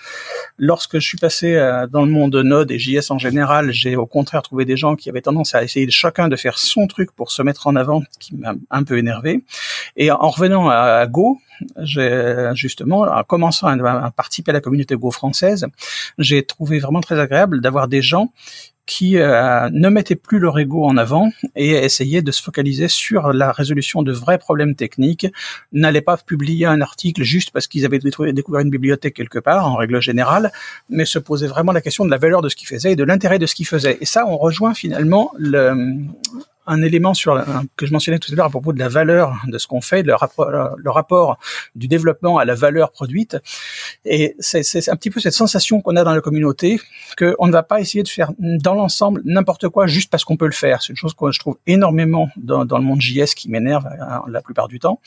Lorsque 0.58 1.00
je 1.00 1.06
suis 1.06 1.18
passé 1.18 1.56
euh, 1.56 1.88
dans 1.88 2.06
le 2.06 2.12
monde 2.12 2.36
Node 2.36 2.72
et 2.72 2.80
JS 2.80 3.12
en 3.12 3.18
général, 3.18 3.74
j'ai 3.74 3.98
au 3.98 4.06
contraire 4.06 4.44
trouvé 4.44 4.64
des 4.64 4.78
gens 4.78 4.96
qui 4.96 5.10
avaient 5.10 5.22
tendance 5.22 5.56
à 5.56 5.64
essayer 5.64 5.90
chacun 5.90 6.30
de 6.30 6.38
faire 6.38 6.58
son 6.58 6.88
truc 6.88 7.12
pour 7.12 7.32
se 7.32 7.42
mettre 7.42 7.68
en 7.68 7.76
avant, 7.76 8.02
qui 8.22 8.34
m'a 8.36 8.54
un 8.72 8.84
peu 8.84 8.93
énervé. 8.98 9.44
Et 9.96 10.12
en 10.12 10.30
revenant 10.30 10.70
à, 10.70 11.06
Go, 11.08 11.38
justement, 11.86 13.02
en 13.02 13.24
commençant 13.24 13.68
à, 13.68 14.12
participer 14.12 14.52
à 14.52 14.54
la 14.54 14.62
communauté 14.62 14.96
Go 14.96 15.12
française, 15.12 15.68
j'ai 16.18 16.44
trouvé 16.44 16.80
vraiment 16.80 17.02
très 17.02 17.20
agréable 17.20 17.62
d'avoir 17.62 17.88
des 17.88 18.02
gens 18.02 18.32
qui 18.86 19.18
euh, 19.18 19.70
ne 19.72 19.90
mettaient 19.90 20.16
plus 20.16 20.40
leur 20.40 20.60
ego 20.60 20.84
en 20.84 20.98
avant 20.98 21.30
et 21.56 21.72
essayaient 21.72 22.22
de 22.22 22.32
se 22.32 22.44
focaliser 22.44 22.88
sur 22.88 23.32
la 23.32 23.52
résolution 23.52 24.04
de 24.04 24.12
vrais 24.12 24.38
problèmes 24.38 24.76
techniques, 24.76 25.28
n'allaient 25.72 26.02
pas 26.02 26.18
publier 26.18 26.66
un 26.66 26.82
article 26.82 27.24
juste 27.24 27.52
parce 27.52 27.68
qu'ils 27.68 27.86
avaient 27.86 28.00
découvert 28.00 28.62
une 28.62 28.70
bibliothèque 28.70 29.14
quelque 29.14 29.40
part, 29.40 29.68
en 29.68 29.76
règle 29.76 30.02
générale, 30.02 30.52
mais 30.90 31.06
se 31.06 31.20
posaient 31.20 31.48
vraiment 31.48 31.72
la 31.72 31.82
question 31.82 32.04
de 32.04 32.12
la 32.12 32.18
valeur 32.18 32.42
de 32.42 32.50
ce 32.50 32.56
qu'ils 32.56 32.68
faisaient 32.68 32.92
et 32.92 32.96
de 32.98 33.04
l'intérêt 33.04 33.40
de 33.40 33.46
ce 33.46 33.56
qu'ils 33.56 33.68
faisaient. 33.68 33.98
Et 34.02 34.06
ça, 34.06 34.26
on 34.28 34.38
rejoint 34.38 34.74
finalement 34.74 35.32
le, 35.38 35.96
un 36.66 36.82
élément 36.82 37.14
sur 37.14 37.44
que 37.76 37.86
je 37.86 37.94
mentionnais 37.94 38.20
tout 38.20 38.32
à 38.32 38.36
l'heure 38.36 38.46
à 38.46 38.50
propos 38.50 38.74
de 38.74 38.80
la 38.80 38.90
valeur 38.90 39.36
de 39.48 39.58
ce 39.58 39.68
qu'on 39.68 39.82
fait, 39.82 40.04
le 40.04 40.16
rapport, 40.16 40.50
le 40.50 40.92
rapport 40.92 41.38
du 41.76 41.88
développement 41.88 42.38
à 42.38 42.46
la 42.46 42.56
valeur 42.56 42.92
produite. 42.92 43.38
Et 44.06 44.36
c'est 44.40 44.90
un 44.90 44.96
petit 44.96 45.10
peu 45.10 45.20
cette 45.20 45.34
sensation 45.34 45.82
qu'on 45.82 45.96
a 45.96 46.04
dans 46.04 46.14
la 46.14 46.22
communauté 46.22 46.80
qu'on 47.18 47.48
ne 47.48 47.52
va 47.52 47.64
pas 47.64 47.80
essayer 47.80 48.04
de 48.04 48.08
faire 48.08 48.32
dans 48.40 48.74
l'ensemble 48.74 49.22
n'importe 49.26 49.70
quoi 49.70 49.88
juste 49.88 50.10
parce 50.10 50.24
qu'on 50.24 50.38
peut 50.38 50.46
le 50.46 50.52
faire. 50.52 50.82
C'est 50.82 50.90
une 50.90 50.98
chose 50.98 51.14
que 51.14 51.32
je 51.32 51.40
trouve 51.40 51.58
énormément 51.68 52.30
dans, 52.38 52.66
dans 52.66 52.78
le 52.78 52.84
monde 52.84 53.02
JS 53.02 53.34
qui 53.36 53.50
m'énerve 53.50 53.86
hein, 53.88 54.24
la 54.28 54.42
plupart 54.42 54.68
du 54.68 54.80
temps. 54.80 55.00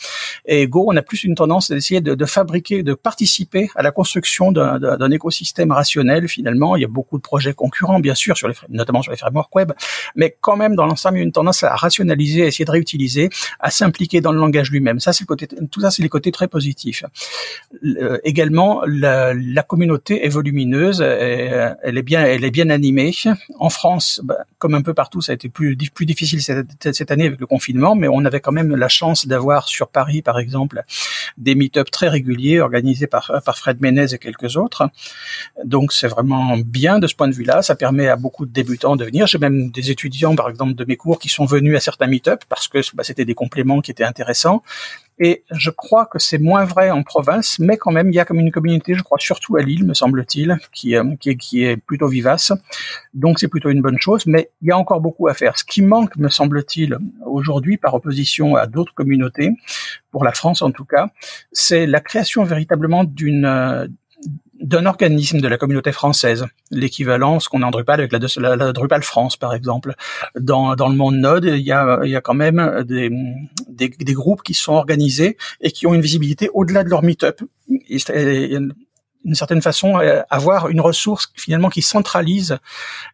Et 0.44 0.66
Go, 0.66 0.86
on 0.88 0.96
a 0.96 1.02
plus 1.02 1.24
une 1.24 1.34
tendance 1.34 1.70
d'essayer 1.70 2.00
de, 2.00 2.14
de, 2.14 2.24
fabriquer, 2.24 2.82
de 2.82 2.94
participer 2.94 3.68
à 3.74 3.82
la 3.82 3.90
construction 3.90 4.52
d'un 4.52 5.10
écosystème 5.10 5.72
rationnel. 5.72 6.28
Finalement, 6.28 6.76
il 6.76 6.82
y 6.82 6.84
a 6.84 6.88
beaucoup 6.88 7.16
de 7.16 7.22
projets 7.22 7.54
concurrents, 7.54 8.00
bien 8.00 8.14
sûr, 8.14 8.36
sur 8.36 8.48
les, 8.48 8.54
notamment 8.68 9.02
sur 9.02 9.12
les 9.12 9.18
frameworks 9.18 9.54
web, 9.54 9.72
mais 10.14 10.36
quand 10.40 10.56
même 10.56 10.76
dans 10.76 10.86
l'ensemble, 10.86 11.16
il 11.16 11.20
y 11.20 11.22
a 11.22 11.24
une 11.24 11.32
tendance 11.32 11.45
à 11.62 11.74
rationaliser, 11.76 12.42
à 12.44 12.46
essayer 12.46 12.64
de 12.64 12.70
réutiliser, 12.70 13.30
à 13.60 13.70
s'impliquer 13.70 14.20
dans 14.20 14.32
le 14.32 14.38
langage 14.38 14.70
lui-même. 14.70 15.00
Ça, 15.00 15.12
c'est 15.12 15.24
côté, 15.24 15.48
tout 15.70 15.80
ça, 15.80 15.90
c'est 15.90 16.02
les 16.02 16.08
côtés 16.08 16.32
très 16.32 16.48
positifs. 16.48 17.04
Euh, 17.84 18.18
également, 18.24 18.82
la, 18.86 19.34
communauté 19.66 20.24
est 20.24 20.28
volumineuse, 20.28 21.00
elle 21.00 21.98
est 21.98 22.02
bien, 22.02 22.24
elle 22.24 22.44
est 22.44 22.50
bien 22.50 22.70
animée. 22.70 23.12
En 23.58 23.70
France, 23.70 24.20
bah, 24.22 24.38
comme 24.58 24.74
un 24.74 24.82
peu 24.82 24.94
partout, 24.94 25.20
ça 25.20 25.32
a 25.32 25.34
été 25.34 25.48
plus, 25.48 25.76
difficile 25.76 26.40
cette, 26.42 27.10
année 27.10 27.26
avec 27.26 27.40
le 27.40 27.46
confinement, 27.46 27.94
mais 27.94 28.08
on 28.08 28.24
avait 28.24 28.40
quand 28.40 28.52
même 28.52 28.74
la 28.74 28.88
chance 28.88 29.26
d'avoir 29.26 29.68
sur 29.68 29.88
Paris, 29.88 30.22
par 30.22 30.38
exemple, 30.38 30.84
des 31.36 31.54
meet-ups 31.54 31.90
très 31.90 32.08
réguliers 32.08 32.60
organisés 32.60 33.06
par, 33.06 33.42
par 33.44 33.58
Fred 33.58 33.80
Menez 33.80 34.14
et 34.14 34.18
quelques 34.18 34.56
autres. 34.56 34.88
Donc, 35.64 35.92
c'est 35.92 36.08
vraiment 36.08 36.56
bien 36.58 36.98
de 36.98 37.06
ce 37.06 37.14
point 37.14 37.28
de 37.28 37.34
vue-là. 37.34 37.62
Ça 37.62 37.74
permet 37.74 38.08
à 38.08 38.16
beaucoup 38.16 38.46
de 38.46 38.52
débutants 38.52 38.96
de 38.96 39.04
venir. 39.04 39.26
J'ai 39.26 39.38
même 39.38 39.70
des 39.70 39.90
étudiants, 39.90 40.34
par 40.34 40.48
exemple, 40.48 40.74
de 40.74 40.84
mes 40.84 40.96
cours 40.96 41.18
qui 41.18 41.28
sont 41.28 41.35
venus 41.44 41.76
à 41.76 41.80
certains 41.80 42.06
meet-up 42.06 42.44
parce 42.48 42.68
que 42.68 42.78
bah, 42.94 43.04
c'était 43.04 43.24
des 43.24 43.34
compléments 43.34 43.80
qui 43.80 43.90
étaient 43.90 44.04
intéressants. 44.04 44.62
Et 45.18 45.44
je 45.50 45.70
crois 45.70 46.04
que 46.04 46.18
c'est 46.18 46.38
moins 46.38 46.64
vrai 46.64 46.90
en 46.90 47.02
province, 47.02 47.58
mais 47.58 47.78
quand 47.78 47.90
même, 47.90 48.10
il 48.10 48.14
y 48.14 48.20
a 48.20 48.26
comme 48.26 48.38
une 48.38 48.50
communauté, 48.50 48.94
je 48.94 49.02
crois 49.02 49.18
surtout 49.18 49.56
à 49.56 49.62
Lille, 49.62 49.84
me 49.84 49.94
semble-t-il, 49.94 50.58
qui, 50.72 50.94
euh, 50.94 51.16
qui 51.16 51.64
est 51.64 51.78
plutôt 51.78 52.06
vivace. 52.06 52.52
Donc 53.14 53.38
c'est 53.38 53.48
plutôt 53.48 53.70
une 53.70 53.80
bonne 53.80 53.98
chose, 53.98 54.26
mais 54.26 54.50
il 54.60 54.68
y 54.68 54.72
a 54.72 54.78
encore 54.78 55.00
beaucoup 55.00 55.28
à 55.28 55.34
faire. 55.34 55.56
Ce 55.56 55.64
qui 55.64 55.80
manque, 55.80 56.16
me 56.16 56.28
semble-t-il, 56.28 56.98
aujourd'hui, 57.24 57.78
par 57.78 57.94
opposition 57.94 58.56
à 58.56 58.66
d'autres 58.66 58.92
communautés, 58.92 59.52
pour 60.10 60.22
la 60.22 60.32
France 60.32 60.60
en 60.60 60.70
tout 60.70 60.84
cas, 60.84 61.08
c'est 61.50 61.86
la 61.86 62.00
création 62.00 62.44
véritablement 62.44 63.04
d'une 63.04 63.46
euh, 63.46 63.86
d'un 64.66 64.84
organisme 64.84 65.40
de 65.40 65.46
la 65.46 65.58
communauté 65.58 65.92
française, 65.92 66.44
l'équivalent, 66.72 67.38
ce 67.38 67.48
qu'on 67.48 67.62
a 67.62 67.66
en 67.66 67.70
Drupal 67.70 68.00
avec 68.00 68.12
la, 68.12 68.72
Drupal 68.72 69.02
France, 69.04 69.36
par 69.36 69.54
exemple. 69.54 69.94
Dans, 70.34 70.74
le 70.74 70.96
monde 70.96 71.16
Node, 71.16 71.44
il 71.44 71.60
y 71.60 71.70
a, 71.70 72.20
quand 72.20 72.34
même 72.34 72.84
des, 72.84 74.14
groupes 74.14 74.42
qui 74.42 74.54
sont 74.54 74.72
organisés 74.72 75.36
et 75.60 75.70
qui 75.70 75.86
ont 75.86 75.94
une 75.94 76.00
visibilité 76.00 76.50
au-delà 76.52 76.82
de 76.82 76.88
leur 76.88 77.04
meet-up. 77.04 77.40
D'une 77.68 79.34
certaine 79.34 79.62
façon, 79.62 79.98
euh, 79.98 80.22
avoir 80.30 80.68
une 80.68 80.80
ressource 80.80 81.32
finalement 81.34 81.68
qui 81.68 81.82
centralise 81.82 82.58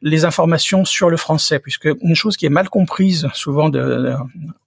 les 0.02 0.26
informations 0.26 0.84
sur 0.84 1.08
le 1.08 1.16
français, 1.16 1.58
puisque 1.58 1.88
une 2.02 2.14
chose 2.14 2.36
qui 2.36 2.44
est 2.44 2.50
mal 2.50 2.68
comprise 2.68 3.28
souvent 3.32 3.70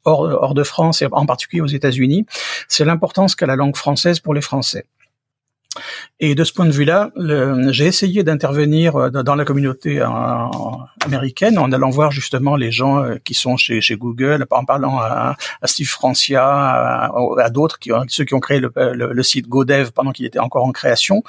hors, 0.06 0.22
hors 0.22 0.54
de 0.54 0.64
France 0.64 1.04
et 1.04 1.08
en 1.12 1.26
particulier 1.26 1.62
aux 1.62 1.68
États-Unis, 1.68 2.26
c'est 2.68 2.86
l'importance 2.86 3.36
qu'a 3.36 3.46
la 3.46 3.56
langue 3.56 3.76
française 3.76 4.20
pour 4.20 4.34
les 4.34 4.42
Français. 4.42 4.86
Et 6.20 6.36
de 6.36 6.44
ce 6.44 6.54
point 6.54 6.66
de 6.66 6.72
vue-là, 6.72 7.12
j'ai 7.72 7.86
essayé 7.86 8.24
d'intervenir 8.24 8.96
euh, 8.96 9.10
dans 9.10 9.36
la 9.36 9.46
communauté 9.46 10.00
euh, 10.00 10.08
américaine 11.06 11.58
en 11.58 11.72
allant 11.72 11.90
voir 11.90 12.12
justement 12.12 12.56
les 12.56 12.72
gens 12.72 13.04
euh, 13.04 13.16
qui 13.24 13.34
sont 13.34 13.58
chez, 13.58 13.82
Google, 13.98 14.46
en 14.50 14.66
parlant 14.66 14.98
à, 15.00 15.36
Steve 15.66 15.88
Francia, 15.88 16.44
à, 16.44 17.50
d'autres, 17.50 17.80
ceux 18.08 18.24
qui 18.24 18.34
ont 18.34 18.40
créé 18.40 18.60
le, 18.60 19.24
site 19.24 19.48
GoDev 19.48 19.92
pendant 19.92 20.12
qu'il 20.12 20.26
était 20.26 20.40
encore 20.40 20.66
en 20.66 20.72
création, 20.72 21.24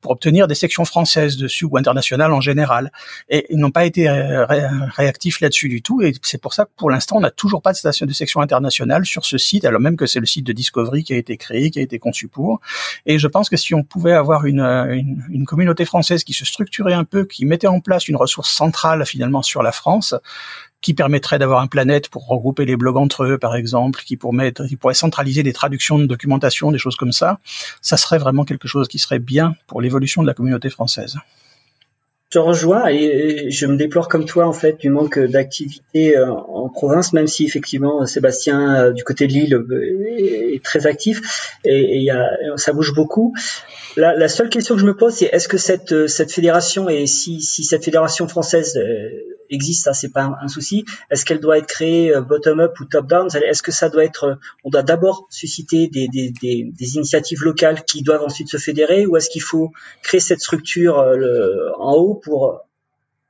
pour 0.00 0.12
obtenir 0.12 0.46
des 0.46 0.54
sections 0.54 0.84
françaises 0.84 1.36
dessus 1.36 1.64
ou 1.64 1.76
internationales 1.76 2.32
en 2.32 2.40
général. 2.40 2.92
Et 3.28 3.46
ils 3.50 3.58
n'ont 3.58 3.70
pas 3.70 3.84
été 3.84 4.08
réactifs 4.08 5.40
là-dessus 5.40 5.68
du 5.68 5.82
tout. 5.82 6.02
Et 6.02 6.12
c'est 6.22 6.40
pour 6.40 6.54
ça 6.54 6.64
que 6.64 6.70
pour 6.76 6.90
l'instant, 6.90 7.16
on 7.16 7.20
n'a 7.20 7.30
toujours 7.30 7.62
pas 7.62 7.72
de 7.72 8.06
de 8.06 8.12
section 8.12 8.40
internationale 8.40 9.04
sur 9.04 9.24
ce 9.24 9.38
site, 9.38 9.64
alors 9.64 9.80
même 9.80 9.96
que 9.96 10.06
c'est 10.06 10.20
le 10.20 10.26
site 10.26 10.46
de 10.46 10.52
Discovery 10.52 11.04
qui 11.04 11.12
a 11.12 11.16
été 11.16 11.36
créé, 11.36 11.70
qui 11.70 11.78
a 11.78 11.82
été 11.82 11.98
conçu 11.98 12.28
pour. 12.28 12.60
Et 13.06 13.18
je 13.18 13.26
pense 13.26 13.48
que 13.48 13.56
si 13.56 13.74
on 13.74 13.82
pouvait 13.90 14.12
avoir 14.12 14.46
une, 14.46 14.60
une, 14.60 15.24
une, 15.28 15.44
communauté 15.44 15.84
française 15.84 16.24
qui 16.24 16.32
se 16.32 16.46
structurait 16.46 16.94
un 16.94 17.04
peu, 17.04 17.24
qui 17.24 17.44
mettait 17.44 17.66
en 17.66 17.80
place 17.80 18.08
une 18.08 18.16
ressource 18.16 18.50
centrale 18.50 19.04
finalement 19.04 19.42
sur 19.42 19.62
la 19.62 19.72
France, 19.72 20.14
qui 20.80 20.94
permettrait 20.94 21.38
d'avoir 21.38 21.60
un 21.60 21.66
planète 21.66 22.08
pour 22.08 22.26
regrouper 22.26 22.64
les 22.64 22.76
blogs 22.76 22.96
entre 22.96 23.24
eux, 23.24 23.38
par 23.38 23.54
exemple, 23.54 24.02
qui 24.04 24.16
pourrait, 24.16 24.52
qui 24.52 24.76
pourrait 24.76 24.94
centraliser 24.94 25.42
des 25.42 25.52
traductions 25.52 25.98
de 25.98 26.06
documentation, 26.06 26.72
des 26.72 26.78
choses 26.78 26.96
comme 26.96 27.12
ça, 27.12 27.38
ça 27.82 27.96
serait 27.96 28.18
vraiment 28.18 28.44
quelque 28.44 28.68
chose 28.68 28.88
qui 28.88 28.98
serait 28.98 29.18
bien 29.18 29.54
pour 29.66 29.80
l'évolution 29.80 30.22
de 30.22 30.26
la 30.26 30.34
communauté 30.34 30.70
française. 30.70 31.18
Je 32.32 32.38
rejoins 32.38 32.86
et 32.86 33.50
je 33.50 33.66
me 33.66 33.76
déplore 33.76 34.08
comme 34.08 34.24
toi 34.24 34.46
en 34.46 34.52
fait 34.52 34.78
du 34.78 34.88
manque 34.88 35.18
d'activité 35.18 36.16
euh, 36.16 36.30
en 36.30 36.68
province, 36.68 37.12
même 37.12 37.26
si 37.26 37.44
effectivement 37.44 38.06
Sébastien 38.06 38.76
euh, 38.76 38.92
du 38.92 39.02
côté 39.02 39.26
de 39.26 39.32
Lille 39.32 39.54
euh, 39.54 40.54
est 40.54 40.62
très 40.62 40.86
actif 40.86 41.58
et, 41.64 41.98
y 41.98 42.10
a, 42.10 42.30
ça 42.54 42.72
bouge 42.72 42.94
beaucoup. 42.94 43.34
La, 43.96 44.14
la, 44.14 44.28
seule 44.28 44.48
question 44.48 44.76
que 44.76 44.80
je 44.80 44.86
me 44.86 44.96
pose, 44.96 45.14
c'est 45.14 45.26
est-ce 45.26 45.48
que 45.48 45.58
cette, 45.58 46.06
cette 46.06 46.30
fédération 46.30 46.88
et 46.88 47.08
si, 47.08 47.40
si 47.40 47.64
cette 47.64 47.84
fédération 47.84 48.28
française 48.28 48.78
existe, 49.50 49.84
ça 49.84 49.92
c'est 49.92 50.10
pas 50.10 50.36
un, 50.40 50.48
souci. 50.48 50.84
Est-ce 51.10 51.24
qu'elle 51.24 51.40
doit 51.40 51.58
être 51.58 51.66
créée 51.66 52.12
bottom-up 52.20 52.78
ou 52.80 52.84
top-down? 52.84 53.28
Est-ce 53.34 53.62
que 53.62 53.72
ça 53.72 53.88
doit 53.88 54.04
être, 54.04 54.38
on 54.64 54.70
doit 54.70 54.82
d'abord 54.82 55.26
susciter 55.30 55.88
des, 55.88 56.96
initiatives 56.96 57.42
locales 57.42 57.84
qui 57.84 58.02
doivent 58.02 58.22
ensuite 58.22 58.48
se 58.48 58.56
fédérer, 58.56 59.06
ou 59.06 59.16
est-ce 59.16 59.30
qu'il 59.30 59.42
faut 59.42 59.72
créer 60.02 60.20
cette 60.20 60.40
structure 60.40 61.02
le, 61.02 61.72
en 61.78 61.92
haut 61.92 62.14
pour 62.14 62.60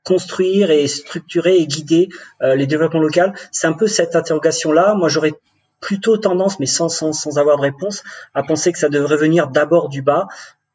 construire 0.04 0.70
et 0.70 0.86
structurer 0.88 1.56
et 1.56 1.66
guider 1.66 2.08
euh, 2.42 2.54
les 2.54 2.66
développements 2.66 3.00
locaux? 3.00 3.32
C'est 3.52 3.66
un 3.66 3.72
peu 3.72 3.86
cette 3.86 4.16
interrogation-là. 4.16 4.94
Moi, 4.94 5.08
j'aurais 5.08 5.34
plutôt 5.80 6.16
tendance, 6.18 6.60
mais 6.60 6.66
sans 6.66 7.38
avoir 7.38 7.56
de 7.56 7.62
réponse, 7.62 8.02
à 8.34 8.42
penser 8.42 8.72
que 8.72 8.78
ça 8.78 8.88
devrait 8.88 9.16
venir 9.16 9.48
d'abord 9.48 9.88
du 9.88 10.02
bas. 10.02 10.28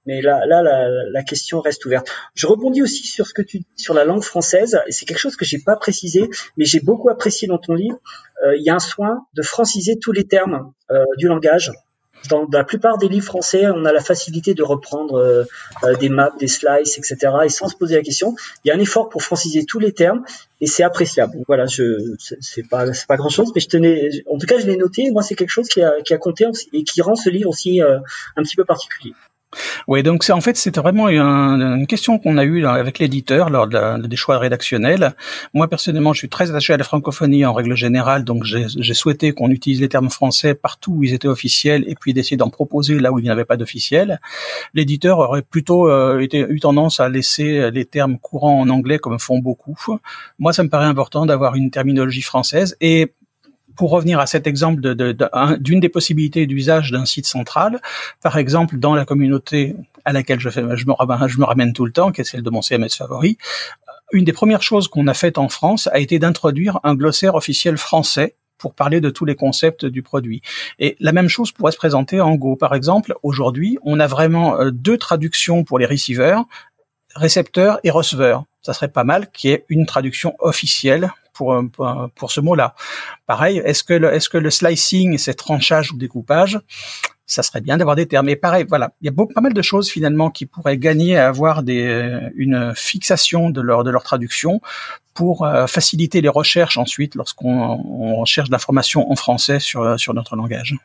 Mais 0.06 0.22
là, 0.22 0.46
là 0.46 0.62
la, 0.62 0.90
la, 1.10 1.24
question 1.24 1.62
reste 1.62 1.86
ouverte. 1.86 2.10
Je 2.36 2.48
rebondis 2.48 2.82
aussi 2.82 3.08
sur 3.08 3.26
ce 3.26 3.34
que 3.34 3.42
tu 3.42 3.60
dis 3.60 3.68
sur 3.76 3.94
la 3.94 4.06
langue 4.06 4.24
française. 4.24 4.80
C'est 4.90 5.06
quelque 5.06 5.20
chose 5.20 5.36
que 5.36 5.46
j'ai 5.46 5.60
pas 5.60 5.76
précisé, 5.76 6.30
mais 6.58 6.66
j'ai 6.66 6.80
beaucoup 6.80 7.10
apprécié 7.10 7.48
dans 7.48 7.58
ton 7.58 7.74
livre. 7.74 7.98
Euh, 8.46 8.56
il 8.56 8.64
y 8.64 8.70
a 8.70 8.76
un 8.76 8.80
soin 8.80 9.26
de 9.34 9.42
franciser 9.42 9.98
tous 9.98 10.12
les 10.12 10.26
termes 10.26 10.72
euh, 10.92 11.04
du 11.18 11.28
langage 11.28 11.72
dans 12.30 12.48
la 12.52 12.64
plupart 12.64 12.98
des 12.98 13.08
livres 13.08 13.26
français, 13.26 13.68
on 13.68 13.86
a 13.86 13.92
la 13.92 14.02
facilité 14.02 14.54
de 14.54 14.64
reprendre 14.64 15.16
euh, 15.16 15.44
euh, 15.84 15.96
des 15.96 16.10
maps, 16.10 16.34
des 16.40 16.48
slices, 16.48 16.98
etc. 16.98 17.18
Et 17.46 17.50
sans 17.50 17.68
se 17.68 17.76
poser 17.76 17.96
la 17.96 18.02
question, 18.02 18.36
il 18.64 18.70
y 18.70 18.72
a 18.72 18.76
un 18.76 18.80
effort 18.80 19.10
pour 19.10 19.24
franciser 19.24 19.66
tous 19.66 19.80
les 19.80 19.92
termes 19.92 20.24
et 20.62 20.68
c'est 20.68 20.84
appréciable. 20.84 21.38
Voilà, 21.48 21.66
je 21.66 22.16
c'est 22.42 22.68
pas 22.68 22.94
c'est 22.94 23.08
pas 23.08 23.18
grand 23.18 23.30
chose, 23.30 23.52
mais 23.54 23.62
je 23.62 23.68
tenais, 23.68 24.10
en 24.28 24.38
tout 24.38 24.48
cas, 24.48 24.60
je 24.60 24.66
l'ai 24.66 24.78
noté. 24.78 25.10
Moi, 25.12 25.22
c'est 25.22 25.36
quelque 25.36 25.50
chose 25.50 25.68
qui 25.68 25.82
a, 25.82 26.02
qui 26.02 26.14
a 26.14 26.18
compté 26.18 26.46
et 26.74 26.84
qui 26.84 27.02
rend 27.02 27.16
ce 27.16 27.30
livre 27.30 27.50
aussi 27.50 27.82
euh, 27.82 28.00
un 28.36 28.44
petit 28.44 28.56
peu 28.56 28.66
particulier. 28.66 29.14
Oui, 29.88 30.04
donc 30.04 30.24
c'est 30.24 30.34
en 30.34 30.42
fait 30.42 30.58
c'était 30.58 30.80
vraiment 30.80 31.10
une, 31.10 31.86
question 31.88 32.18
qu'on 32.18 32.38
a 32.38 32.44
eue 32.44 32.66
avec 32.66 33.00
l'éditeur 33.00 33.50
lors 33.50 33.68
des 33.68 34.16
choix 34.16 34.38
rédactionnels. 34.38 35.16
Moi 35.54 35.68
personnellement, 35.68 36.14
je 36.14 36.20
suis 36.20 36.30
très 36.30 36.50
attaché 36.50 36.74
à 36.74 36.78
la 36.78 36.84
francophonie 36.84 37.46
en 37.46 37.54
règle 37.54 37.76
générale, 37.76 38.24
donc 38.24 38.44
j'ai 38.44 38.94
souhaité 38.94 39.34
qu'on 39.34 39.50
utilise 39.50 39.82
les 39.82 39.90
termes 39.90 40.10
français 40.10 40.56
partout 40.56 40.94
où 40.98 41.04
ils 41.04 41.14
étaient 41.14 41.28
officiels 41.28 41.84
et 41.88 41.96
puis 41.96 42.14
d'essayer 42.14 42.38
d'en 42.38 42.50
proposer 42.50 43.00
là 43.00 43.12
où 43.12 43.20
il 43.20 43.24
n'y 43.24 43.30
avait 43.30 43.46
pas 43.46 43.58
d'officiel. 43.58 44.20
L'éditeur 44.74 45.20
aurait 45.20 45.42
plutôt 45.42 45.90
euh, 45.90 46.20
eu 46.20 46.60
tendance 46.60 47.00
à 47.00 47.10
laisser 47.10 47.70
les 47.72 47.86
termes 47.86 48.18
courants 48.18 48.60
en 48.60 48.70
anglais 48.70 48.98
comme 49.00 49.20
font 49.20 49.40
beaucoup. 49.40 49.78
Moi, 50.40 50.54
ça 50.54 50.64
me 50.64 50.70
paraît 50.70 50.86
important 50.86 51.26
d'avoir 51.26 51.56
une 51.56 51.72
terminologie 51.72 52.22
française 52.22 52.76
et 52.82 53.14
pour 53.76 53.92
revenir 53.92 54.20
à 54.20 54.28
cet 54.28 54.48
exemple 54.48 54.82
d'une 54.82 54.94
de, 54.94 55.12
de, 55.14 55.80
des 55.80 55.90
possibilités 55.90 56.46
d'usage 56.48 56.92
d'un 56.92 57.06
site 57.06 57.26
central, 57.26 57.82
par 58.22 58.38
exemple 58.38 58.78
dans 58.78 58.96
la 58.96 59.06
communauté 59.06 59.76
à 60.06 60.14
laquelle 60.14 60.40
je, 60.40 60.50
fais, 60.50 60.62
je, 60.76 60.86
me, 60.86 61.44
ramène 61.44 61.74
tout 61.74 61.86
le 61.86 61.92
temps, 61.92 62.12
qui 62.12 62.22
est 62.22 62.26
celle 62.26 62.44
de 62.44 62.50
mon 62.50 62.62
CMS 62.62 62.90
favori, 62.96 63.38
une 64.12 64.24
des 64.24 64.34
premières 64.34 64.62
choses 64.62 64.88
qu'on 64.88 65.08
a 65.08 65.14
faites 65.14 65.38
en 65.38 65.50
France 65.50 65.88
a 65.92 66.00
été 66.00 66.20
d'introduire 66.20 66.80
un 66.84 66.96
glossaire 66.96 67.36
officiel 67.36 67.78
français 67.78 68.36
pour 68.58 68.74
parler 68.74 69.02
de 69.02 69.10
tous 69.10 69.26
les 69.26 69.36
concepts 69.36 69.86
du 69.86 70.02
produit. 70.02 70.42
Et 70.80 70.96
la 71.00 71.12
même 71.12 71.28
chose 71.28 71.52
pourrait 71.52 71.72
se 71.72 71.78
présenter 71.78 72.22
en 72.22 72.36
Go. 72.36 72.56
Par 72.56 72.74
exemple, 72.74 73.16
aujourd'hui, 73.24 73.78
on 73.84 74.00
a 74.00 74.08
vraiment 74.08 74.60
euh, 74.60 74.72
deux 74.72 74.98
traductions 74.98 75.64
pour 75.64 75.80
les 75.80 75.86
receivers, 75.86 76.44
récepteurs 77.16 77.80
et 77.84 77.92
receveurs. 77.92 78.46
Ça 78.62 78.74
serait 78.74 78.88
pas 78.88 79.04
mal 79.04 79.30
qu'il 79.32 79.50
y 79.50 79.54
ait 79.54 79.66
une 79.70 79.86
traduction 79.86 80.36
officielle 80.40 81.12
pour, 81.36 81.62
pour, 82.16 82.32
ce 82.32 82.42
mot-là. 82.42 82.76
Pareil, 83.28 83.62
est-ce 83.64 83.84
que 83.84 83.94
le, 83.94 84.14
est-ce 84.14 84.30
que 84.30 84.38
le 84.38 84.50
slicing, 84.50 85.18
c'est 85.18 85.34
tranchage 85.34 85.92
ou 85.92 85.98
découpage? 85.98 86.60
Ça 87.28 87.44
serait 87.44 87.62
bien 87.62 87.78
d'avoir 87.78 87.96
des 87.96 88.08
termes. 88.08 88.30
Et 88.30 88.36
pareil, 88.36 88.66
voilà, 88.68 88.92
il 89.02 89.06
y 89.06 89.08
a 89.08 89.12
beaucoup, 89.12 89.34
pas 89.34 89.42
mal 89.42 89.54
de 89.54 89.62
choses 89.62 89.90
finalement 89.90 90.30
qui 90.30 90.46
pourraient 90.46 90.78
gagner 90.78 91.18
à 91.18 91.28
avoir 91.28 91.64
des, 91.64 92.20
une 92.36 92.74
fixation 92.76 93.50
de 93.50 93.62
leur 93.62 93.84
de 93.84 93.90
leur 93.90 94.04
traduction 94.04 94.62
pour 95.14 95.44
euh, 95.44 95.66
faciliter 95.66 96.22
les 96.22 96.30
recherches 96.30 96.78
ensuite 96.78 97.16
lorsqu'on 97.16 97.50
on 97.50 98.16
recherche 98.18 98.50
de 98.50 98.54
l'information 98.54 99.12
en 99.12 99.16
français 99.16 99.60
sur 99.60 100.00
sur 100.00 100.14
notre 100.14 100.36
langage. 100.36 100.76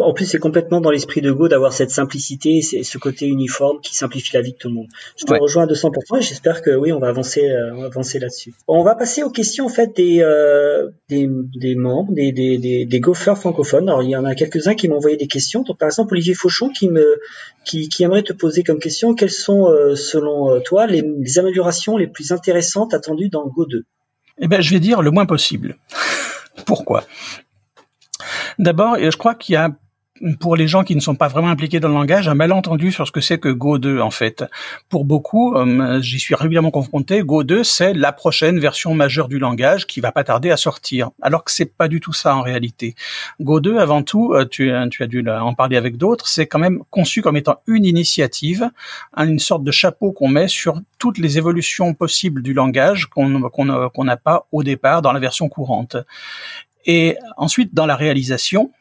En 0.00 0.12
plus, 0.12 0.26
c'est 0.26 0.38
complètement 0.38 0.80
dans 0.80 0.90
l'esprit 0.90 1.20
de 1.20 1.32
Go 1.32 1.48
d'avoir 1.48 1.72
cette 1.72 1.90
simplicité, 1.90 2.62
ce 2.62 2.98
côté 2.98 3.26
uniforme 3.26 3.80
qui 3.80 3.94
simplifie 3.94 4.34
la 4.34 4.42
vie 4.42 4.52
de 4.52 4.56
tout 4.56 4.68
le 4.68 4.74
monde. 4.74 4.88
Je 5.16 5.24
te 5.24 5.34
rejoins 5.34 5.64
à 5.64 5.66
200% 5.66 6.18
et 6.18 6.22
j'espère 6.22 6.62
que 6.62 6.70
oui, 6.70 6.92
on 6.92 6.98
va 6.98 7.08
avancer, 7.08 7.48
euh, 7.48 7.74
on 7.74 7.80
va 7.80 7.86
avancer 7.86 8.18
là-dessus. 8.18 8.54
On 8.68 8.82
va 8.82 8.94
passer 8.94 9.22
aux 9.22 9.30
questions 9.30 9.66
en 9.66 9.68
fait 9.68 9.94
des 9.96 10.22
euh, 10.22 10.88
des, 11.08 11.28
des, 11.28 11.74
membres, 11.74 12.12
des, 12.12 12.32
des, 12.32 12.58
des, 12.58 12.86
des 12.86 13.00
gophers 13.00 13.36
francophones. 13.36 13.88
Alors 13.88 14.02
il 14.02 14.10
y 14.10 14.16
en 14.16 14.24
a 14.24 14.34
quelques-uns 14.34 14.74
qui 14.74 14.88
m'ont 14.88 14.96
envoyé 14.96 15.16
des 15.16 15.26
questions. 15.26 15.62
Donc 15.62 15.78
par 15.78 15.88
exemple 15.88 16.14
Olivier 16.14 16.34
Fauchon 16.34 16.70
qui 16.70 16.88
me 16.88 17.20
qui, 17.64 17.88
qui 17.88 18.02
aimerait 18.02 18.22
te 18.22 18.32
poser 18.32 18.62
comme 18.62 18.78
question 18.78 19.14
quelles 19.14 19.30
sont 19.30 19.68
euh, 19.68 19.94
selon 19.94 20.60
toi 20.60 20.86
les, 20.86 21.02
les 21.02 21.38
améliorations 21.38 21.96
les 21.96 22.06
plus 22.06 22.32
intéressantes 22.32 22.94
attendues 22.94 23.28
dans 23.28 23.46
Go 23.46 23.66
2 23.66 23.84
Eh 24.40 24.48
ben 24.48 24.60
je 24.60 24.70
vais 24.70 24.80
dire 24.80 25.02
le 25.02 25.10
moins 25.10 25.26
possible. 25.26 25.76
Pourquoi? 26.66 27.04
D'abord, 28.60 28.98
je 28.98 29.16
crois 29.16 29.34
qu'il 29.34 29.54
y 29.54 29.56
a 29.56 29.70
pour 30.38 30.54
les 30.54 30.68
gens 30.68 30.84
qui 30.84 30.94
ne 30.94 31.00
sont 31.00 31.14
pas 31.14 31.28
vraiment 31.28 31.48
impliqués 31.48 31.80
dans 31.80 31.88
le 31.88 31.94
langage, 31.94 32.28
un 32.28 32.34
malentendu 32.34 32.92
sur 32.92 33.06
ce 33.06 33.12
que 33.12 33.22
c'est 33.22 33.38
que 33.38 33.48
Go 33.48 33.78
2 33.78 34.00
en 34.00 34.10
fait. 34.10 34.44
Pour 34.90 35.06
beaucoup, 35.06 35.54
euh, 35.54 35.98
j'y 36.02 36.18
suis 36.18 36.34
régulièrement 36.34 36.70
confronté, 36.70 37.22
Go 37.22 37.42
2 37.42 37.64
c'est 37.64 37.94
la 37.94 38.12
prochaine 38.12 38.60
version 38.60 38.92
majeure 38.92 39.28
du 39.28 39.38
langage 39.38 39.86
qui 39.86 40.00
va 40.00 40.12
pas 40.12 40.22
tarder 40.22 40.50
à 40.50 40.58
sortir. 40.58 41.08
Alors 41.22 41.42
que 41.42 41.50
c'est 41.50 41.74
pas 41.74 41.88
du 41.88 42.00
tout 42.00 42.12
ça 42.12 42.36
en 42.36 42.42
réalité. 42.42 42.94
Go 43.40 43.60
2 43.60 43.78
avant 43.78 44.02
tout, 44.02 44.34
euh, 44.34 44.44
tu, 44.44 44.70
tu 44.90 45.02
as 45.02 45.06
dû 45.06 45.26
en 45.26 45.54
parler 45.54 45.78
avec 45.78 45.96
d'autres, 45.96 46.28
c'est 46.28 46.46
quand 46.46 46.58
même 46.58 46.82
conçu 46.90 47.22
comme 47.22 47.38
étant 47.38 47.62
une 47.66 47.86
initiative, 47.86 48.68
une 49.16 49.38
sorte 49.38 49.64
de 49.64 49.70
chapeau 49.70 50.12
qu'on 50.12 50.28
met 50.28 50.48
sur 50.48 50.78
toutes 50.98 51.16
les 51.16 51.38
évolutions 51.38 51.94
possibles 51.94 52.42
du 52.42 52.52
langage 52.52 53.06
qu'on 53.06 53.40
qu'on 53.48 54.04
n'a 54.04 54.16
pas 54.18 54.46
au 54.52 54.62
départ 54.62 55.00
dans 55.00 55.12
la 55.12 55.20
version 55.20 55.48
courante. 55.48 55.96
Et 56.86 57.16
ensuite, 57.36 57.74
dans 57.74 57.86
la 57.86 57.96
réalisation, 57.96 58.72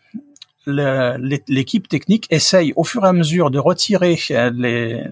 l'équipe 0.67 1.87
technique 1.87 2.27
essaye 2.29 2.73
au 2.75 2.83
fur 2.83 3.05
et 3.05 3.07
à 3.07 3.13
mesure 3.13 3.49
de 3.49 3.59
retirer 3.59 4.19
euh, 4.31 4.51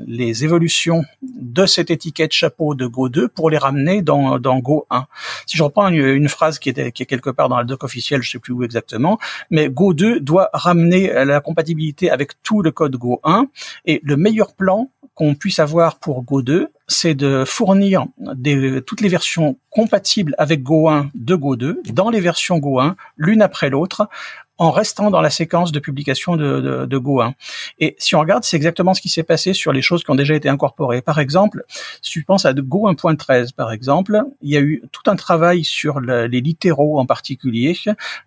les, 0.07 0.43
évolutions 0.43 1.03
de 1.21 1.65
cette 1.65 1.89
étiquette 1.89 2.31
chapeau 2.31 2.75
de 2.75 2.85
Go 2.85 3.09
2 3.09 3.29
pour 3.29 3.49
les 3.49 3.57
ramener 3.57 4.01
dans, 4.01 4.37
Go 4.59 4.85
1. 4.89 5.07
Si 5.45 5.57
je 5.57 5.63
reprends 5.63 5.87
une, 5.87 6.29
phrase 6.29 6.59
qui 6.59 6.69
est, 6.69 6.91
quelque 6.91 7.29
part 7.29 7.49
dans 7.49 7.59
le 7.59 7.65
doc 7.65 7.83
officiel, 7.83 8.21
je 8.21 8.31
sais 8.31 8.39
plus 8.39 8.53
où 8.53 8.63
exactement, 8.63 9.17
mais 9.49 9.69
Go 9.69 9.93
2 9.93 10.19
doit 10.19 10.49
ramener 10.53 11.11
la 11.25 11.39
compatibilité 11.39 12.09
avec 12.11 12.41
tout 12.43 12.61
le 12.61 12.71
code 12.71 12.95
Go 12.95 13.19
1 13.23 13.47
et 13.85 14.01
le 14.03 14.17
meilleur 14.17 14.53
plan 14.53 14.91
qu'on 15.15 15.33
puisse 15.33 15.59
avoir 15.59 15.97
pour 15.97 16.23
Go 16.23 16.41
2, 16.41 16.67
c'est 16.87 17.15
de 17.15 17.43
fournir 17.45 18.05
des, 18.17 18.81
toutes 18.81 19.01
les 19.01 19.09
versions 19.09 19.57
compatibles 19.69 20.35
avec 20.37 20.63
Go 20.63 20.89
1 20.89 21.11
de 21.13 21.35
Go 21.35 21.55
2 21.55 21.81
dans 21.91 22.09
les 22.09 22.19
versions 22.19 22.57
Go 22.57 22.79
1, 22.79 22.95
l'une 23.17 23.41
après 23.41 23.69
l'autre, 23.69 24.09
en 24.57 24.71
restant 24.71 25.11
dans 25.11 25.21
la 25.21 25.29
séquence 25.29 25.71
de 25.71 25.79
publication 25.79 26.35
de, 26.35 26.97
Go 26.97 27.21
1. 27.21 27.33
Et 27.79 27.95
si 27.99 28.15
on 28.15 28.19
regarde, 28.19 28.43
c'est 28.43 28.57
exactement 28.57 28.93
ce 28.93 29.01
qui 29.01 29.09
s'est 29.09 29.23
passé 29.23 29.53
sur 29.53 29.71
les 29.71 29.81
choses 29.81 30.03
qui 30.03 30.11
ont 30.11 30.15
déjà 30.15 30.33
été 30.33 30.49
incorporées. 30.49 31.01
Par 31.01 31.19
exemple, 31.19 31.63
si 32.01 32.11
tu 32.11 32.23
penses 32.23 32.45
à 32.45 32.53
Go 32.53 32.89
1.13, 32.89 33.53
par 33.53 33.71
exemple, 33.71 34.21
il 34.41 34.49
y 34.49 34.57
a 34.57 34.61
eu 34.61 34.83
tout 34.91 35.09
un 35.09 35.15
travail 35.15 35.63
sur 35.63 35.99
les 35.99 36.41
littéraux 36.41 36.99
en 36.99 37.05
particulier, 37.05 37.77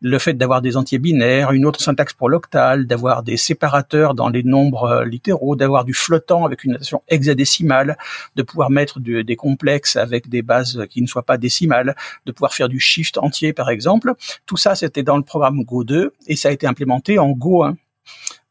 le 0.01 0.19
fait 0.19 0.35
d'avoir 0.35 0.63
des 0.63 0.77
entiers 0.77 0.99
binaires, 0.99 1.53
une 1.53 1.67
autre 1.67 1.81
syntaxe 1.81 2.13
pour 2.13 2.29
l'octal, 2.29 2.87
d'avoir 2.87 3.23
des 3.23 3.37
séparateurs 3.37 4.15
dans 4.15 4.29
les 4.29 4.43
nombres 4.43 4.85
euh, 4.85 5.05
littéraux, 5.05 5.57
d'avoir 5.57 5.85
du 5.85 5.95
flottant 5.95 6.45
avec 6.45 6.65
une 6.65 6.73
notation 6.73 7.03
hexadécimale, 7.09 7.97
de 8.37 8.43
pouvoir 8.51 8.71
mettre 8.71 9.01
des 9.01 9.37
complexes 9.37 9.97
avec 9.97 10.29
des 10.29 10.43
bases 10.43 10.87
qui 10.91 11.03
ne 11.03 11.07
soient 11.07 11.23
pas 11.23 11.39
décimales, 11.39 11.95
de 12.27 12.33
pouvoir 12.33 12.55
faire 12.55 12.69
du 12.69 12.81
shift 12.81 13.19
entier, 13.19 13.53
par 13.53 13.71
exemple. 13.71 14.15
Tout 14.47 14.57
ça, 14.57 14.75
c'était 14.75 15.03
dans 15.03 15.17
le 15.17 15.23
programme 15.23 15.63
Go 15.63 15.85
2 15.85 16.13
et 16.27 16.37
ça 16.37 16.49
a 16.49 16.53
été 16.53 16.67
implémenté 16.67 17.19
en 17.19 17.31
Go 17.31 17.63
1. 17.63 17.77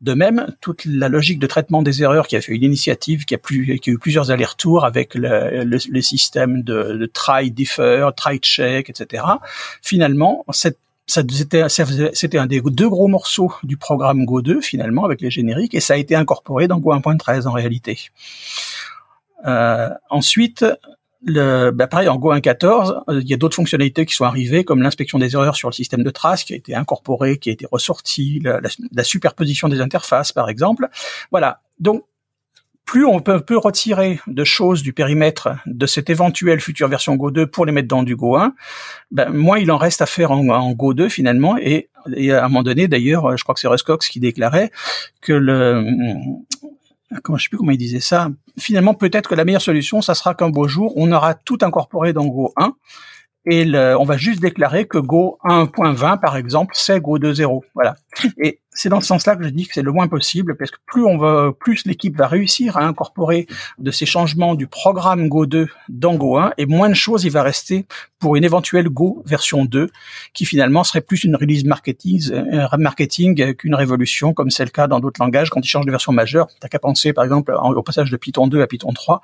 De 0.01 0.13
même, 0.13 0.55
toute 0.61 0.85
la 0.85 1.09
logique 1.09 1.39
de 1.39 1.47
traitement 1.47 1.81
des 1.81 2.01
erreurs 2.01 2.27
qui 2.27 2.37
a 2.37 2.41
fait 2.41 2.53
une 2.53 2.63
initiative, 2.63 3.25
qui 3.25 3.35
a, 3.35 3.37
plus, 3.37 3.77
qui 3.79 3.89
a 3.89 3.93
eu 3.93 3.97
plusieurs 3.97 4.31
allers-retours 4.31 4.85
avec 4.85 5.13
le, 5.13 5.65
le, 5.65 6.01
système 6.01 6.63
de, 6.63 6.93
de, 6.93 7.05
try, 7.05 7.51
defer, 7.51 8.09
try, 8.15 8.39
check, 8.39 8.89
etc. 8.89 9.23
Finalement, 9.81 10.45
cette 10.51 10.79
c'était 11.09 12.37
un 12.37 12.45
des 12.45 12.61
deux 12.61 12.87
gros 12.87 13.07
morceaux 13.07 13.51
du 13.63 13.77
programme 13.77 14.25
Go 14.25 14.41
2 14.41 14.61
finalement 14.61 15.05
avec 15.05 15.21
les 15.21 15.31
génériques 15.31 15.73
et 15.73 15.79
ça 15.79 15.95
a 15.95 15.97
été 15.97 16.15
incorporé 16.15 16.67
dans 16.67 16.77
Go 16.77 16.93
1.13 16.93 17.47
en 17.47 17.51
réalité. 17.51 18.09
Euh, 19.45 19.89
ensuite, 20.09 20.65
le, 21.21 21.71
bah 21.71 21.87
pareil, 21.87 22.07
en 22.07 22.17
Go 22.17 22.33
1.14, 22.33 23.03
euh, 23.09 23.21
il 23.21 23.27
y 23.27 23.33
a 23.33 23.37
d'autres 23.37 23.55
fonctionnalités 23.55 24.05
qui 24.05 24.13
sont 24.13 24.25
arrivées, 24.25 24.63
comme 24.63 24.81
l'inspection 24.81 25.19
des 25.19 25.33
erreurs 25.33 25.55
sur 25.55 25.69
le 25.69 25.73
système 25.73 26.03
de 26.03 26.09
traces, 26.09 26.43
qui 26.43 26.53
a 26.53 26.55
été 26.55 26.75
incorporé, 26.75 27.37
qui 27.37 27.49
a 27.49 27.53
été 27.53 27.65
ressorti, 27.69 28.41
la, 28.41 29.03
superposition 29.03 29.67
des 29.67 29.81
interfaces, 29.81 30.31
par 30.31 30.49
exemple. 30.49 30.87
Voilà. 31.31 31.61
Donc, 31.79 32.03
plus 32.85 33.05
on 33.05 33.19
peut, 33.19 33.43
retirer 33.55 34.19
de 34.25 34.43
choses 34.43 34.81
du 34.81 34.93
périmètre 34.93 35.49
de 35.67 35.85
cette 35.85 36.09
éventuelle 36.09 36.59
future 36.59 36.87
version 36.87 37.15
Go 37.15 37.29
2 37.29 37.45
pour 37.45 37.65
les 37.65 37.71
mettre 37.71 37.87
dans 37.87 38.01
du 38.01 38.15
Go 38.15 38.37
1, 38.37 38.55
ben, 39.11 39.29
moins 39.29 39.59
il 39.59 39.71
en 39.71 39.77
reste 39.77 40.01
à 40.01 40.07
faire 40.07 40.31
en, 40.31 40.71
Go 40.71 40.93
2 40.93 41.09
finalement. 41.09 41.57
Et, 41.57 41.89
à 42.31 42.45
un 42.45 42.47
moment 42.47 42.63
donné, 42.63 42.87
d'ailleurs, 42.87 43.37
je 43.37 43.43
crois 43.43 43.53
que 43.53 43.61
c'est 43.61 43.67
Russ 43.67 43.83
Cox 43.83 44.07
qui 44.07 44.19
déclarait 44.19 44.71
que 45.21 45.33
le 45.33 45.85
comment 47.23 47.37
je 47.37 47.43
sais 47.43 47.49
plus 47.49 47.57
comment 47.57 47.71
il 47.71 47.77
disait 47.77 47.99
ça. 47.99 48.29
Finalement, 48.57 48.93
peut-être 48.93 49.29
que 49.29 49.35
la 49.35 49.45
meilleure 49.45 49.61
solution, 49.61 50.01
ça 50.01 50.15
sera 50.15 50.35
qu'un 50.35 50.49
beau 50.49 50.67
jour, 50.67 50.93
on 50.95 51.11
aura 51.11 51.33
tout 51.33 51.57
incorporé 51.61 52.13
dans 52.13 52.25
Go 52.25 52.53
1 52.57 52.73
et 53.45 53.71
on 53.73 54.03
va 54.03 54.17
juste 54.17 54.41
déclarer 54.41 54.85
que 54.85 54.97
Go 54.97 55.39
1.20 55.43 56.19
par 56.19 56.37
exemple, 56.37 56.73
c'est 56.75 56.99
Go 56.99 57.17
2.0. 57.17 57.61
Voilà. 57.73 57.95
Et 58.37 58.59
c'est 58.79 58.87
dans 58.87 59.01
ce 59.01 59.07
sens-là 59.07 59.35
que 59.35 59.43
je 59.43 59.49
dis 59.49 59.67
que 59.67 59.73
c'est 59.73 59.81
le 59.81 59.91
moins 59.91 60.07
possible, 60.07 60.55
parce 60.55 60.71
que 60.71 60.77
plus 60.85 61.03
on 61.03 61.17
va, 61.17 61.51
plus 61.51 61.85
l'équipe 61.85 62.15
va 62.15 62.27
réussir 62.27 62.77
à 62.77 62.85
incorporer 62.85 63.45
de 63.77 63.91
ces 63.91 64.05
changements 64.05 64.55
du 64.55 64.67
programme 64.67 65.27
Go 65.27 65.45
2 65.45 65.67
dans 65.89 66.15
Go 66.15 66.37
1, 66.37 66.53
et 66.57 66.65
moins 66.65 66.87
de 66.87 66.93
choses 66.93 67.25
il 67.25 67.31
va 67.31 67.43
rester 67.43 67.85
pour 68.19 68.37
une 68.37 68.45
éventuelle 68.45 68.87
Go 68.87 69.21
version 69.25 69.65
2, 69.65 69.89
qui 70.33 70.45
finalement 70.45 70.85
serait 70.85 71.01
plus 71.01 71.25
une 71.25 71.35
release 71.35 71.65
marketing, 71.65 72.31
euh, 72.31 72.67
marketing 72.77 73.53
qu'une 73.55 73.75
révolution, 73.75 74.33
comme 74.33 74.49
c'est 74.49 74.63
le 74.63 74.69
cas 74.69 74.87
dans 74.87 75.01
d'autres 75.01 75.21
langages 75.21 75.49
quand 75.49 75.59
ils 75.59 75.67
changent 75.67 75.85
de 75.85 75.91
version 75.91 76.13
majeure. 76.13 76.47
T'as 76.61 76.69
qu'à 76.69 76.79
penser, 76.79 77.11
par 77.11 77.25
exemple, 77.25 77.51
au 77.51 77.83
passage 77.83 78.09
de 78.09 78.15
Python 78.15 78.47
2 78.47 78.61
à 78.61 78.67
Python 78.67 78.93
3, 78.93 79.21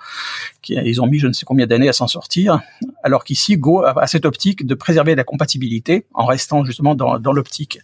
qui, 0.62 0.74
ils 0.74 1.02
ont 1.02 1.08
mis 1.08 1.20
je 1.20 1.28
ne 1.28 1.34
sais 1.34 1.46
combien 1.46 1.66
d'années 1.66 1.88
à 1.88 1.94
s'en 1.94 2.08
sortir, 2.08 2.60
alors 3.04 3.24
qu'ici 3.24 3.56
Go 3.56 3.86
a 3.86 4.06
cette 4.08 4.26
optique 4.26 4.66
de 4.66 4.76
préserver 4.76 5.16
la 5.16 5.24
compatibilité 5.24 6.08
en 6.14 6.26
restant 6.26 6.66
justement 6.66 6.94
dans, 6.94 7.20
dans 7.20 7.32
l'optique 7.32 7.80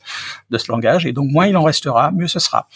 de 0.50 0.58
ce 0.58 0.70
langage, 0.70 1.06
et 1.06 1.14
donc 1.14 1.32
moins 1.32 1.48
il 1.48 1.56
en 1.56 1.61
restera, 1.64 2.12
mieux 2.12 2.28
ce 2.28 2.40
sera. 2.40 2.68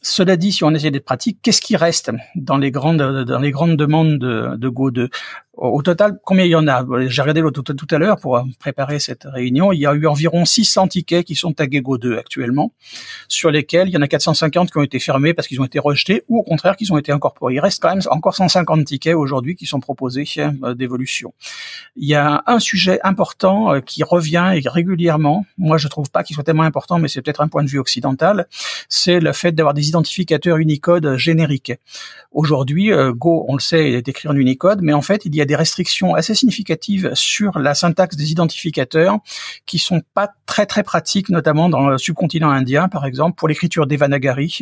Cela 0.00 0.36
dit, 0.36 0.50
si 0.50 0.64
on 0.64 0.70
essaie 0.74 0.90
d'être 0.90 1.04
pratique, 1.04 1.38
qu'est-ce 1.42 1.60
qui 1.60 1.76
reste 1.76 2.10
dans 2.34 2.58
les 2.58 2.72
grandes 2.72 3.24
dans 3.24 3.38
les 3.38 3.52
grandes 3.52 3.76
demandes 3.76 4.18
de, 4.18 4.56
de 4.56 4.68
Go 4.68 4.90
2 4.90 5.08
au 5.54 5.82
total, 5.82 6.18
combien 6.24 6.44
il 6.44 6.50
y 6.50 6.54
en 6.54 6.66
a? 6.66 6.84
J'ai 7.08 7.20
regardé 7.20 7.42
tout 7.52 7.86
à 7.90 7.98
l'heure 7.98 8.18
pour 8.18 8.42
préparer 8.58 8.98
cette 8.98 9.24
réunion. 9.24 9.70
Il 9.72 9.80
y 9.80 9.86
a 9.86 9.92
eu 9.92 10.06
environ 10.06 10.46
600 10.46 10.88
tickets 10.88 11.26
qui 11.26 11.34
sont 11.34 11.52
tagués 11.52 11.82
Go 11.82 11.98
2 11.98 12.16
actuellement, 12.16 12.72
sur 13.28 13.50
lesquels 13.50 13.88
il 13.88 13.92
y 13.92 13.96
en 13.98 14.02
a 14.02 14.08
450 14.08 14.70
qui 14.70 14.78
ont 14.78 14.82
été 14.82 14.98
fermés 14.98 15.34
parce 15.34 15.48
qu'ils 15.48 15.60
ont 15.60 15.64
été 15.64 15.78
rejetés 15.78 16.24
ou 16.28 16.38
au 16.38 16.42
contraire 16.42 16.76
qu'ils 16.76 16.92
ont 16.92 16.98
été 16.98 17.12
incorporés. 17.12 17.54
Il 17.54 17.60
reste 17.60 17.82
quand 17.82 17.90
même 17.90 18.00
encore 18.08 18.34
150 18.34 18.84
tickets 18.86 19.14
aujourd'hui 19.14 19.54
qui 19.54 19.66
sont 19.66 19.80
proposés 19.80 20.24
euh, 20.38 20.74
d'évolution. 20.74 21.34
Il 21.96 22.08
y 22.08 22.14
a 22.14 22.42
un 22.46 22.58
sujet 22.58 22.98
important 23.02 23.74
euh, 23.74 23.80
qui 23.80 24.02
revient 24.04 24.60
régulièrement. 24.64 25.44
Moi, 25.58 25.76
je 25.76 25.88
trouve 25.88 26.10
pas 26.10 26.22
qu'il 26.22 26.34
soit 26.34 26.44
tellement 26.44 26.62
important, 26.62 26.98
mais 26.98 27.08
c'est 27.08 27.20
peut-être 27.20 27.42
un 27.42 27.48
point 27.48 27.62
de 27.62 27.68
vue 27.68 27.78
occidental. 27.78 28.46
C'est 28.88 29.20
le 29.20 29.32
fait 29.32 29.52
d'avoir 29.52 29.74
des 29.74 29.88
identificateurs 29.88 30.56
Unicode 30.56 31.16
génériques. 31.16 31.72
Aujourd'hui, 32.30 32.92
euh, 32.92 33.12
Go, 33.12 33.44
on 33.48 33.54
le 33.54 33.60
sait, 33.60 33.92
est 33.92 34.08
écrit 34.08 34.28
en 34.28 34.34
Unicode, 34.34 34.80
mais 34.80 34.94
en 34.94 35.02
fait, 35.02 35.26
il 35.26 35.34
y 35.36 35.41
a 35.41 35.41
des 35.44 35.56
restrictions 35.56 36.14
assez 36.14 36.34
significatives 36.34 37.10
sur 37.14 37.58
la 37.58 37.74
syntaxe 37.74 38.16
des 38.16 38.32
identificateurs 38.32 39.18
qui 39.66 39.78
sont 39.78 40.02
pas 40.14 40.30
très 40.46 40.66
très 40.66 40.82
pratiques, 40.82 41.28
notamment 41.28 41.68
dans 41.68 41.88
le 41.88 41.98
subcontinent 41.98 42.50
indien, 42.50 42.88
par 42.88 43.06
exemple, 43.06 43.36
pour 43.36 43.48
l'écriture 43.48 43.86
Devanagari. 43.86 44.60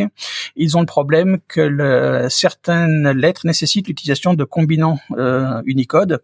Ils 0.57 0.77
ont 0.77 0.81
le 0.81 0.87
problème 0.87 1.39
que 1.49 2.27
certaines 2.29 3.11
lettres 3.11 3.47
nécessitent 3.47 3.89
l'utilisation 3.89 4.35
de 4.35 4.45
combinants 4.45 4.99
euh, 5.17 5.63
Unicode. 5.65 6.23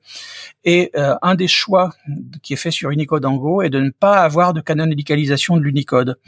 Et 0.64 0.90
euh, 0.96 1.14
un 1.22 1.34
des 1.34 1.48
choix 1.48 1.94
qui 2.42 2.52
est 2.52 2.56
fait 2.56 2.70
sur 2.70 2.90
Unicode 2.90 3.24
en 3.24 3.36
Go 3.36 3.62
est 3.62 3.70
de 3.70 3.80
ne 3.80 3.90
pas 3.90 4.18
avoir 4.18 4.52
de 4.52 4.60
canonicalisation 4.60 5.56
de 5.56 5.62
l'Unicode. 5.62 6.18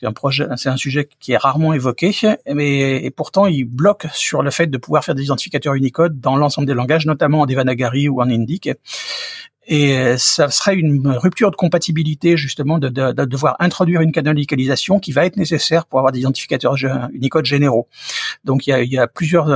C'est 0.00 0.06
un 0.06 0.12
projet, 0.12 0.46
c'est 0.56 0.68
un 0.68 0.76
sujet 0.76 1.08
qui 1.20 1.32
est 1.32 1.36
rarement 1.36 1.72
évoqué, 1.72 2.12
mais 2.52 3.04
et 3.04 3.10
pourtant 3.10 3.46
il 3.46 3.64
bloque 3.64 4.06
sur 4.12 4.42
le 4.42 4.50
fait 4.50 4.66
de 4.66 4.76
pouvoir 4.76 5.04
faire 5.04 5.14
des 5.14 5.24
identificateurs 5.24 5.74
Unicode 5.74 6.20
dans 6.20 6.36
l'ensemble 6.36 6.66
des 6.66 6.74
langages, 6.74 7.06
notamment 7.06 7.42
en 7.42 7.46
Devanagari 7.46 8.08
ou 8.08 8.20
en 8.20 8.28
Indic. 8.28 8.70
Et 9.66 10.16
ça 10.18 10.50
serait 10.50 10.74
une 10.74 11.08
rupture 11.08 11.50
de 11.50 11.56
compatibilité 11.56 12.36
justement 12.36 12.78
de, 12.78 12.88
de, 12.88 13.12
de, 13.12 13.24
devoir 13.24 13.56
introduire 13.60 14.02
une 14.02 14.12
canonicalisation 14.12 14.98
qui 14.98 15.12
va 15.12 15.24
être 15.24 15.36
nécessaire 15.36 15.86
pour 15.86 16.00
avoir 16.00 16.12
des 16.12 16.20
identificateurs 16.20 16.76
Unicode 17.12 17.46
généraux. 17.46 17.88
Donc 18.44 18.66
il 18.66 18.70
y 18.70 18.72
a, 18.74 18.82
il 18.82 18.92
y 18.92 18.98
a 18.98 19.06
plusieurs 19.06 19.48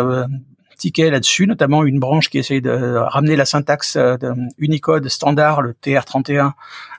euh, 0.79 0.81
tickets 0.81 1.11
là-dessus, 1.11 1.47
notamment 1.47 1.85
une 1.85 1.99
branche 1.99 2.31
qui 2.31 2.39
essaye 2.39 2.62
de 2.62 2.97
ramener 2.97 3.37
la 3.37 3.45
syntaxe 3.45 3.97
euh, 3.97 4.16
de 4.16 4.33
Unicode 4.59 5.09
standard, 5.09 5.62
le 5.62 5.72
TR31 5.72 6.53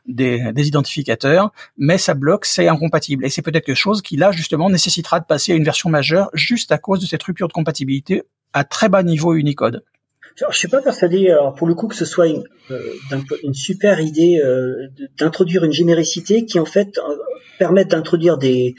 des, 0.05 0.51
identificateurs, 0.55 1.51
mais 1.77 1.97
ça 1.97 2.13
bloque, 2.13 2.45
c'est 2.45 2.67
incompatible. 2.67 3.25
Et 3.25 3.29
c'est 3.29 3.41
peut-être 3.41 3.65
quelque 3.65 3.75
chose 3.75 4.01
qui, 4.01 4.17
là, 4.17 4.31
justement, 4.31 4.69
nécessitera 4.69 5.19
de 5.19 5.25
passer 5.25 5.53
à 5.53 5.55
une 5.55 5.63
version 5.63 5.89
majeure 5.89 6.29
juste 6.33 6.71
à 6.71 6.77
cause 6.77 6.99
de 6.99 7.05
cette 7.05 7.23
rupture 7.23 7.47
de 7.47 7.53
compatibilité 7.53 8.23
à 8.53 8.63
très 8.63 8.89
bas 8.89 9.03
niveau 9.03 9.35
Unicode. 9.35 9.83
Je 10.51 10.57
suis 10.57 10.67
pas 10.67 10.81
persuadé, 10.81 11.29
alors 11.29 11.53
pour 11.53 11.67
le 11.67 11.75
coup, 11.75 11.87
que 11.87 11.95
ce 11.95 12.05
soit 12.05 12.27
une, 12.27 12.43
euh, 12.71 13.53
super 13.53 13.99
idée 13.99 14.39
euh, 14.39 14.87
d'introduire 15.17 15.65
une 15.65 15.73
généricité 15.73 16.45
qui 16.45 16.59
en 16.59 16.65
fait 16.65 16.97
euh, 16.97 17.15
permette 17.57 17.89
d'introduire 17.89 18.37
des, 18.37 18.75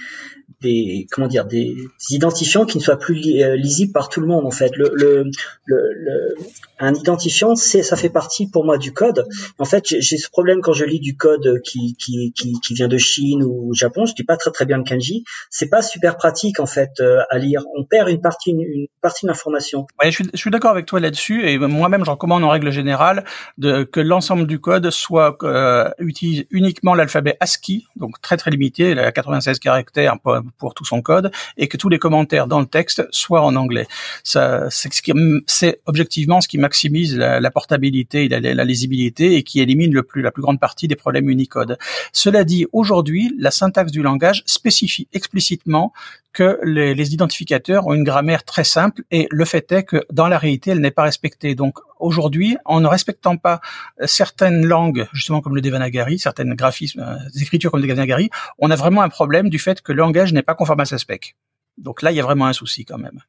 des 0.61 1.07
comment 1.11 1.27
dire 1.27 1.45
des, 1.45 1.77
identifiants 2.11 2.65
qui 2.65 2.79
ne 2.79 2.83
soient 2.83 2.99
plus 2.99 3.43
euh, 3.43 3.57
lisibles 3.57 3.93
par 3.93 4.09
tout 4.09 4.21
le 4.21 4.27
monde 4.27 4.47
en 4.47 4.51
fait. 4.51 4.77
Le, 4.77 4.91
le, 4.95 5.31
le, 5.67 6.35
un 6.79 6.95
identifiant, 6.95 7.55
c'est 7.57 7.83
ça 7.83 7.97
fait 7.97 8.09
partie 8.09 8.49
pour 8.49 8.65
moi 8.65 8.79
du 8.79 8.93
code. 8.93 9.27
En 9.59 9.65
fait, 9.65 9.85
j'ai 9.87 10.17
ce 10.17 10.31
problème 10.31 10.61
quand 10.63 10.73
je 10.73 10.85
lis 10.85 11.01
du 11.01 11.17
code 11.17 11.61
qui, 11.63 11.95
qui, 11.99 12.33
qui, 12.33 12.55
qui, 12.61 12.75
vient 12.75 12.89
de 12.89 12.99
Chine 12.99 13.43
ou 13.43 13.75
Japon. 13.75 14.07
Je 14.07 14.15
dis 14.15 14.25
pas 14.25 14.37
très 14.37 14.51
très 14.51 14.65
bien 14.65 14.79
le 14.79 14.85
kanji. 14.85 15.25
C'est 15.51 15.69
pas 15.69 15.83
super 15.83 16.17
pratique 16.17 16.61
en 16.61 16.67
fait 16.67 16.93
euh, 17.01 17.21
à 17.31 17.39
lire. 17.39 17.63
On 17.77 17.85
perd 17.85 18.09
une 18.09 18.21
partie 18.21 18.51
une, 18.51 18.87
partie 19.03 19.27
de 19.27 19.31
l'information. 19.31 19.87
Je 20.03 20.11
suis, 20.11 20.29
je 20.33 20.39
suis 20.39 20.51
d'accord 20.51 20.71
avec 20.71 20.87
toi 20.87 21.01
là-dessus 21.01 21.49
et 21.49 21.59
moi-même 21.59 22.05
je 22.05 22.11
recommande 22.11 22.45
en 22.45 22.49
règle 22.49 22.71
générale 22.71 23.25
de, 23.59 23.85
que 23.85 24.01
l'ensemble 24.01 24.47
du 24.47 24.59
code 24.59 24.91
soit 24.91 25.37
euh, 25.43 25.91
utilise 25.99 26.47
uniquement 26.51 26.95
l'alphabet 26.95 27.37
ASCII, 27.41 27.87
donc 27.97 28.21
très 28.21 28.37
très 28.37 28.51
limité, 28.51 28.99
à 28.99 29.13
96 29.13 29.59
caractères 29.59 30.17
pour 30.59 30.75
tout 30.75 30.85
son 30.85 31.03
code 31.03 31.31
et 31.57 31.69
que 31.69 31.77
tous 31.77 31.89
les 31.89 31.99
commentaires 31.99 32.47
dans 32.47 32.61
le 32.61 32.67
texte 32.67 33.07
soient 33.11 33.43
en 33.43 33.57
anglais. 33.57 33.87
C'est 34.25 35.81
objectivement 35.87 36.41
ce 36.41 36.49
qui 36.49 36.59
maximise 36.59 37.17
la, 37.17 37.51
portabilité 37.51 38.25
et 38.25 38.29
la, 38.29 38.65
lisibilité 38.65 39.37
et 39.37 39.43
qui 39.43 39.61
élimine 39.61 39.93
le 39.93 40.03
plus, 40.03 40.23
la 40.23 40.31
plus 40.31 40.43
grande 40.43 40.61
partie 40.61 40.89
des 40.89 40.97
problèmes 40.97 41.29
Unicode. 41.29 41.79
Cela 42.13 42.45
dit, 42.45 42.67
aujourd'hui, 42.73 43.35
la 43.39 43.51
syntaxe 43.51 43.93
du 43.93 44.03
langage 44.03 44.43
spécifie 44.47 45.09
explicitement 45.13 45.93
que 46.33 46.61
les, 46.63 46.95
les, 46.95 47.13
identificateurs 47.13 47.87
ont 47.89 47.95
une 47.95 48.05
grammaire 48.05 48.45
très 48.45 48.63
simple 48.63 49.03
et 49.11 49.27
le 49.31 49.45
fait 49.45 49.73
est 49.73 49.83
que 49.83 50.05
dans 50.13 50.29
la 50.29 50.39
réalité, 50.39 50.71
elle 50.71 50.81
n'est 50.81 50.93
pas 50.93 51.03
respectée. 51.03 51.57
Donc 51.57 51.81
aujourd'hui, 52.01 52.57
en 52.65 52.81
ne 52.81 52.87
respectant 52.87 53.37
pas 53.37 53.61
certaines 54.05 54.67
langues, 54.67 55.07
justement 55.13 55.41
comme 55.41 55.55
le 55.55 55.61
Devanagari, 55.61 56.19
certaines 56.19 56.55
graphismes, 56.55 57.01
euh, 57.01 57.41
écritures 57.41 57.71
comme 57.71 57.81
le 57.81 57.87
Devanagari, 57.87 58.31
on 58.59 58.71
a 58.71 58.77
vraiment 58.77 59.03
un 59.03 59.09
problème 59.09 59.49
du 59.49 59.59
fait 59.59 59.83
que 59.83 59.93
le 59.93 59.99
langage 59.99 60.33
n'est 60.33 60.43
pas 60.43 60.55
conforme 60.55 60.81
à 60.81 60.85
sa 60.85 60.99
spec. 60.99 61.37
Donc 61.79 62.03
là, 62.03 62.13
il 62.13 62.17
y 62.17 62.21
a 62.21 62.23
vraiment 62.23 62.47
un 62.47 62.53
souci 62.53 62.85
quand 62.85 62.99
même. 62.99 63.21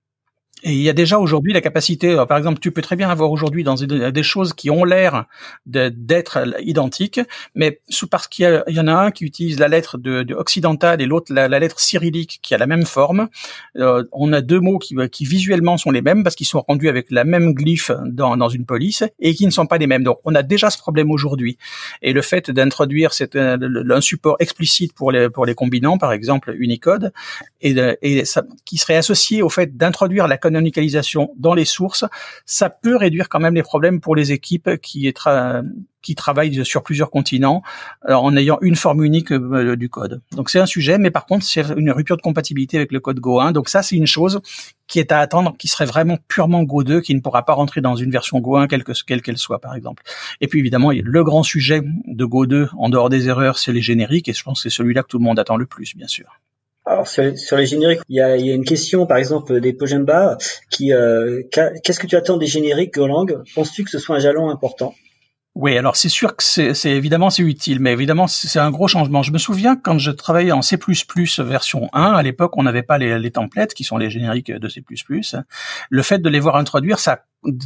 Et 0.64 0.74
il 0.74 0.82
y 0.82 0.90
a 0.90 0.94
déjà 0.94 1.20
aujourd'hui 1.20 1.54
la 1.54 1.62
capacité, 1.62 2.12
euh, 2.12 2.26
par 2.26 2.38
exemple, 2.38 2.60
tu 2.60 2.72
peux 2.72 2.82
très 2.82 2.96
bien 2.96 3.10
avoir 3.10 3.32
aujourd'hui 3.32 3.64
des, 3.64 4.24
choses 4.24 4.54
qui 4.54 4.70
ont 4.70 4.84
l'air 4.84 5.26
d'être 5.66 6.40
identiques, 6.62 7.20
mais 7.56 7.82
parce 8.10 8.28
qu'il 8.28 8.64
y, 8.68 8.80
en 8.80 8.88
a 8.88 8.94
un 8.94 9.12
qui 9.12 9.26
utilise 9.26 9.60
la 9.60 9.68
lettre 9.68 9.98
de, 9.98 10.24
de 10.24 10.36
occidentale 10.36 11.02
et 11.02 11.06
l'autre 11.06 11.34
la, 11.34 11.48
lettre 11.48 11.80
cyrillique 11.80 12.40
qui 12.42 12.54
a 12.54 12.58
la 12.58 12.68
même 12.68 12.86
forme. 12.86 13.30
Euh, 13.78 14.04
on 14.12 14.32
a 14.34 14.42
deux 14.42 14.60
mots 14.60 14.80
qui, 14.80 15.26
visuellement 15.26 15.78
sont 15.78 15.92
les 15.92 16.02
mêmes 16.02 16.24
parce 16.24 16.36
qu'ils 16.36 16.48
sont 16.48 16.64
rendus 16.68 16.90
avec 16.90 17.10
la 17.10 17.24
même 17.24 17.54
glyphe 17.54 17.92
dans, 18.06 18.38
dans 18.38 18.50
une 18.50 18.66
police 18.66 19.04
et 19.20 19.34
qui 19.34 19.46
ne 19.46 19.52
sont 19.52 19.66
pas 19.66 19.78
les 19.78 19.88
mêmes. 19.88 20.04
Donc 20.04 20.20
on 20.26 20.36
a 20.36 20.44
déjà 20.44 20.70
ce 20.70 20.78
problème 20.78 21.12
aujourd'hui. 21.12 21.58
Et 22.02 22.14
le 22.14 22.22
fait 22.22 22.52
d'introduire 22.52 23.12
euh, 23.36 23.86
un 23.90 24.02
support 24.02 24.36
explicite 24.40 24.94
pour 24.94 25.12
les 25.12 25.30
pour 25.30 25.46
les 25.46 25.56
combinants, 25.56 25.98
par 25.98 26.14
exemple 26.14 26.56
Unicode, 26.58 27.12
et, 27.62 28.24
qui 28.66 28.78
serait 28.78 28.98
associé 28.98 29.42
au 29.42 29.50
fait 29.50 29.78
d'introduire 29.78 30.28
la 30.28 30.38
canonicalisation 30.52 31.34
dans 31.38 31.54
les 31.54 31.66
sources, 31.66 32.06
ça 32.46 32.70
peut 32.70 32.96
réduire 32.96 33.30
quand 33.30 33.40
même 33.40 33.56
les 33.56 33.64
problèmes 33.64 34.02
pour 34.02 34.16
les 34.16 34.32
équipes 34.32 34.70
qui, 34.82 35.12
travaillent 36.16 36.66
sur 36.66 36.84
plusieurs 36.84 37.10
continents 37.10 37.62
euh, 38.10 38.14
en 38.14 38.36
ayant 38.36 38.58
une 38.62 38.76
forme 38.76 39.04
unique 39.04 39.32
euh, 39.32 39.76
du 39.76 39.90
code. 39.90 40.22
Donc 40.34 40.50
c'est 40.50 40.60
un 40.60 40.66
sujet, 40.66 40.98
mais 40.98 41.12
par 41.12 41.26
contre 41.26 41.46
c'est 41.46 41.64
une 41.78 41.92
rupture 41.92 42.18
de 42.18 42.22
compatibilité 42.22 42.78
avec 42.78 42.92
le 42.92 43.00
code 43.00 43.20
Go 43.20 43.40
1. 43.40 43.54
Donc 43.54 43.70
ça 43.70 43.82
c'est 43.82 43.96
une 43.96 44.08
chose 44.08 44.42
qui 44.88 45.00
est 45.00 45.14
à 45.14 45.20
attendre, 45.20 45.56
qui 45.58 45.70
serait 45.70 45.86
vraiment 45.86 46.18
purement 46.28 46.64
Go 46.64 46.84
2, 46.84 47.00
qui 47.00 47.16
ne 47.16 47.22
pourra 47.22 47.46
pas 47.46 47.54
rentrer 47.54 47.80
dans 47.80 47.96
une 47.96 48.12
version 48.12 48.40
Go 48.40 48.58
1 48.58 48.68
quelle 48.68 48.84
qu'elle 49.22 49.38
soit 49.38 49.60
par 49.60 49.76
exemple. 49.76 50.04
Et 50.42 50.48
puis 50.48 50.60
évidemment 50.60 50.92
le 50.92 51.24
grand 51.24 51.44
sujet 51.44 51.82
de 52.06 52.26
Go 52.26 52.46
2 52.46 52.70
en 52.78 52.90
dehors 52.90 53.10
des 53.10 53.30
erreurs, 53.30 53.58
c'est 53.58 53.72
les 53.72 53.82
génériques, 53.82 54.28
et 54.28 54.34
je 54.34 54.44
pense 54.44 54.62
que 54.62 54.70
c'est 54.70 54.76
celui-là 54.76 55.04
que 55.04 55.08
tout 55.08 55.18
le 55.18 55.24
monde 55.24 55.40
attend 55.40 55.56
le 55.56 55.66
plus, 55.66 55.96
bien 55.96 56.08
sûr. 56.08 56.42
Alors 56.86 57.08
sur, 57.08 57.58
les 57.58 57.66
génériques, 57.66 58.02
il 58.10 58.16
y, 58.16 58.22
a, 58.22 58.36
une 58.36 58.66
question 58.66 59.06
par 59.06 59.18
exemple 59.18 59.62
des 59.62 59.72
Pojemba 59.72 60.38
qui 60.72 60.94
euh, 60.94 61.44
qu'est-ce 61.52 62.00
que 62.00 62.08
tu 62.08 62.16
attends 62.16 62.38
des 62.38 62.48
génériques 62.48 62.96
Golang? 62.96 63.44
Penses-tu 63.54 63.84
que 63.84 63.92
ce 63.92 64.00
soit 64.00 64.16
un 64.16 64.20
jalon 64.20 64.50
important? 64.50 64.96
Oui, 65.54 65.78
alors 65.78 65.98
c'est 65.98 66.08
sûr 66.08 66.38
que 66.38 66.44
c'est 66.44 66.74
évidemment 66.86 67.30
c'est 67.30 67.44
utile, 67.44 67.82
mais 67.82 67.92
évidemment 67.92 68.26
c'est 68.28 68.58
un 68.58 68.72
gros 68.72 68.88
changement. 68.88 69.22
Je 69.22 69.34
me 69.34 69.38
souviens 69.38 69.76
quand 69.76 69.98
je 69.98 70.10
travaillais 70.12 70.54
en 70.54 70.62
C++ 70.62 70.80
version 71.40 71.90
1, 71.92 72.14
à 72.14 72.24
l'époque 72.24 72.56
on 72.56 72.64
n'avait 72.64 72.84
pas 72.84 72.98
les, 72.98 73.20
les 73.20 73.32
templates 73.32 73.74
qui 73.74 73.84
sont 73.84 73.98
les 73.98 74.10
génériques 74.10 74.50
de 74.50 74.70
C++. 74.70 74.82
Le 75.90 76.04
fait 76.04 76.20
de 76.20 76.30
les 76.30 76.40
voir 76.40 76.56
introduire, 76.56 77.00
ça 77.00 77.12
a 77.12 77.20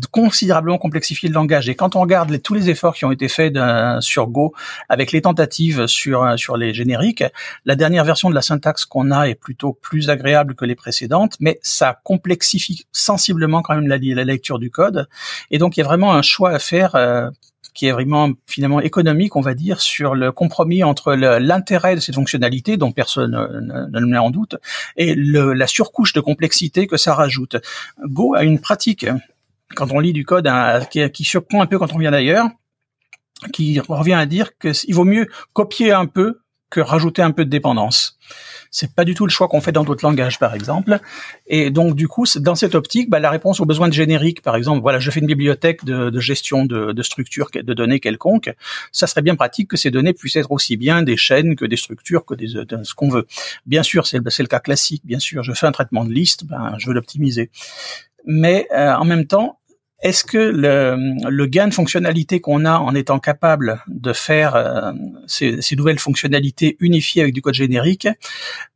considérablement 0.10 0.80
complexifié 0.80 1.30
le 1.30 1.36
langage. 1.36 1.70
Et 1.70 1.76
quand 1.76 1.96
on 1.96 2.02
regarde 2.02 2.32
les, 2.32 2.40
tous 2.40 2.56
les 2.56 2.72
efforts 2.72 2.96
qui 2.96 3.06
ont 3.06 3.12
été 3.12 3.28
faits 3.28 3.56
sur 4.00 4.28
Go 4.28 4.56
avec 4.90 5.12
les 5.12 5.22
tentatives 5.22 5.86
sur 5.86 6.40
sur 6.40 6.58
les 6.58 6.74
génériques, 6.74 7.24
la 7.66 7.76
dernière 7.76 8.04
version 8.04 8.32
de 8.32 8.36
la 8.36 8.42
syntaxe 8.42 8.86
qu'on 8.86 9.12
a 9.12 9.26
est 9.26 9.36
plutôt 9.36 9.74
plus 9.74 10.10
agréable 10.10 10.56
que 10.56 10.66
les 10.66 10.76
précédentes, 10.76 11.36
mais 11.40 11.60
ça 11.62 12.00
complexifie 12.04 12.88
sensiblement 12.92 13.62
quand 13.62 13.76
même 13.76 13.88
la, 13.88 13.98
la 14.00 14.24
lecture 14.24 14.58
du 14.58 14.72
code. 14.72 15.08
Et 15.52 15.60
donc 15.60 15.78
il 15.78 15.82
y 15.82 15.84
a 15.84 15.86
vraiment 15.86 16.16
un 16.16 16.24
choix 16.24 16.50
à 16.50 16.58
faire. 16.58 16.96
Euh, 16.96 17.30
qui 17.76 17.88
est 17.88 17.92
vraiment 17.92 18.32
finalement 18.48 18.80
économique, 18.80 19.36
on 19.36 19.42
va 19.42 19.54
dire, 19.54 19.82
sur 19.82 20.16
le 20.16 20.32
compromis 20.32 20.84
entre 20.84 21.14
l'intérêt 21.14 21.96
de 21.96 22.00
cette 22.00 22.16
fonctionnalité, 22.16 22.78
dont 22.78 22.92
personne 22.92 23.32
ne, 23.32 24.00
le 24.00 24.08
met 24.08 24.18
en 24.18 24.32
doute, 24.32 24.56
et 24.96 25.14
la 25.16 25.68
surcouche 25.68 26.14
de 26.14 26.22
complexité 26.22 26.88
que 26.88 26.98
ça 26.98 27.14
rajoute. 27.14 27.58
Go 28.04 28.34
a 28.34 28.44
une 28.44 28.60
pratique, 28.60 29.06
quand 29.76 29.92
on 29.92 30.00
lit 30.00 30.14
du 30.14 30.26
code, 30.26 30.48
hein, 30.48 30.80
qui, 30.90 31.08
qui 31.12 31.24
surprend 31.24 31.62
un 31.62 31.68
peu 31.68 31.78
quand 31.78 31.94
on 31.94 32.00
vient 32.00 32.12
d'ailleurs, 32.12 32.48
qui 33.52 33.80
revient 33.82 34.14
à 34.14 34.26
dire 34.26 34.58
qu'il 34.58 34.96
vaut 34.96 35.04
mieux 35.04 35.28
copier 35.54 35.92
un 35.92 36.06
peu 36.06 36.40
que 36.76 36.82
rajouter 36.82 37.22
un 37.22 37.32
peu 37.32 37.46
de 37.46 37.50
dépendance. 37.50 38.20
C'est 38.70 38.94
pas 38.94 39.06
du 39.06 39.14
tout 39.14 39.26
le 39.26 39.32
choix 39.32 39.48
qu'on 39.48 39.62
fait 39.62 39.72
dans 39.72 39.86
d'autres 39.86 40.06
langages, 40.06 40.38
par 40.38 40.54
exemple. 40.54 41.00
Et 41.48 41.70
donc, 41.72 41.96
du 41.96 42.10
coup, 42.10 42.26
dans 42.36 42.56
cette 42.56 42.76
optique, 42.76 43.10
bah, 43.10 43.20
la 43.20 43.30
réponse 43.30 43.62
aux 43.62 43.66
besoins 43.66 43.88
de 43.88 43.94
générique, 43.94 44.42
par 44.42 44.58
exemple, 44.58 44.82
voilà, 44.82 45.00
je 45.00 45.10
fais 45.12 45.22
une 45.22 45.28
bibliothèque 45.28 45.86
de, 45.86 46.10
de 46.10 46.20
gestion 46.20 46.66
de, 46.66 46.92
de 46.92 47.04
structures 47.04 47.50
de 47.54 47.74
données 47.74 48.02
quelconques. 48.02 48.54
Ça 48.92 49.08
serait 49.08 49.22
bien 49.22 49.38
pratique 49.38 49.70
que 49.70 49.78
ces 49.78 49.92
données 49.92 50.12
puissent 50.12 50.36
être 50.36 50.52
aussi 50.52 50.76
bien 50.76 51.04
des 51.04 51.16
chaînes 51.16 51.56
que 51.56 51.64
des 51.64 51.78
structures, 51.78 52.26
que 52.26 52.36
des, 52.36 52.48
ce 52.48 52.94
qu'on 52.94 53.08
veut. 53.08 53.26
Bien 53.66 53.84
sûr, 53.84 54.06
c'est 54.08 54.18
le, 54.18 54.24
le 54.26 54.48
cas 54.48 54.60
classique. 54.60 55.04
Bien 55.06 55.20
sûr, 55.20 55.42
je 55.44 55.54
fais 55.54 55.68
un 55.68 55.72
traitement 55.72 56.04
de 56.04 56.12
liste, 56.12 56.44
ben, 56.44 56.76
je 56.78 56.88
veux 56.88 56.94
l'optimiser. 56.94 57.52
Mais 58.26 58.68
euh, 58.74 58.94
en 58.96 59.06
même 59.06 59.26
temps, 59.26 59.60
est-ce 60.02 60.26
que 60.26 60.38
le, 60.38 61.46
gain 61.46 61.68
de 61.68 61.74
fonctionnalité 61.74 62.42
qu'on 62.42 62.66
a 62.66 62.78
en 62.78 62.94
étant 62.94 63.20
capable 63.20 63.82
de 63.88 64.12
faire 64.12 64.56
euh, 64.56 64.92
ces, 65.26 65.60
nouvelles 65.76 66.00
fonctionnalités 66.00 66.76
unifiées 66.80 67.22
avec 67.22 67.34
du 67.34 67.42
code 67.42 67.54
générique 67.54 68.08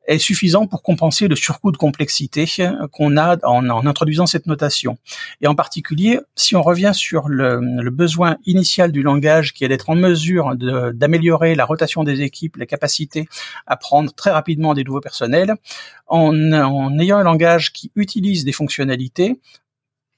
est 0.08 0.18
suffisant 0.18 0.66
pour 0.66 0.82
compenser 0.82 1.28
le 1.28 1.36
surcoût 1.36 1.72
de 1.72 1.78
complexité 1.78 2.46
qu'on 2.92 3.18
a 3.18 3.38
en, 3.44 3.86
introduisant 3.86 4.26
cette 4.28 4.48
notation? 4.48 4.98
Et 5.42 5.48
en 5.48 5.56
particulier, 5.56 6.20
si 6.36 6.56
on 6.56 6.64
revient 6.64 6.94
sur 6.96 7.28
le, 7.28 7.60
besoin 7.92 8.38
initial 8.46 8.92
du 8.92 9.04
langage 9.04 9.54
qui 9.54 9.66
est 9.66 9.68
d'être 9.68 9.90
en 9.90 9.96
mesure 9.96 10.56
d'améliorer 10.56 11.54
la 11.54 11.66
rotation 11.66 12.04
des 12.04 12.22
équipes, 12.22 12.56
la 12.56 12.66
capacité 12.66 13.28
à 13.68 13.76
prendre 13.76 14.12
très 14.14 14.32
rapidement 14.32 14.74
des 14.74 14.86
nouveaux 14.86 15.02
personnels, 15.02 15.54
en, 16.08 16.54
en 16.54 16.98
ayant 16.98 17.18
un 17.18 17.24
langage 17.24 17.74
qui 17.74 17.92
utilise 17.96 18.46
des 18.46 18.54
fonctionnalités, 18.54 19.40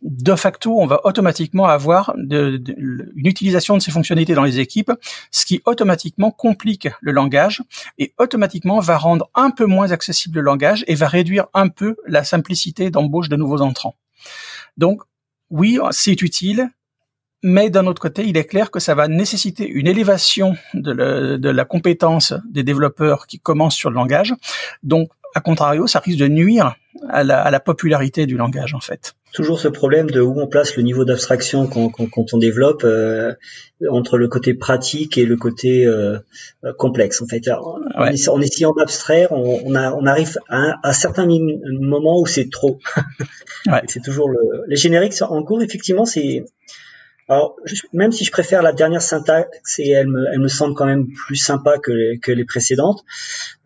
de 0.02 0.36
facto, 0.36 0.80
on 0.80 0.88
va 0.88 1.02
automatiquement 1.04 1.66
avoir 1.66 2.16
une 2.16 3.06
utilisation 3.16 3.76
de 3.76 3.82
ces 3.82 3.92
fonctionnalités 3.92 4.34
dans 4.34 4.44
les 4.44 4.60
équipes, 4.60 4.92
ce 5.30 5.46
qui 5.46 5.62
automatiquement 5.66 6.32
complique 6.32 6.88
le 7.02 7.12
langage 7.12 7.62
et 8.00 8.14
automatiquement 8.18 8.80
va 8.80 8.98
rendre 8.98 9.30
un 9.36 9.52
peu 9.52 9.66
moins 9.66 9.92
accessible 9.92 10.40
le 10.40 10.42
langage 10.42 10.84
et 10.88 10.96
va 10.96 11.08
réduire 11.08 11.48
un 11.54 11.68
peu 11.68 11.98
la 12.08 12.24
simplicité 12.24 12.90
d'embauche 12.90 13.30
de 13.30 13.36
nouveaux 13.36 13.62
entrants. 13.62 13.96
Donc, 14.78 15.02
oui, 15.50 15.78
c'est 15.92 16.22
utile, 16.22 16.70
mais 17.44 17.70
d'un 17.70 17.86
autre 17.86 18.02
côté, 18.02 18.26
il 18.26 18.38
est 18.38 18.46
clair 18.46 18.72
que 18.72 18.80
ça 18.80 18.96
va 18.96 19.08
nécessiter 19.08 19.68
une 19.68 19.88
élévation 19.88 20.56
de, 20.74 21.38
de 21.38 21.50
la 21.50 21.66
compétence 21.66 22.34
des 22.50 22.64
développeurs 22.64 23.28
qui 23.28 23.40
commencent 23.40 23.76
sur 23.76 23.90
le 23.90 23.96
langage. 23.96 24.34
Donc, 24.84 25.10
à 25.36 25.42
contrario, 25.42 25.88
ça 25.88 26.00
risque 26.00 26.20
de 26.20 26.28
nuire 26.28 26.76
à 27.10 27.24
la, 27.24 27.42
à 27.42 27.52
la 27.52 27.60
popularité 27.60 28.26
du 28.26 28.38
langage, 28.38 28.74
en 28.74 28.80
fait. 28.80 29.16
Toujours 29.34 29.60
ce 29.60 29.70
problème 29.70 30.12
de 30.12 30.20
où 30.20 30.42
on 30.42 30.48
place 30.48 30.76
le 30.76 30.84
niveau 30.84 31.06
d'abstraction 31.06 31.66
quand, 31.66 31.88
quand, 31.90 32.06
quand, 32.08 32.34
on 32.34 32.38
développe 32.38 32.84
euh, 32.84 33.34
entre 33.90 34.18
le 34.18 34.28
côté 34.28 34.54
pratique 34.54 35.18
et 35.18 35.26
le 35.26 35.38
côté 35.38 35.86
euh, 35.86 36.18
euh 36.66 36.74
complexe 36.74 37.22
en 37.22 37.28
fait. 37.28 37.42
En, 37.50 38.42
essayant 38.42 38.74
d'abstraire 38.74 39.32
on, 39.32 39.62
on, 39.64 39.76
a, 39.76 39.94
on, 39.94 40.06
arrive 40.06 40.38
à 40.50 40.58
un, 40.58 40.76
à 40.84 40.92
certains 40.92 41.26
moments 41.26 42.20
où 42.20 42.26
c'est 42.26 42.50
trop. 42.50 42.80
Ouais. 43.68 43.84
c'est 43.88 44.02
toujours 44.02 44.28
le 44.28 44.40
les 44.68 44.76
génériques 44.76 45.14
en 45.22 45.44
cours 45.44 45.62
effectivement 45.62 46.04
c'est 46.04 46.46
alors, 47.32 47.56
même 47.94 48.12
si 48.12 48.26
je 48.26 48.32
préfère 48.32 48.62
la 48.62 48.74
dernière 48.74 49.02
syntaxe 49.02 49.80
et 49.80 49.90
elle 49.92 50.08
me, 50.08 50.26
elle 50.34 50.42
me 50.42 50.50
semble 50.50 50.76
quand 50.76 50.86
même 50.86 51.08
plus 51.08 51.38
sympa 51.38 51.78
que 51.78 51.94
les, 51.94 52.20
que 52.20 52.34
les 52.34 52.44
précédentes, 52.44 53.06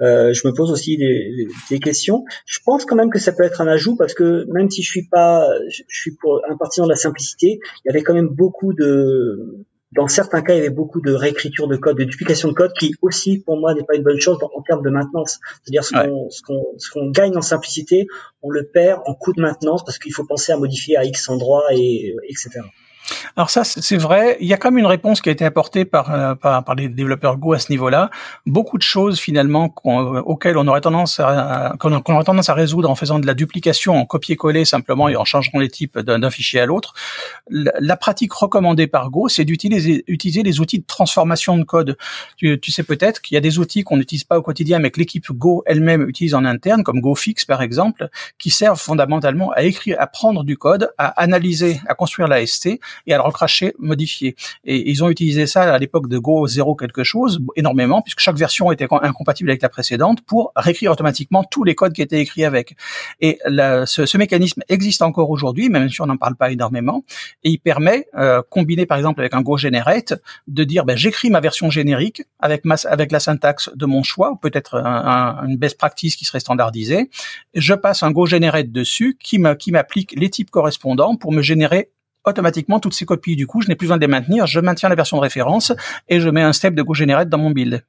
euh, 0.01 0.33
je 0.33 0.47
me 0.47 0.53
pose 0.53 0.69
aussi 0.69 0.97
des, 0.97 1.47
des, 1.71 1.79
questions. 1.79 2.25
Je 2.45 2.59
pense 2.63 2.85
quand 2.85 2.95
même 2.95 3.09
que 3.09 3.17
ça 3.17 3.31
peut 3.31 3.41
être 3.41 3.61
un 3.61 3.67
ajout 3.67 3.95
parce 3.95 4.13
que 4.13 4.45
même 4.53 4.69
si 4.69 4.83
je 4.83 4.87
suis 4.91 5.07
pas, 5.07 5.47
je 5.67 5.81
suis 5.87 6.11
pour 6.11 6.43
un 6.47 6.55
partisan 6.57 6.85
de 6.85 6.91
la 6.91 6.95
simplicité, 6.95 7.59
il 7.83 7.87
y 7.87 7.89
avait 7.89 8.03
quand 8.03 8.13
même 8.13 8.27
beaucoup 8.27 8.73
de, 8.73 9.65
dans 9.93 10.07
certains 10.07 10.43
cas, 10.43 10.53
il 10.53 10.57
y 10.57 10.59
avait 10.59 10.69
beaucoup 10.69 11.01
de 11.01 11.13
réécriture 11.13 11.67
de 11.67 11.75
code, 11.75 11.97
de 11.97 12.03
duplication 12.03 12.49
de 12.49 12.53
code, 12.53 12.71
qui 12.77 12.93
aussi, 13.01 13.39
pour 13.39 13.57
moi, 13.57 13.73
n'est 13.73 13.83
pas 13.83 13.95
une 13.95 14.03
bonne 14.03 14.19
chose 14.19 14.37
en, 14.43 14.61
termes 14.61 14.83
de 14.83 14.91
maintenance. 14.91 15.39
C'est-à-dire 15.63 15.83
ce 15.83 15.93
qu'on 15.93 16.29
ce 16.29 16.41
qu'on 16.43 16.63
ce 16.77 16.91
qu'on 16.91 17.09
gagne 17.09 17.35
en 17.35 17.41
simplicité, 17.41 18.05
on 18.43 18.51
le 18.51 18.63
perd 18.67 19.01
en 19.07 19.15
coût 19.15 19.33
de 19.33 19.41
maintenance 19.41 19.83
parce 19.83 19.97
qu'il 19.97 20.13
faut 20.13 20.25
penser 20.27 20.51
à 20.51 20.57
modifier 20.57 20.97
à 20.97 21.03
X 21.03 21.29
endroits 21.29 21.65
et 21.71 22.15
etc. 22.29 22.61
Alors 23.35 23.49
ça, 23.49 23.63
c'est 23.63 23.97
vrai. 23.97 24.37
Il 24.39 24.47
y 24.47 24.53
a 24.53 24.57
quand 24.57 24.71
même 24.71 24.79
une 24.79 24.85
réponse 24.85 25.21
qui 25.21 25.29
a 25.29 25.31
été 25.31 25.45
apportée 25.45 25.85
par, 25.85 26.13
euh, 26.13 26.35
par, 26.35 26.63
par, 26.63 26.75
les 26.75 26.89
développeurs 26.89 27.37
Go 27.37 27.53
à 27.53 27.59
ce 27.59 27.71
niveau-là. 27.71 28.09
Beaucoup 28.45 28.77
de 28.77 28.83
choses 28.83 29.19
finalement 29.19 29.73
euh, 29.85 30.21
auxquelles 30.21 30.57
on 30.57 30.67
aurait 30.67 30.81
tendance 30.81 31.19
à 31.19 31.73
qu'on 31.79 31.93
aurait 31.93 32.23
tendance 32.23 32.49
à 32.49 32.53
résoudre 32.53 32.89
en 32.89 32.95
faisant 32.95 33.19
de 33.19 33.27
la 33.27 33.33
duplication, 33.33 33.95
en 33.95 34.05
copier-coller 34.05 34.65
simplement 34.65 35.09
et 35.09 35.15
en 35.15 35.25
changeant 35.25 35.59
les 35.59 35.69
types 35.69 35.99
d'un 35.99 36.29
fichier 36.29 36.59
à 36.61 36.65
l'autre. 36.65 36.93
La, 37.49 37.97
pratique 37.97 38.33
recommandée 38.33 38.87
par 38.87 39.09
Go, 39.09 39.29
c'est 39.29 39.45
d'utiliser 39.45 40.03
utiliser 40.07 40.43
les 40.43 40.59
outils 40.59 40.79
de 40.79 40.85
transformation 40.85 41.57
de 41.57 41.63
code. 41.63 41.97
Tu, 42.37 42.59
tu 42.59 42.71
sais 42.71 42.83
peut-être 42.83 43.21
qu'il 43.21 43.35
y 43.35 43.37
a 43.37 43.41
des 43.41 43.59
outils 43.59 43.83
qu'on 43.83 43.97
n'utilise 43.97 44.23
pas 44.23 44.37
au 44.37 44.41
quotidien, 44.41 44.79
mais 44.79 44.91
que 44.91 44.99
l'équipe 44.99 45.31
Go 45.31 45.63
elle-même 45.65 46.07
utilise 46.07 46.35
en 46.35 46.45
interne, 46.45 46.83
comme 46.83 46.99
GoFix 46.99 47.45
par 47.45 47.61
exemple, 47.61 48.09
qui 48.37 48.49
servent 48.49 48.79
fondamentalement 48.79 49.51
à 49.51 49.63
écrire, 49.63 49.97
à 49.99 50.07
prendre 50.07 50.43
du 50.43 50.57
code, 50.57 50.91
à 50.97 51.07
analyser, 51.21 51.79
à 51.87 51.95
construire 51.95 52.27
la 52.27 52.45
ST 52.45 52.79
et 53.07 53.13
à 53.13 53.17
le 53.17 53.23
recracher, 53.23 53.73
modifier. 53.79 54.35
Et 54.63 54.89
ils 54.89 55.03
ont 55.03 55.09
utilisé 55.09 55.47
ça 55.47 55.73
à 55.73 55.77
l'époque 55.77 56.07
de 56.07 56.17
Go 56.17 56.47
0 56.47 56.75
quelque 56.75 57.03
chose, 57.03 57.39
énormément, 57.55 58.01
puisque 58.01 58.19
chaque 58.19 58.37
version 58.37 58.71
était 58.71 58.87
incompatible 58.89 59.49
avec 59.49 59.61
la 59.61 59.69
précédente, 59.69 60.21
pour 60.21 60.51
réécrire 60.55 60.91
automatiquement 60.91 61.43
tous 61.43 61.63
les 61.63 61.75
codes 61.75 61.93
qui 61.93 62.01
étaient 62.01 62.19
écrits 62.19 62.45
avec. 62.45 62.75
Et 63.21 63.39
ce, 63.45 64.17
mécanisme 64.17 64.61
existe 64.69 65.01
encore 65.01 65.29
aujourd'hui, 65.29 65.69
même 65.69 65.89
si 65.89 66.01
on 66.01 66.05
n'en 66.05 66.17
parle 66.17 66.35
pas 66.35 66.51
énormément, 66.51 67.03
et 67.43 67.49
il 67.51 67.57
permet, 67.57 68.07
euh, 68.15 68.41
combiné 68.49 68.85
par 68.85 68.97
exemple 68.97 69.19
avec 69.21 69.33
un 69.33 69.41
Go 69.41 69.57
Generate, 69.57 70.13
de 70.47 70.63
dire 70.63 70.85
ben, 70.85 70.95
j'écris 70.95 71.29
ma 71.29 71.39
version 71.39 71.69
générique 71.69 72.23
avec, 72.39 72.65
ma, 72.65 72.75
avec 72.85 73.11
la 73.11 73.19
syntaxe 73.19 73.69
de 73.75 73.85
mon 73.85 74.03
choix, 74.03 74.37
peut-être 74.41 74.77
un, 74.77 75.45
une 75.47 75.57
best 75.57 75.77
practice 75.77 76.15
qui 76.15 76.25
serait 76.25 76.39
standardisée, 76.39 77.09
je 77.53 77.73
passe 77.73 78.03
un 78.03 78.11
Go 78.11 78.25
Generate 78.25 78.71
dessus 78.71 79.17
qui 79.21 79.39
m'applique 79.39 80.13
les 80.15 80.29
types 80.29 80.51
correspondants 80.51 81.15
pour 81.15 81.31
me 81.31 81.41
générer 81.41 81.89
automatiquement 82.25 82.79
toutes 82.79 82.93
ces 82.93 83.05
copies. 83.05 83.35
Du 83.35 83.47
coup, 83.47 83.61
je 83.61 83.67
n'ai 83.67 83.75
plus 83.75 83.85
besoin 83.85 83.97
de 83.97 84.01
les 84.01 84.07
maintenir. 84.07 84.45
Je 84.45 84.59
maintiens 84.59 84.89
la 84.89 84.95
version 84.95 85.17
de 85.17 85.21
référence 85.21 85.73
et 86.09 86.19
je 86.19 86.29
mets 86.29 86.41
un 86.41 86.53
step 86.53 86.75
de 86.75 86.81
GoGenerate 86.81 87.29
dans 87.29 87.37
mon 87.37 87.51
build. 87.51 87.83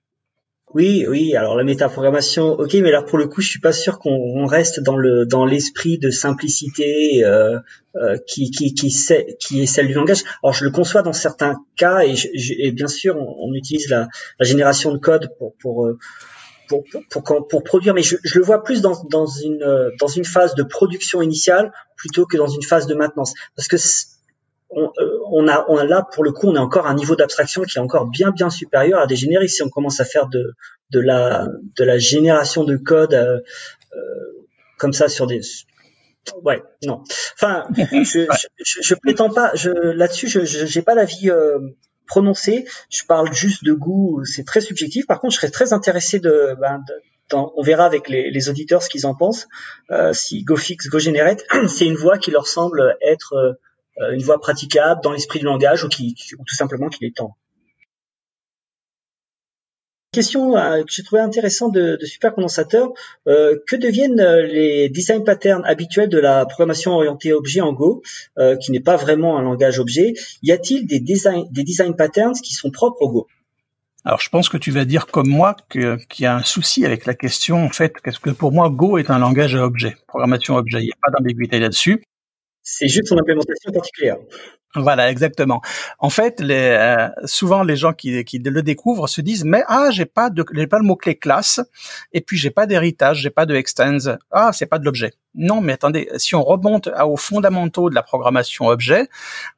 Oui, 0.74 1.06
oui. 1.08 1.36
Alors 1.36 1.56
la 1.56 1.64
métaprogrammation, 1.64 2.52
ok, 2.52 2.74
mais 2.74 2.90
là 2.90 3.00
pour 3.00 3.18
le 3.18 3.28
coup, 3.28 3.40
je 3.40 3.48
suis 3.48 3.60
pas 3.60 3.72
sûr 3.72 3.98
qu'on 3.98 4.44
reste 4.46 4.80
dans 4.80 4.96
le 4.96 5.24
dans 5.24 5.46
l'esprit 5.46 5.98
de 5.98 6.10
simplicité 6.10 7.24
euh, 7.24 7.58
euh, 7.94 8.18
qui 8.26 8.50
qui 8.50 8.74
qui, 8.74 8.94
qui 9.38 9.62
est 9.62 9.66
celle 9.66 9.86
du 9.86 9.94
langage. 9.94 10.24
Alors 10.42 10.52
je 10.52 10.64
le 10.64 10.70
conçois 10.70 11.02
dans 11.02 11.12
certains 11.12 11.64
cas 11.76 12.00
et, 12.04 12.14
et 12.58 12.72
bien 12.72 12.88
sûr 12.88 13.16
on, 13.16 13.54
utilise 13.54 13.88
la, 13.88 14.08
la, 14.40 14.44
génération 14.44 14.92
de 14.92 14.98
code 14.98 15.30
pour 15.38 15.54
pour 15.56 15.86
euh, 15.86 15.98
pour, 16.68 16.84
pour, 17.10 17.46
pour, 17.46 17.62
produire, 17.62 17.94
mais 17.94 18.02
je, 18.02 18.16
je, 18.24 18.38
le 18.40 18.44
vois 18.44 18.64
plus 18.64 18.82
dans, 18.82 19.00
dans, 19.08 19.26
une, 19.26 19.64
dans 20.00 20.08
une 20.08 20.24
phase 20.24 20.56
de 20.56 20.64
production 20.64 21.22
initiale 21.22 21.72
plutôt 21.96 22.26
que 22.26 22.36
dans 22.36 22.48
une 22.48 22.64
phase 22.64 22.88
de 22.88 22.94
maintenance. 22.96 23.34
Parce 23.54 23.68
que 23.68 23.76
on, 24.70 24.90
euh, 24.98 25.18
on, 25.30 25.48
a, 25.48 25.64
on 25.68 25.76
a 25.76 25.84
là 25.84 26.06
pour 26.12 26.24
le 26.24 26.32
coup, 26.32 26.48
on 26.48 26.56
a 26.56 26.60
encore 26.60 26.86
un 26.86 26.94
niveau 26.94 27.16
d'abstraction 27.16 27.62
qui 27.62 27.78
est 27.78 27.80
encore 27.80 28.06
bien 28.06 28.30
bien 28.30 28.50
supérieur 28.50 29.00
à 29.00 29.06
des 29.06 29.16
génériques. 29.16 29.50
Si 29.50 29.62
on 29.62 29.68
commence 29.68 30.00
à 30.00 30.04
faire 30.04 30.28
de, 30.28 30.54
de 30.90 31.00
la 31.00 31.46
de 31.76 31.84
la 31.84 31.98
génération 31.98 32.64
de 32.64 32.76
code 32.76 33.14
euh, 33.14 33.40
euh 33.94 33.98
comme 34.78 34.92
ça 34.92 35.08
sur 35.08 35.26
des 35.26 35.40
ouais 36.42 36.62
non. 36.84 37.02
Enfin, 37.34 37.66
je, 37.76 38.26
je, 38.58 38.82
je, 38.82 38.94
prétends 38.94 39.30
pas. 39.30 39.52
Je 39.54 39.70
là-dessus, 39.70 40.28
je 40.28 40.44
j'ai 40.44 40.82
pas 40.82 40.94
l'avis 40.94 41.30
euh, 41.30 41.58
prononcé. 42.06 42.66
Je 42.90 43.04
parle 43.04 43.32
juste 43.32 43.64
de 43.64 43.72
goût. 43.72 44.24
C'est 44.24 44.44
très 44.44 44.60
subjectif. 44.60 45.06
Par 45.06 45.20
contre, 45.20 45.34
je 45.34 45.40
serais 45.40 45.50
très 45.50 45.72
intéressé 45.72 46.18
de, 46.18 46.54
ben, 46.60 46.82
on 47.32 47.62
verra 47.62 47.84
avec 47.84 48.08
les, 48.08 48.30
les 48.30 48.48
auditeurs 48.48 48.82
ce 48.82 48.88
qu'ils 48.88 49.06
en 49.06 49.14
pensent. 49.14 49.48
Euh, 49.90 50.12
si 50.12 50.42
GoFix, 50.42 50.88
GoGenerate, 50.88 51.44
c'est 51.68 51.86
une 51.86 51.96
voie 51.96 52.18
qui 52.18 52.30
leur 52.30 52.46
semble 52.46 52.96
être 53.00 53.58
une 54.12 54.22
voie 54.22 54.40
praticable 54.40 55.00
dans 55.02 55.12
l'esprit 55.12 55.38
du 55.38 55.46
langage 55.46 55.84
ou, 55.84 55.88
qui, 55.88 56.14
ou 56.38 56.44
tout 56.44 56.54
simplement 56.54 56.88
qu'il 56.88 57.06
est 57.06 57.16
temps 57.16 57.36
question 60.16 60.56
euh, 60.56 60.82
que 60.82 60.90
j'ai 60.90 61.02
trouvé 61.02 61.20
intéressante 61.20 61.74
de, 61.74 61.96
de 62.00 62.06
supercondensateur. 62.06 62.92
Euh, 63.26 63.56
que 63.66 63.76
deviennent 63.76 64.20
euh, 64.20 64.46
les 64.46 64.88
design 64.88 65.24
patterns 65.24 65.62
habituels 65.64 66.08
de 66.08 66.18
la 66.18 66.46
programmation 66.46 66.92
orientée 66.92 67.32
objet 67.32 67.60
en 67.60 67.72
Go, 67.72 68.02
qui 68.60 68.72
n'est 68.72 68.80
pas 68.80 68.96
vraiment 68.96 69.38
un 69.38 69.42
langage 69.42 69.78
objet? 69.78 70.14
Y 70.42 70.52
a-t-il 70.52 70.86
des 70.86 71.00
design, 71.00 71.46
des 71.50 71.64
design 71.64 71.94
patterns 71.94 72.40
qui 72.40 72.54
sont 72.54 72.70
propres 72.70 73.02
au 73.02 73.10
Go? 73.10 73.26
Alors, 74.04 74.20
je 74.20 74.30
pense 74.30 74.48
que 74.48 74.56
tu 74.56 74.70
vas 74.70 74.84
dire 74.84 75.06
comme 75.06 75.28
moi 75.28 75.56
qu'il 75.68 75.98
y 76.20 76.26
a 76.26 76.36
un 76.36 76.44
souci 76.44 76.86
avec 76.86 77.06
la 77.06 77.14
question, 77.14 77.64
en 77.64 77.70
fait, 77.70 77.94
parce 78.04 78.18
que 78.18 78.30
pour 78.30 78.52
moi, 78.52 78.70
Go 78.70 78.98
est 78.98 79.10
un 79.10 79.18
langage 79.18 79.56
à 79.56 79.64
objet, 79.64 79.96
programmation 80.06 80.56
objet. 80.56 80.78
Il 80.80 80.86
n'y 80.86 80.92
a 80.92 80.98
pas 81.02 81.10
d'ambiguïté 81.10 81.58
là-dessus. 81.58 82.02
C'est 82.68 82.88
juste 82.88 83.06
son 83.06 83.16
implémentation 83.16 83.70
particulière. 83.70 84.16
Voilà, 84.74 85.10
exactement. 85.10 85.62
En 85.98 86.10
fait, 86.10 86.40
les, 86.40 86.54
euh, 86.78 87.08
souvent 87.24 87.62
les 87.62 87.76
gens 87.76 87.92
qui, 87.92 88.24
qui, 88.24 88.38
le 88.38 88.62
découvrent 88.62 89.08
se 89.08 89.20
disent 89.20 89.44
mais 89.44 89.62
ah 89.68 89.88
j'ai 89.90 90.04
pas 90.04 90.28
de 90.28 90.44
j'ai 90.52 90.66
pas 90.66 90.78
le 90.78 90.84
mot 90.84 90.96
clé 90.96 91.14
classe 91.16 91.60
et 92.12 92.20
puis 92.20 92.36
j'ai 92.36 92.50
pas 92.50 92.66
d'héritage, 92.66 93.20
j'ai 93.20 93.30
pas 93.30 93.46
de 93.46 93.54
extends. 93.54 94.16
Ah 94.30 94.50
c'est 94.52 94.66
pas 94.66 94.78
de 94.78 94.84
l'objet. 94.84 95.12
Non, 95.38 95.60
mais 95.60 95.74
attendez, 95.74 96.08
si 96.16 96.34
on 96.34 96.42
remonte 96.42 96.88
aux 97.04 97.16
fondamentaux 97.18 97.90
de 97.90 97.94
la 97.94 98.02
programmation 98.02 98.68
objet, 98.68 99.08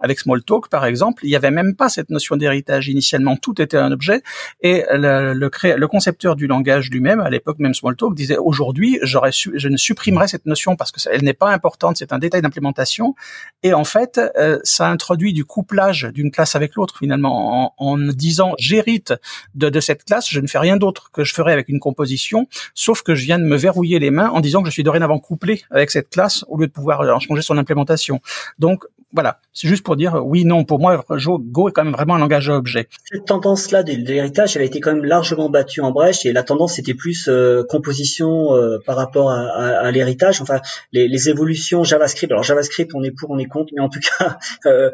avec 0.01 0.19
Smalltalk 0.19 0.69
par 0.69 0.85
exemple, 0.85 1.25
il 1.25 1.29
n'y 1.29 1.37
avait 1.37 1.53
même 1.53 1.77
pas 1.77 1.89
cette 1.89 2.11
notion 2.11 2.37
d'héritage 2.37 2.89
initialement, 2.89 3.37
tout 3.37 3.63
était 3.63 3.77
un 3.77 3.93
objet, 3.93 4.23
et 4.61 4.85
le, 4.91 5.35
le, 5.35 5.51
le 5.77 5.89
concepteur 5.89 6.35
du 6.35 6.49
langage 6.49 6.91
lui-même, 6.91 7.21
à 7.21 7.31
l'époque 7.31 7.61
même 7.61 7.75
Smalltalk, 7.75 8.15
disait 8.15 8.39
aujourd'hui, 8.39 8.99
j'aurais 9.03 9.31
je 9.33 9.69
ne 9.69 9.77
supprimerai 9.77 10.27
cette 10.27 10.47
notion 10.47 10.75
parce 10.75 10.91
que 10.91 10.99
elle 11.13 11.23
n'est 11.23 11.33
pas 11.33 11.53
importante, 11.53 11.97
c'est 11.97 12.13
un 12.13 12.19
détail 12.19 12.43
d'implémentation, 12.43 13.15
et 13.63 13.73
en 13.73 13.85
fait, 13.85 14.21
euh, 14.37 14.59
ça 14.65 14.89
introduit 14.99 15.33
du 15.33 15.45
couplage 15.45 16.09
d'une 16.13 16.33
classe 16.33 16.57
avec 16.57 16.75
l'autre 16.75 16.97
finalement, 16.99 17.65
en, 17.65 17.75
en 17.79 17.99
disant 17.99 18.55
j'hérite 18.59 19.15
de, 19.55 19.69
de 19.69 19.81
cette 19.81 20.05
classe, 20.05 20.29
je 20.29 20.41
ne 20.41 20.49
fais 20.49 20.59
rien 20.59 20.77
d'autre 20.77 21.11
que 21.13 21.23
je 21.23 21.33
ferai 21.33 21.53
avec 21.53 21.69
une 21.69 21.79
composition, 21.79 22.49
sauf 22.75 23.03
que 23.03 23.15
je 23.15 23.25
viens 23.25 23.39
de 23.39 23.45
me 23.45 23.57
verrouiller 23.57 24.01
les 24.01 24.11
mains 24.11 24.31
en 24.31 24.41
disant 24.41 24.63
que 24.63 24.69
je 24.69 24.73
suis 24.73 24.83
dorénavant 24.83 25.21
couplé 25.21 25.63
avec 25.71 25.93
cette 25.93 26.11
classe 26.11 26.45
au 26.49 26.59
lieu 26.59 26.67
de 26.67 26.73
pouvoir 26.73 27.01
en 27.01 27.21
changer 27.21 27.43
son 27.43 27.59
implémentation. 27.59 28.21
Donc 28.59 28.85
voilà, 29.13 29.41
c'est 29.55 29.69
juste 29.69 29.85
pour 29.85 29.97
dire 29.97 30.21
oui, 30.23 30.45
non, 30.45 30.65
pour 30.65 30.79
moi, 30.79 31.03
Go 31.09 31.69
est 31.69 31.73
quand 31.73 31.85
même 31.85 31.95
vraiment 31.95 32.17
un 32.17 32.19
langage 32.19 32.51
à 32.51 32.57
objet. 32.57 32.89
Cette 33.11 33.25
tendance-là 33.25 33.83
de, 33.83 33.93
l'héritage, 33.93 34.55
elle 34.55 34.63
a 34.63 34.67
été 34.67 34.81
quand 34.81 34.93
même 34.93 35.05
largement 35.05 35.49
battue 35.49 35.81
en 35.81 35.93
brèche 35.93 36.27
et 36.27 36.33
la 36.33 36.43
tendance 36.43 36.79
était 36.79 36.93
plus 36.93 37.27
euh, 37.29 37.65
composition 37.69 38.55
euh, 38.55 38.79
par 38.85 38.97
rapport 38.97 39.31
à, 39.31 39.41
à, 39.41 39.91
l'héritage. 39.91 40.43
Enfin, 40.43 40.61
les, 40.93 41.09
les, 41.09 41.31
évolutions 41.31 41.85
JavaScript. 41.85 42.31
Alors 42.31 42.43
JavaScript, 42.43 42.95
on 42.95 43.03
est 43.03 43.11
pour, 43.11 43.31
on 43.31 43.39
est 43.39 43.47
contre, 43.47 43.73
mais 43.75 43.81
en 43.81 43.89
tout 43.89 44.01
cas, 44.01 44.37
euh, 44.67 44.71
euh, 44.71 44.88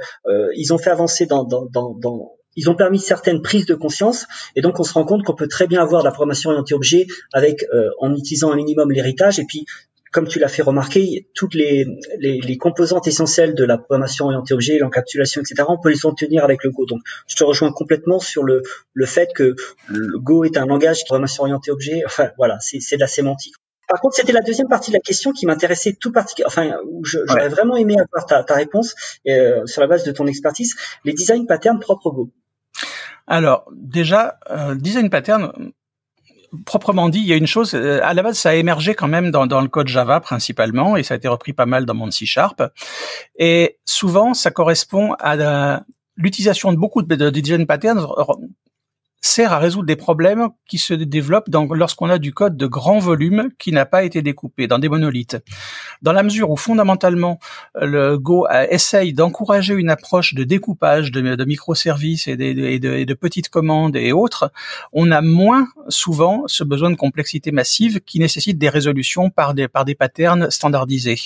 ils 0.55 0.73
ont 0.73 0.79
fait 0.79 0.91
avancer 0.91 1.27
dans, 1.27 1.45
dans, 1.45 1.67
dans, 1.67 1.95
dans 1.95 2.33
ils 2.57 2.71
ont 2.71 2.75
permis 2.75 2.99
certaines 2.99 3.43
prises 3.43 3.67
de 3.67 3.75
conscience 3.75 4.27
et 4.57 4.61
donc 4.61 4.79
on 4.81 4.85
se 4.85 4.93
rend 4.93 5.05
compte 5.05 5.25
qu'on 5.25 5.35
peut 5.35 5.49
très 5.49 5.67
bien 5.67 5.83
avoir 5.83 6.03
la 6.03 6.11
programmation 6.11 6.51
orientée 6.51 6.75
objet 6.75 7.07
avec 7.33 7.65
euh, 7.73 7.91
en 8.01 8.15
utilisant 8.15 8.53
un 8.53 8.57
minimum 8.57 8.91
l'héritage 8.93 9.39
et 9.39 9.45
puis 9.45 9.67
comme 10.13 10.29
tu 10.29 10.39
l'as 10.39 10.49
fait 10.49 10.63
remarquer, 10.63 11.29
toutes 11.35 11.55
les, 11.55 11.87
les, 12.21 12.57
composantes 12.57 13.09
essentielles 13.09 13.57
de 13.57 13.65
la 13.65 13.79
programmation 13.79 14.27
orientée 14.27 14.55
objet, 14.55 14.79
l'encapsulation, 14.79 15.41
etc., 15.41 15.65
on 15.69 15.77
peut 15.77 15.89
les 15.89 16.07
obtenir 16.07 16.45
avec 16.45 16.63
le 16.63 16.71
Go. 16.71 16.87
Donc, 16.87 17.01
je 17.27 17.35
te 17.35 17.43
rejoins 17.43 17.73
complètement 17.73 18.21
sur 18.21 18.45
le, 18.45 18.63
le 18.93 19.07
fait 19.07 19.33
que 19.35 19.57
le 19.89 20.19
Go 20.21 20.45
est 20.45 20.57
un 20.57 20.67
langage 20.67 21.01
de 21.01 21.05
programmation 21.07 21.43
orientée 21.43 21.73
objet. 21.73 22.05
Enfin, 22.07 22.31
voilà, 22.39 22.59
c'est 22.61 22.95
de 22.95 23.01
la 23.01 23.09
sémantique. 23.09 23.55
Par 23.89 24.01
contre, 24.01 24.17
c'était 24.17 24.33
la 24.33 24.41
deuxième 24.41 24.69
partie 24.69 24.91
de 24.91 24.97
la 24.97 25.01
question 25.01 25.33
qui 25.33 25.47
m'intéressait 25.47 25.97
tout 25.99 26.13
particulièrement, 26.13 26.53
enfin, 26.53 26.77
où 26.89 27.05
j'aurais 27.05 27.49
vraiment 27.49 27.77
aimé 27.77 27.97
avoir 27.99 28.27
ta, 28.27 28.43
ta 28.43 28.55
réponse 28.55 28.95
euh, 29.29 29.67
sur 29.67 29.81
la 29.81 29.87
base 29.87 30.05
de 30.05 30.13
ton 30.13 30.27
expertise. 30.27 30.75
Les 31.05 31.13
design 31.13 31.47
patterns 31.47 31.81
propres 31.81 32.07
au 32.07 32.13
Go. 32.13 32.31
Alors, 33.27 33.71
déjà, 33.73 34.39
euh, 34.51 34.75
design 34.75 35.09
pattern, 35.09 35.53
proprement 36.67 37.09
dit, 37.09 37.21
il 37.21 37.27
y 37.27 37.33
a 37.33 37.37
une 37.37 37.47
chose, 37.47 37.75
euh, 37.75 38.01
à 38.03 38.15
la 38.15 38.23
base, 38.23 38.39
ça 38.39 38.51
a 38.51 38.55
émergé 38.55 38.95
quand 38.95 39.09
même 39.09 39.31
dans, 39.31 39.47
dans, 39.47 39.61
le 39.61 39.69
code 39.69 39.89
Java 39.89 40.21
principalement, 40.21 40.97
et 40.97 41.03
ça 41.03 41.15
a 41.15 41.17
été 41.17 41.29
repris 41.29 41.53
pas 41.53 41.67
mal 41.67 41.87
dans 41.87 41.95
mon 41.95 42.11
C 42.11 42.27
Sharp. 42.27 42.63
Et 43.39 43.79
souvent, 43.85 44.35
ça 44.35 44.51
correspond 44.51 45.15
à 45.19 45.83
l'utilisation 46.17 46.73
de 46.73 46.77
beaucoup 46.77 47.03
de, 47.03 47.15
de 47.15 47.31
design 47.31 47.67
patterns 47.67 48.07
sert 49.27 49.53
à 49.55 49.59
résoudre 49.59 49.87
des 49.87 49.97
problèmes 49.97 50.49
qui 50.69 50.77
se 50.77 50.93
développent 50.93 51.49
lorsqu'on 51.71 52.11
a 52.11 52.19
du 52.19 52.35
code 52.35 52.59
de 52.59 52.67
grand 52.67 52.99
volume 52.99 53.49
qui 53.59 53.73
n'a 53.73 53.87
pas 53.87 54.05
été 54.05 54.21
découpé 54.21 54.67
dans 54.67 54.79
des 54.79 54.91
monolithes. 54.91 55.39
Dans 56.03 56.13
la 56.13 56.23
mesure 56.23 56.51
où 56.51 56.57
fondamentalement 56.57 57.39
le 57.75 58.19
Go 58.19 58.47
essaye 58.71 59.15
d'encourager 59.15 59.75
une 59.75 59.89
approche 59.89 60.35
de 60.35 60.45
découpage 60.45 61.11
de, 61.11 61.45
microservices 61.45 62.29
et 62.29 62.37
de, 62.37 63.15
petites 63.15 63.49
commandes 63.49 63.97
et 63.97 64.13
autres, 64.13 64.53
on 64.93 65.11
a 65.11 65.23
moins 65.23 65.69
souvent 65.89 66.45
ce 66.47 66.63
besoin 66.63 66.91
de 66.91 66.97
complexité 66.97 67.51
massive 67.51 68.01
qui 68.01 68.19
nécessite 68.19 68.59
des 68.59 68.69
résolutions 68.69 69.31
par 69.31 69.55
des, 69.55 69.69
patterns 69.95 70.51
standardisés. 70.51 71.17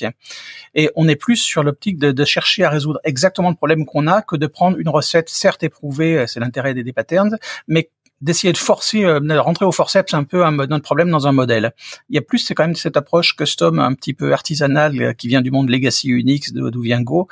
Et 0.75 0.91
on 0.95 1.09
est 1.09 1.17
plus 1.17 1.37
sur 1.37 1.65
l'optique 1.65 1.99
de, 1.99 2.25
chercher 2.25 2.63
à 2.63 2.71
résoudre 2.71 3.01
exactement 3.03 3.49
le 3.51 3.57
problème 3.57 3.87
qu'on 3.87 4.07
a 4.07 4.23
que 4.23 4.37
de 4.37 4.47
prendre 4.47 4.79
une 4.79 4.89
recette 4.89 5.29
certes 5.29 5.65
éprouvée, 5.65 6.27
c'est 6.29 6.41
l'intérêt 6.41 6.75
des, 6.75 6.85
des 6.85 6.93
patterns, 6.93 7.39
mais 7.67 7.88
d'essayer 8.21 8.53
de 8.53 8.59
forcer, 8.59 9.05
euh, 9.05 9.21
de 9.21 9.35
rentrer 9.37 9.65
au 9.65 9.73
forceps 9.73 10.13
un 10.15 10.25
peu 10.25 10.45
un, 10.45 10.53
notre 10.53 10.83
problème 10.83 11.11
dans 11.11 11.27
un 11.27 11.33
modèle. 11.33 11.73
Il 12.09 12.17
y 12.17 12.19
a 12.19 12.23
plus, 12.23 12.39
c'est 12.39 12.55
quand 12.55 12.65
même 12.65 12.75
cette 12.75 12.97
approche 12.97 13.37
custom 13.37 13.79
un 13.79 13.95
petit 13.95 14.15
peu 14.15 14.33
artisanale 14.33 15.01
euh, 15.01 15.13
qui 15.13 15.29
vient 15.29 15.43
du 15.43 15.51
monde 15.51 15.71
legacy 15.71 16.09
Unix, 16.09 16.53
d'où 16.53 16.81
vient 16.81 17.03
Go, 17.03 17.29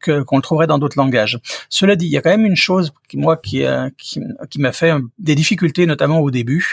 que 0.00 0.22
qu'on 0.22 0.36
le 0.36 0.42
trouverait 0.42 0.66
dans 0.66 0.78
d'autres 0.78 0.98
langages. 0.98 1.38
Cela 1.68 1.96
dit, 1.96 2.06
il 2.06 2.12
y 2.12 2.16
a 2.16 2.22
quand 2.22 2.30
même 2.30 2.46
une 2.46 2.56
chose 2.56 2.92
qui 3.08 3.18
moi 3.18 3.36
qui 3.36 3.64
euh, 3.64 3.90
qui, 3.98 4.20
qui 4.50 4.60
m'a 4.60 4.72
fait 4.72 4.92
des 5.18 5.34
difficultés, 5.34 5.86
notamment 5.86 6.20
au 6.20 6.30
début, 6.30 6.72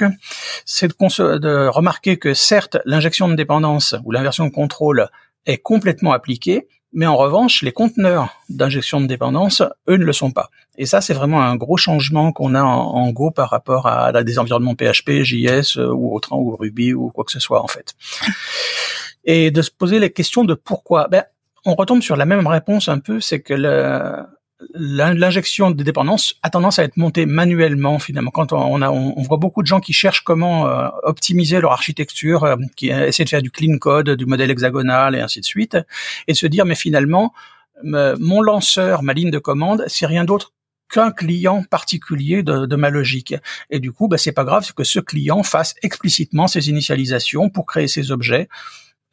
c'est 0.66 0.88
de, 0.88 1.38
de 1.38 1.68
remarquer 1.68 2.18
que 2.18 2.34
certes 2.34 2.78
l'injection 2.86 3.28
de 3.28 3.36
dépendance 3.36 3.96
ou 4.06 4.12
l'inversion 4.12 4.46
de 4.46 4.52
contrôle 4.52 5.10
est 5.46 5.58
complètement 5.58 6.14
appliquée, 6.14 6.68
mais 6.92 7.06
en 7.06 7.18
revanche, 7.18 7.62
les 7.62 7.72
conteneurs 7.72 8.30
d'injection 8.50 9.00
de 9.00 9.06
dépendance, 9.06 9.62
eux, 9.88 9.98
ne 9.98 10.04
le 10.04 10.14
sont 10.14 10.32
pas. 10.32 10.50
Et 10.78 10.86
ça, 10.86 11.02
c'est 11.02 11.14
vraiment 11.14 11.42
un 11.42 11.56
gros 11.56 11.78
changement 11.78 12.32
qu'on 12.32 12.56
a 12.56 12.62
en, 12.62 13.10
Go 13.12 13.32
par 13.32 13.50
rapport 13.50 13.88
à, 13.88 14.24
des 14.24 14.40
environnements 14.40 14.76
PHP, 14.76 15.24
JS 15.24 15.78
euh, 15.78 15.92
ou 15.92 16.16
autre, 16.16 16.34
ou 16.34 16.56
Ruby 16.56 16.94
ou 16.94 17.10
quoi 17.10 17.24
que 17.24 17.32
ce 17.32 17.40
soit 17.40 17.64
en 17.64 17.68
fait. 17.68 17.96
Et 19.26 19.52
de 19.52 19.62
se 19.62 19.72
poser 19.72 20.00
les 20.00 20.12
questions 20.12 20.46
de 20.46 20.54
pourquoi. 20.54 21.08
Ben, 21.10 21.24
on 21.66 21.76
retombe 21.76 22.02
sur 22.02 22.16
la 22.16 22.26
même 22.26 22.48
réponse 22.48 22.88
un 22.88 23.00
peu, 23.00 23.20
c'est 23.20 23.42
que 23.42 23.54
le, 23.54 24.26
l'injection 24.74 25.72
de 25.72 25.84
dépendance 25.84 26.36
a 26.44 26.50
tendance 26.50 26.80
à 26.80 26.84
être 26.84 26.98
montée 26.98 27.26
manuellement 27.26 27.98
finalement. 28.00 28.32
Quand 28.32 28.52
on, 28.54 28.82
a, 28.82 28.90
on, 28.90 29.22
voit 29.22 29.38
beaucoup 29.38 29.62
de 29.62 29.68
gens 29.68 29.80
qui 29.80 29.94
cherchent 29.94 30.24
comment 30.24 30.68
euh, 30.68 30.90
optimiser 31.04 31.62
leur 31.62 31.72
architecture, 31.72 32.44
euh, 32.44 32.56
qui 32.76 32.90
essaient 32.90 33.24
de 33.24 33.30
faire 33.30 33.42
du 33.42 33.52
clean 33.52 33.78
code, 33.78 34.10
du 34.10 34.26
modèle 34.26 34.52
hexagonal 34.52 35.16
et 35.16 35.22
ainsi 35.22 35.40
de 35.40 35.46
suite, 35.46 35.78
et 36.28 36.34
de 36.34 36.38
se 36.38 36.48
dire 36.48 36.66
mais 36.66 36.76
finalement 36.76 37.34
mon 37.84 38.42
lanceur, 38.42 39.04
ma 39.04 39.14
ligne 39.14 39.32
de 39.32 39.40
commande, 39.40 39.86
c'est 39.88 40.06
rien 40.06 40.26
d'autre 40.26 40.52
qu'un 40.92 41.12
client 41.12 41.64
particulier 41.64 42.44
de, 42.44 42.76
ma 42.76 42.90
logique. 42.90 43.36
Et 43.70 43.80
du 43.80 43.92
coup, 43.92 44.08
bah, 44.08 44.18
c'est 44.18 44.32
pas 44.32 44.44
grave 44.44 44.74
que 44.74 44.84
ce 44.84 45.00
client 45.00 45.44
fasse 45.44 45.76
explicitement 45.84 46.48
ses 46.48 46.70
initialisations 46.70 47.50
pour 47.50 47.66
créer 47.66 47.88
ses 47.88 48.12
objets 48.12 48.50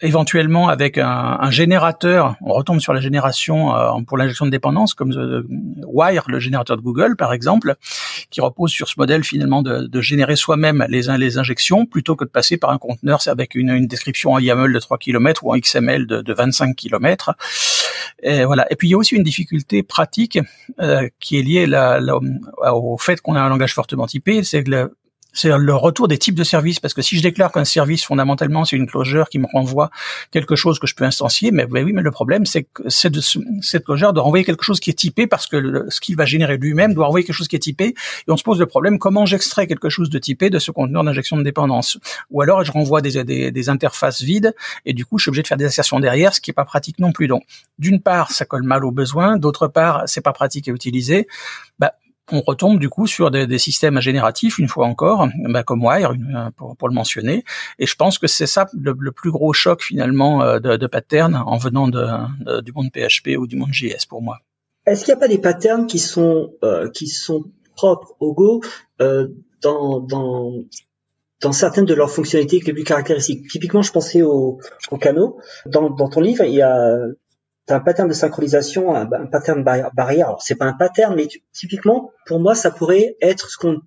éventuellement 0.02 0.68
avec 0.68 0.98
un, 0.98 1.38
un, 1.40 1.50
générateur, 1.50 2.36
on 2.42 2.52
retombe 2.52 2.80
sur 2.80 2.92
la 2.92 3.00
génération 3.00 3.74
euh, 3.74 4.00
pour 4.06 4.18
l'injection 4.18 4.44
de 4.44 4.50
dépendance, 4.50 4.94
comme 4.94 5.12
euh, 5.12 5.42
Wire, 5.86 6.24
le 6.28 6.38
générateur 6.38 6.76
de 6.76 6.82
Google 6.82 7.16
par 7.16 7.32
exemple, 7.32 7.76
qui 8.30 8.40
repose 8.40 8.70
sur 8.70 8.88
ce 8.88 8.94
modèle 8.98 9.24
finalement 9.24 9.62
de, 9.62 9.86
de 9.86 10.00
générer 10.00 10.36
soi-même 10.36 10.84
les, 10.88 11.02
les 11.16 11.38
injections 11.38 11.86
plutôt 11.86 12.14
que 12.14 12.24
de 12.24 12.30
passer 12.30 12.56
par 12.58 12.70
un 12.70 12.78
conteneur 12.78 13.20
avec 13.26 13.54
une, 13.54 13.70
une 13.70 13.86
description 13.86 14.32
en 14.32 14.38
YAML 14.38 14.72
de 14.72 14.78
3 14.78 14.98
km 14.98 15.44
ou 15.44 15.52
en 15.52 15.58
XML 15.58 16.06
de, 16.06 16.20
de 16.20 16.34
25 16.34 16.76
km. 16.76 17.34
Et 18.22 18.44
voilà. 18.44 18.70
Et 18.70 18.76
puis 18.76 18.88
il 18.88 18.90
y 18.92 18.94
a 18.94 18.98
aussi 18.98 19.14
une 19.14 19.22
difficulté 19.22 19.82
pratique 19.82 20.38
euh, 20.80 21.08
qui 21.20 21.38
est 21.38 21.42
liée 21.42 21.66
la, 21.66 22.00
au 22.72 22.98
fait 22.98 23.20
qu'on 23.20 23.34
a 23.34 23.40
un 23.40 23.48
langage 23.48 23.74
fortement 23.74 24.06
typé, 24.06 24.42
c'est 24.44 24.64
que 24.64 24.70
le, 24.70 24.96
c'est 25.36 25.56
le 25.56 25.74
retour 25.74 26.08
des 26.08 26.18
types 26.18 26.34
de 26.34 26.44
services. 26.44 26.80
Parce 26.80 26.94
que 26.94 27.02
si 27.02 27.16
je 27.16 27.22
déclare 27.22 27.52
qu'un 27.52 27.64
service, 27.64 28.04
fondamentalement, 28.04 28.64
c'est 28.64 28.76
une 28.76 28.86
closure 28.86 29.28
qui 29.28 29.38
me 29.38 29.46
renvoie 29.52 29.90
quelque 30.30 30.56
chose 30.56 30.78
que 30.78 30.86
je 30.86 30.94
peux 30.94 31.04
instancier, 31.04 31.50
mais 31.50 31.66
oui, 31.70 31.92
mais 31.92 32.02
le 32.02 32.10
problème, 32.10 32.46
c'est 32.46 32.64
que 32.64 32.88
cette, 32.88 33.16
cette 33.60 33.86
doit 33.86 34.22
renvoyer 34.22 34.44
quelque 34.44 34.64
chose 34.64 34.80
qui 34.80 34.90
est 34.90 34.94
typé 34.94 35.26
parce 35.26 35.46
que 35.46 35.86
ce 35.88 36.00
qu'il 36.00 36.16
va 36.16 36.24
générer 36.24 36.56
lui-même 36.56 36.94
doit 36.94 37.06
renvoyer 37.06 37.24
quelque 37.24 37.36
chose 37.36 37.48
qui 37.48 37.56
est 37.56 37.60
typé. 37.60 37.94
Et 38.26 38.30
on 38.30 38.36
se 38.36 38.42
pose 38.42 38.58
le 38.58 38.66
problème, 38.66 38.98
comment 38.98 39.26
j'extrais 39.26 39.66
quelque 39.66 39.88
chose 39.88 40.10
de 40.10 40.18
typé 40.18 40.50
de 40.50 40.58
ce 40.58 40.70
conteneur 40.70 41.04
d'injection 41.04 41.36
de 41.36 41.42
dépendance? 41.42 41.98
Ou 42.30 42.40
alors, 42.40 42.64
je 42.64 42.72
renvoie 42.72 43.00
des, 43.00 43.22
des, 43.24 43.50
des, 43.50 43.68
interfaces 43.68 44.22
vides 44.22 44.54
et 44.84 44.92
du 44.92 45.04
coup, 45.04 45.18
je 45.18 45.24
suis 45.24 45.28
obligé 45.28 45.42
de 45.42 45.48
faire 45.48 45.58
des 45.58 45.64
assertions 45.66 46.00
derrière, 46.00 46.34
ce 46.34 46.40
qui 46.40 46.50
est 46.50 46.54
pas 46.54 46.64
pratique 46.64 46.98
non 46.98 47.12
plus. 47.12 47.28
Donc, 47.28 47.44
d'une 47.78 48.00
part, 48.00 48.30
ça 48.30 48.44
colle 48.44 48.62
mal 48.62 48.84
aux 48.84 48.90
besoins. 48.90 49.36
D'autre 49.36 49.68
part, 49.68 50.04
c'est 50.06 50.20
pas 50.20 50.32
pratique 50.32 50.68
à 50.68 50.72
utiliser. 50.72 51.26
Bah, 51.78 51.92
on 52.32 52.40
retombe 52.40 52.78
du 52.78 52.88
coup 52.88 53.06
sur 53.06 53.30
des, 53.30 53.58
systèmes 53.58 54.00
génératifs 54.00 54.58
une 54.58 54.68
fois 54.68 54.86
encore, 54.86 55.28
bah, 55.48 55.62
comme 55.62 55.84
Wire 55.84 56.12
pour, 56.56 56.76
pour, 56.76 56.88
le 56.88 56.94
mentionner. 56.94 57.44
Et 57.78 57.86
je 57.86 57.94
pense 57.94 58.18
que 58.18 58.26
c'est 58.26 58.46
ça 58.46 58.66
le, 58.74 58.94
plus 59.12 59.30
gros 59.30 59.52
choc 59.52 59.82
finalement 59.82 60.58
de, 60.58 60.76
de 60.76 60.86
pattern 60.86 61.34
en 61.34 61.56
venant 61.56 61.88
de, 61.88 62.60
du 62.62 62.72
monde 62.72 62.90
PHP 62.92 63.36
ou 63.38 63.46
du 63.46 63.56
monde 63.56 63.72
JS 63.72 64.06
pour 64.08 64.22
moi. 64.22 64.40
Est-ce 64.86 65.04
qu'il 65.04 65.12
n'y 65.12 65.18
a 65.18 65.20
pas 65.20 65.28
des 65.28 65.38
patterns 65.38 65.86
qui 65.86 65.98
sont 65.98 66.52
qui 66.94 67.08
sont 67.08 67.44
propres 67.74 68.14
au 68.20 68.34
Go 68.34 68.62
dans, 68.98 70.00
dans 70.00 70.52
dans 71.42 71.52
certaines 71.52 71.84
de 71.84 71.94
leurs 71.94 72.10
fonctionnalités 72.10 72.60
les 72.64 72.72
plus 72.72 72.84
caractéristiques? 72.84 73.48
Typiquement, 73.48 73.82
je 73.82 73.92
pensais 73.92 74.22
au, 74.22 74.58
au 74.90 74.96
canot. 74.96 75.38
Dans, 75.66 75.90
dans 75.90 76.08
ton 76.08 76.20
livre, 76.20 76.44
il 76.44 76.54
y 76.54 76.62
a 76.62 76.98
un 77.68 77.80
pattern 77.80 78.08
de 78.08 78.14
synchronisation, 78.14 78.94
un, 78.94 79.26
pattern 79.26 79.62
barrière. 79.62 80.28
Alors, 80.28 80.42
c'est 80.42 80.54
pas 80.54 80.66
un 80.66 80.72
pattern, 80.72 81.14
mais 81.14 81.28
typiquement, 81.52 82.12
pour 82.26 82.40
moi, 82.40 82.54
ça 82.54 82.70
pourrait 82.70 83.16
être 83.20 83.50
ce 83.50 83.56
qu'on 83.56 83.80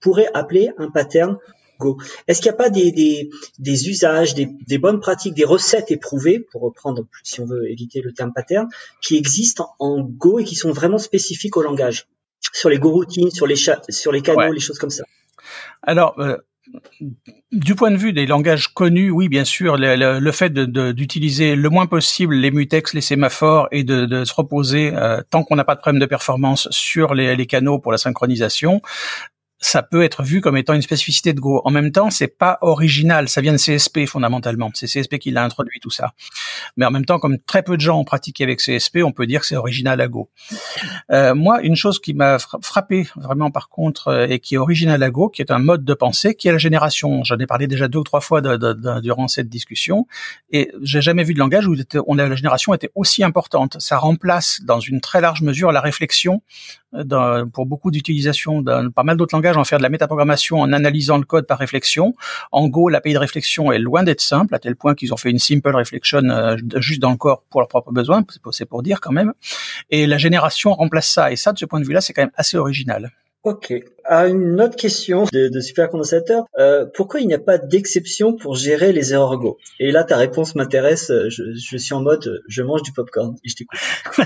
pourrait 0.00 0.30
appeler 0.34 0.70
un 0.78 0.90
pattern 0.90 1.38
Go. 1.78 1.96
Est-ce 2.28 2.42
qu'il 2.42 2.50
n'y 2.50 2.54
a 2.54 2.58
pas 2.58 2.68
des, 2.68 2.92
des, 2.92 3.30
des 3.58 3.88
usages, 3.88 4.34
des, 4.34 4.50
des, 4.66 4.76
bonnes 4.76 5.00
pratiques, 5.00 5.32
des 5.32 5.44
recettes 5.44 5.90
éprouvées, 5.90 6.38
pour 6.52 6.60
reprendre, 6.60 7.06
si 7.24 7.40
on 7.40 7.46
veut 7.46 7.70
éviter 7.70 8.02
le 8.02 8.12
terme 8.12 8.34
pattern, 8.34 8.68
qui 9.00 9.16
existent 9.16 9.74
en 9.78 10.02
Go 10.02 10.38
et 10.38 10.44
qui 10.44 10.54
sont 10.54 10.72
vraiment 10.72 10.98
spécifiques 10.98 11.56
au 11.56 11.62
langage? 11.62 12.06
Sur 12.52 12.68
les 12.68 12.78
Go 12.78 12.90
routines, 12.90 13.30
sur 13.30 13.46
les, 13.46 13.56
sur 13.56 14.12
les 14.12 14.20
canaux, 14.20 14.52
les 14.52 14.60
choses 14.60 14.78
comme 14.78 14.90
ça. 14.90 15.04
Alors, 15.82 16.18
euh, 16.20 16.36
du 17.52 17.74
point 17.74 17.90
de 17.90 17.96
vue 17.96 18.12
des 18.12 18.26
langages 18.26 18.68
connus, 18.68 19.10
oui, 19.10 19.28
bien 19.28 19.44
sûr, 19.44 19.76
le, 19.78 20.32
fait 20.32 20.52
d'utiliser 20.52 21.56
le 21.56 21.68
moins 21.68 21.86
possible 21.86 22.34
les 22.34 22.50
mutex, 22.50 22.94
les 22.94 23.00
sémaphores 23.00 23.68
et 23.72 23.84
de, 23.84 24.24
se 24.24 24.34
reposer 24.34 24.92
euh, 24.94 25.22
tant 25.30 25.42
qu'on 25.42 25.56
n'a 25.56 25.64
pas 25.64 25.74
de 25.74 25.80
problème 25.80 26.00
de 26.00 26.06
performance 26.06 26.68
sur 26.70 27.14
les, 27.14 27.46
canaux 27.46 27.78
pour 27.78 27.92
la 27.92 27.98
synchronisation, 27.98 28.80
ça 29.60 29.82
peut 29.82 30.02
être 30.02 30.22
vu 30.22 30.40
comme 30.40 30.56
étant 30.56 30.72
une 30.72 30.82
spécificité 30.82 31.34
de 31.34 31.40
Go. 31.40 31.60
En 31.64 31.70
même 31.70 31.92
temps, 31.92 32.10
c'est 32.10 32.38
pas 32.38 32.58
original, 32.62 33.28
ça 33.28 33.42
vient 33.42 33.52
de 33.52 33.58
CSP 33.58 34.06
fondamentalement. 34.06 34.70
C'est 34.74 34.86
CSP 34.86 35.18
qui 35.18 35.30
l'a 35.30 35.44
introduit 35.44 35.80
tout 35.80 35.90
ça. 35.90 36.14
Mais 36.76 36.86
en 36.86 36.90
même 36.90 37.04
temps, 37.04 37.18
comme 37.18 37.38
très 37.38 37.62
peu 37.62 37.76
de 37.76 37.82
gens 37.82 37.98
ont 37.98 38.04
pratiqué 38.04 38.42
avec 38.42 38.60
CSP, 38.60 38.98
on 39.04 39.12
peut 39.12 39.26
dire 39.26 39.40
que 39.40 39.46
c'est 39.46 39.56
original 39.56 40.00
à 40.00 40.08
Go. 40.08 40.30
Euh, 41.12 41.34
moi, 41.34 41.60
une 41.60 41.76
chose 41.76 42.00
qui 42.00 42.14
m'a 42.14 42.38
frappé 42.38 43.06
vraiment 43.16 43.50
par 43.50 43.68
contre 43.68 44.08
euh, 44.08 44.26
et 44.28 44.38
qui 44.38 44.54
est 44.54 44.58
original 44.58 45.02
à 45.02 45.10
Go, 45.10 45.28
qui 45.28 45.42
est 45.42 45.50
un 45.50 45.58
mode 45.58 45.84
de 45.84 45.94
pensée, 45.94 46.34
qui 46.34 46.48
est 46.48 46.52
la 46.52 46.58
génération. 46.58 47.22
J'en 47.24 47.38
ai 47.38 47.46
parlé 47.46 47.66
déjà 47.66 47.86
deux 47.86 47.98
ou 47.98 48.04
trois 48.04 48.22
fois 48.22 48.40
de, 48.40 48.56
de, 48.56 49.00
durant 49.00 49.28
cette 49.28 49.48
discussion, 49.48 50.06
et 50.50 50.70
j'ai 50.80 51.02
jamais 51.02 51.24
vu 51.24 51.34
de 51.34 51.38
langage 51.38 51.66
où 51.66 51.76
on 52.06 52.18
a, 52.18 52.26
la 52.26 52.34
génération 52.34 52.72
était 52.72 52.90
aussi 52.94 53.22
importante. 53.22 53.76
Ça 53.78 53.98
remplace 53.98 54.60
dans 54.64 54.80
une 54.80 55.00
très 55.00 55.20
large 55.20 55.42
mesure 55.42 55.70
la 55.70 55.80
réflexion 55.80 56.42
dans, 56.92 57.48
pour 57.48 57.66
beaucoup 57.66 57.90
d'utilisations 57.90 58.62
dans 58.62 58.90
pas 58.90 59.02
mal 59.02 59.16
d'autres 59.16 59.34
langages, 59.34 59.56
en 59.56 59.64
faire 59.64 59.78
de 59.78 59.82
la 59.82 59.88
métaprogrammation 59.88 60.60
en 60.60 60.72
analysant 60.72 61.18
le 61.18 61.24
code 61.24 61.46
par 61.46 61.58
réflexion. 61.58 62.14
En 62.52 62.68
Go, 62.68 62.88
l'API 62.88 63.14
de 63.14 63.18
réflexion 63.18 63.72
est 63.72 63.78
loin 63.78 64.02
d'être 64.02 64.20
simple, 64.20 64.54
à 64.54 64.58
tel 64.58 64.76
point 64.76 64.94
qu'ils 64.94 65.12
ont 65.12 65.16
fait 65.16 65.30
une 65.30 65.38
simple 65.38 65.74
reflection 65.74 66.22
euh, 66.24 66.56
juste 66.76 67.00
dans 67.00 67.10
le 67.10 67.16
corps 67.16 67.44
pour 67.50 67.60
leurs 67.60 67.68
propres 67.68 67.92
besoins, 67.92 68.24
c'est 68.50 68.66
pour 68.66 68.82
dire 68.82 69.00
quand 69.00 69.12
même. 69.12 69.32
Et 69.90 70.06
la 70.06 70.18
génération 70.18 70.72
remplace 70.72 71.08
ça. 71.08 71.32
Et 71.32 71.36
ça, 71.36 71.52
de 71.52 71.58
ce 71.58 71.64
point 71.64 71.80
de 71.80 71.86
vue-là, 71.86 72.00
c'est 72.00 72.12
quand 72.12 72.22
même 72.22 72.32
assez 72.36 72.56
original. 72.56 73.10
Ok. 73.42 73.72
À 74.04 74.28
une 74.28 74.60
autre 74.60 74.76
question 74.76 75.24
de, 75.32 75.48
de 75.48 75.60
supercondensateur, 75.60 76.44
euh, 76.58 76.84
pourquoi 76.94 77.20
il 77.20 77.26
n'y 77.26 77.32
a 77.32 77.38
pas 77.38 77.56
d'exception 77.56 78.36
pour 78.36 78.54
gérer 78.54 78.92
les 78.92 79.14
erreurs 79.14 79.38
Go? 79.38 79.56
Et 79.78 79.92
là, 79.92 80.04
ta 80.04 80.18
réponse 80.18 80.56
m'intéresse. 80.56 81.10
Je, 81.28 81.54
je, 81.54 81.76
suis 81.78 81.94
en 81.94 82.02
mode, 82.02 82.42
je 82.48 82.62
mange 82.62 82.82
du 82.82 82.92
popcorn 82.92 83.36
et 83.42 83.48
je 83.48 83.56
t'écoute. 83.56 83.78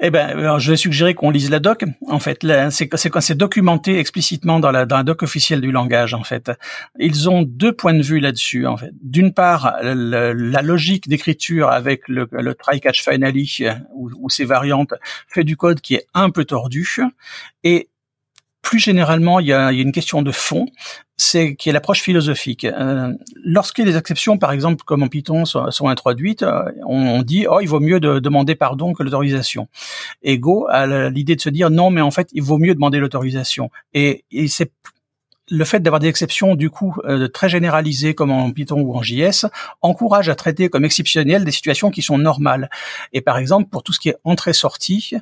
eh 0.00 0.10
ben, 0.10 0.58
je 0.58 0.70
vais 0.70 0.76
suggérer 0.76 1.14
qu'on 1.14 1.30
lise 1.30 1.50
la 1.50 1.58
doc. 1.58 1.84
En 2.06 2.20
fait, 2.20 2.46
c'est 2.70 2.88
quand 2.88 3.20
c'est 3.20 3.36
documenté 3.36 3.98
explicitement 3.98 4.60
dans 4.60 4.70
la, 4.70 4.86
dans 4.86 4.98
la 4.98 5.02
doc 5.02 5.24
officielle 5.24 5.60
du 5.60 5.72
langage. 5.72 6.14
En 6.14 6.22
fait, 6.22 6.52
ils 7.00 7.28
ont 7.28 7.42
deux 7.42 7.72
points 7.72 7.94
de 7.94 8.02
vue 8.02 8.20
là-dessus. 8.20 8.66
En 8.66 8.76
fait, 8.76 8.92
d'une 9.02 9.34
part, 9.34 9.76
la 9.82 10.62
logique 10.62 11.08
d'écriture 11.08 11.68
avec 11.68 12.06
le, 12.06 12.28
le 12.30 12.54
try 12.54 12.80
catch 12.80 13.02
finally 13.02 13.64
ou, 13.92 14.08
ou 14.20 14.30
ses 14.30 14.44
variantes 14.44 14.94
fait 15.26 15.42
du 15.42 15.56
code 15.56 15.80
qui 15.80 15.96
est 15.96 16.06
un 16.14 16.30
peu 16.30 16.44
tordu 16.44 16.86
et 17.64 17.88
plus 18.62 18.78
généralement, 18.78 19.40
il 19.40 19.46
y 19.46 19.52
a, 19.52 19.72
une 19.72 19.92
question 19.92 20.22
de 20.22 20.32
fond, 20.32 20.66
c'est 21.16 21.54
qui 21.56 21.68
est 21.68 21.72
l'approche 21.72 22.02
philosophique. 22.02 22.64
Euh, 22.64 23.12
lorsque 23.44 23.80
des 23.80 23.96
exceptions, 23.96 24.38
par 24.38 24.52
exemple, 24.52 24.84
comme 24.84 25.02
en 25.02 25.08
Python, 25.08 25.44
sont, 25.44 25.88
introduites, 25.88 26.42
euh, 26.42 26.62
on, 26.86 27.22
dit 27.22 27.46
oh 27.48 27.60
il 27.60 27.68
vaut 27.68 27.80
mieux 27.80 28.00
de 28.00 28.18
demander 28.18 28.54
pardon 28.54 28.92
que 28.92 29.02
l'autorisation. 29.02 29.68
Et 30.22 30.38
Go 30.38 30.66
a 30.70 31.10
l'idée 31.10 31.36
de 31.36 31.40
se 31.40 31.50
dire 31.50 31.70
non, 31.70 31.90
mais 31.90 32.00
en 32.00 32.10
fait 32.10 32.28
il 32.32 32.42
vaut 32.42 32.58
mieux 32.58 32.74
demander 32.74 32.98
l'autorisation. 32.98 33.70
Et, 33.92 34.24
et 34.30 34.48
c'est 34.48 34.72
le 35.50 35.64
fait 35.64 35.80
d'avoir 35.80 36.00
des 36.00 36.08
exceptions 36.08 36.54
du 36.54 36.70
coup 36.70 36.94
euh, 37.04 37.28
très 37.28 37.48
généralisées 37.48 38.14
comme 38.14 38.30
en 38.30 38.50
Python 38.52 38.80
ou 38.80 38.96
en 38.96 39.02
JS 39.02 39.46
encourage 39.82 40.28
à 40.28 40.34
traiter 40.34 40.68
comme 40.68 40.84
exceptionnelles 40.84 41.44
des 41.44 41.50
situations 41.50 41.90
qui 41.90 42.02
sont 42.02 42.18
normales. 42.18 42.70
Et 43.12 43.20
par 43.20 43.36
exemple, 43.36 43.68
pour 43.68 43.82
tout 43.82 43.92
ce 43.92 44.00
qui 44.00 44.08
est 44.08 44.16
entrée-sortie, 44.24 45.14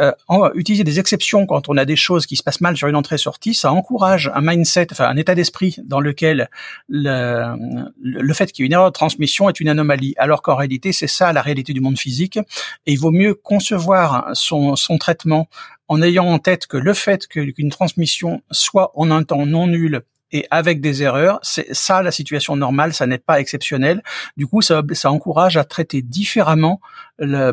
euh, 0.00 0.12
utiliser 0.54 0.84
des 0.84 0.98
exceptions 0.98 1.46
quand 1.46 1.68
on 1.68 1.76
a 1.76 1.84
des 1.84 1.96
choses 1.96 2.26
qui 2.26 2.36
se 2.36 2.42
passent 2.42 2.60
mal 2.60 2.76
sur 2.76 2.88
une 2.88 2.96
entrée-sortie, 2.96 3.54
ça 3.54 3.72
encourage 3.72 4.30
un 4.34 4.40
mindset, 4.40 4.88
enfin 4.90 5.06
un 5.06 5.16
état 5.16 5.34
d'esprit 5.34 5.76
dans 5.84 6.00
lequel 6.00 6.48
le, 6.88 7.54
le 8.00 8.34
fait 8.34 8.52
qu'il 8.52 8.62
y 8.62 8.64
ait 8.64 8.68
une 8.68 8.72
erreur 8.72 8.86
de 8.86 8.92
transmission 8.92 9.48
est 9.48 9.60
une 9.60 9.68
anomalie, 9.68 10.14
alors 10.16 10.42
qu'en 10.42 10.56
réalité 10.56 10.92
c'est 10.92 11.06
ça 11.06 11.32
la 11.32 11.42
réalité 11.42 11.72
du 11.72 11.80
monde 11.80 11.98
physique. 11.98 12.38
Et 12.86 12.92
il 12.92 12.98
vaut 12.98 13.10
mieux 13.10 13.34
concevoir 13.34 14.30
son, 14.34 14.76
son 14.76 14.98
traitement 14.98 15.48
en 15.88 16.00
ayant 16.00 16.26
en 16.26 16.38
tête 16.38 16.66
que 16.66 16.78
le 16.78 16.94
fait 16.94 17.26
qu'une 17.26 17.70
transmission 17.70 18.42
soit 18.50 18.92
en 18.94 19.10
un 19.10 19.24
temps 19.24 19.44
non 19.44 19.66
nul 19.66 20.02
et 20.32 20.46
avec 20.50 20.80
des 20.80 21.02
erreurs, 21.02 21.38
c'est 21.42 21.72
ça 21.74 22.02
la 22.02 22.10
situation 22.10 22.56
normale, 22.56 22.92
ça 22.94 23.06
n'est 23.06 23.18
pas 23.18 23.38
exceptionnel. 23.40 24.02
Du 24.36 24.46
coup, 24.46 24.62
ça, 24.62 24.82
ça 24.92 25.10
encourage 25.10 25.56
à 25.56 25.64
traiter 25.64 26.02
différemment 26.02 26.80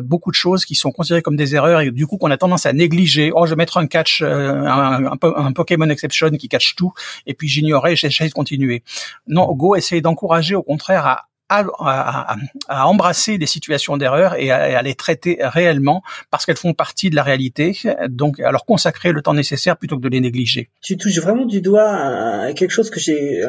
beaucoup 0.02 0.30
de 0.30 0.36
choses 0.36 0.64
qui 0.64 0.74
sont 0.74 0.90
considérées 0.90 1.22
comme 1.22 1.36
des 1.36 1.54
erreurs 1.54 1.80
et 1.80 1.90
du 1.90 2.06
coup 2.06 2.16
qu'on 2.16 2.30
a 2.30 2.36
tendance 2.36 2.66
à 2.66 2.72
négliger. 2.72 3.30
Oh, 3.34 3.46
je 3.46 3.50
vais 3.50 3.56
mettre 3.56 3.76
un 3.76 3.86
catch, 3.86 4.22
euh, 4.22 4.64
un, 4.66 5.12
un, 5.22 5.52
Pokémon 5.52 5.88
exception 5.88 6.30
qui 6.30 6.48
catch 6.48 6.74
tout, 6.74 6.92
et 7.26 7.34
puis 7.34 7.48
j'ignorais 7.48 7.94
j'essaie 7.96 8.28
de 8.28 8.32
continuer. 8.32 8.82
Non, 9.26 9.52
Go 9.52 9.76
essaye 9.76 10.02
d'encourager 10.02 10.54
au 10.54 10.62
contraire 10.62 11.06
à 11.06 11.26
à, 11.50 12.36
à, 12.68 12.86
embrasser 12.86 13.36
des 13.36 13.46
situations 13.46 13.96
d'erreur 13.96 14.34
et 14.38 14.50
à, 14.50 14.80
les 14.82 14.94
traiter 14.94 15.38
réellement 15.40 16.02
parce 16.30 16.46
qu'elles 16.46 16.56
font 16.56 16.74
partie 16.74 17.10
de 17.10 17.16
la 17.16 17.24
réalité. 17.24 17.76
Donc, 18.08 18.38
à 18.40 18.52
leur 18.52 18.64
consacrer 18.64 19.12
le 19.12 19.20
temps 19.20 19.34
nécessaire 19.34 19.76
plutôt 19.76 19.96
que 19.96 20.02
de 20.02 20.08
les 20.08 20.20
négliger. 20.20 20.70
Tu 20.80 20.96
touches 20.96 21.18
vraiment 21.18 21.46
du 21.46 21.60
doigt 21.60 21.90
à 21.90 22.52
quelque 22.52 22.70
chose 22.70 22.90
que 22.90 23.00
j'ai 23.00 23.44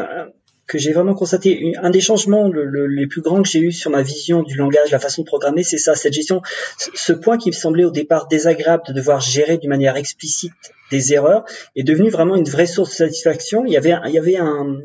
que 0.72 0.78
j'ai 0.78 0.94
vraiment 0.94 1.14
constaté. 1.14 1.74
Un 1.82 1.90
des 1.90 2.00
changements 2.00 2.50
les 2.50 3.08
plus 3.08 3.22
grands 3.22 3.42
que 3.42 3.50
j'ai 3.50 3.60
eu 3.60 3.72
sur 3.74 3.92
ma 3.92 4.02
vision 4.02 4.42
du 4.42 4.56
langage, 4.56 4.90
la 4.92 5.00
façon 5.00 5.24
de 5.24 5.28
programmer, 5.28 5.64
c'est 5.64 5.78
ça, 5.78 5.96
cette 5.96 6.14
gestion, 6.14 6.42
ce 6.78 7.12
point 7.12 7.38
qui 7.38 7.50
me 7.50 7.54
semblait 7.54 7.84
au 7.84 7.92
départ 7.92 8.28
désagréable 8.28 8.84
de 8.88 8.94
devoir 8.94 9.20
gérer 9.20 9.58
d'une 9.58 9.70
manière 9.70 9.98
explicite 9.98 10.54
des 10.90 11.14
erreurs 11.14 11.44
est 11.76 11.84
devenu 11.84 12.10
vraiment 12.10 12.36
une 12.36 12.48
vraie 12.48 12.68
source 12.68 12.92
de 12.92 12.96
satisfaction. 12.96 13.66
Il 13.66 13.74
y 13.74 13.78
avait, 13.78 13.96
il 14.06 14.12
y 14.12 14.18
avait 14.18 14.38
un, 14.38 14.78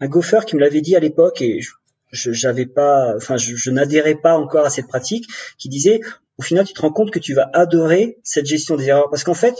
un 0.00 0.08
gopher 0.08 0.40
qui 0.46 0.56
me 0.56 0.60
l'avait 0.60 0.80
dit 0.80 0.96
à 0.96 1.00
l'époque 1.00 1.42
et 1.42 1.60
je 1.60 1.70
j'avais 2.12 2.66
pas, 2.66 3.14
enfin, 3.16 3.36
je, 3.36 3.70
n'adhérais 3.70 4.14
pas 4.14 4.36
encore 4.36 4.66
à 4.66 4.70
cette 4.70 4.86
pratique 4.86 5.26
qui 5.58 5.68
disait, 5.68 6.00
au 6.38 6.42
final, 6.42 6.66
tu 6.66 6.74
te 6.74 6.80
rends 6.80 6.92
compte 6.92 7.10
que 7.10 7.18
tu 7.18 7.34
vas 7.34 7.50
adorer 7.52 8.18
cette 8.22 8.46
gestion 8.46 8.76
des 8.76 8.88
erreurs 8.88 9.10
parce 9.10 9.24
qu'en 9.24 9.34
fait, 9.34 9.54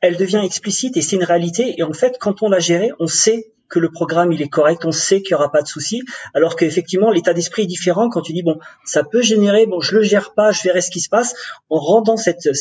elle 0.00 0.16
devient 0.16 0.42
explicite 0.44 0.96
et 0.96 1.02
c'est 1.02 1.16
une 1.16 1.24
réalité. 1.24 1.74
Et 1.78 1.82
en 1.82 1.92
fait, 1.92 2.16
quand 2.20 2.42
on 2.42 2.48
l'a 2.48 2.58
gérée, 2.58 2.90
on 2.98 3.06
sait 3.06 3.52
que 3.68 3.78
le 3.78 3.90
programme 3.90 4.32
il 4.32 4.42
est 4.42 4.48
correct, 4.48 4.84
on 4.84 4.92
sait 4.92 5.22
qu'il 5.22 5.30
y 5.30 5.34
aura 5.34 5.50
pas 5.50 5.62
de 5.62 5.66
souci, 5.66 6.02
alors 6.34 6.56
qu'effectivement 6.56 7.10
l'état 7.10 7.32
d'esprit 7.32 7.62
est 7.62 7.66
différent 7.66 8.10
quand 8.10 8.20
tu 8.20 8.34
dis 8.34 8.42
bon 8.42 8.58
ça 8.84 9.02
peut 9.02 9.22
générer, 9.22 9.64
bon 9.64 9.80
je 9.80 9.94
le 9.96 10.02
gère 10.02 10.34
pas, 10.34 10.52
je 10.52 10.62
verrai 10.62 10.82
ce 10.82 10.90
qui 10.90 11.00
se 11.00 11.08
passe. 11.08 11.34
En 11.70 11.78
rendant 11.78 12.18
cette 12.18 12.52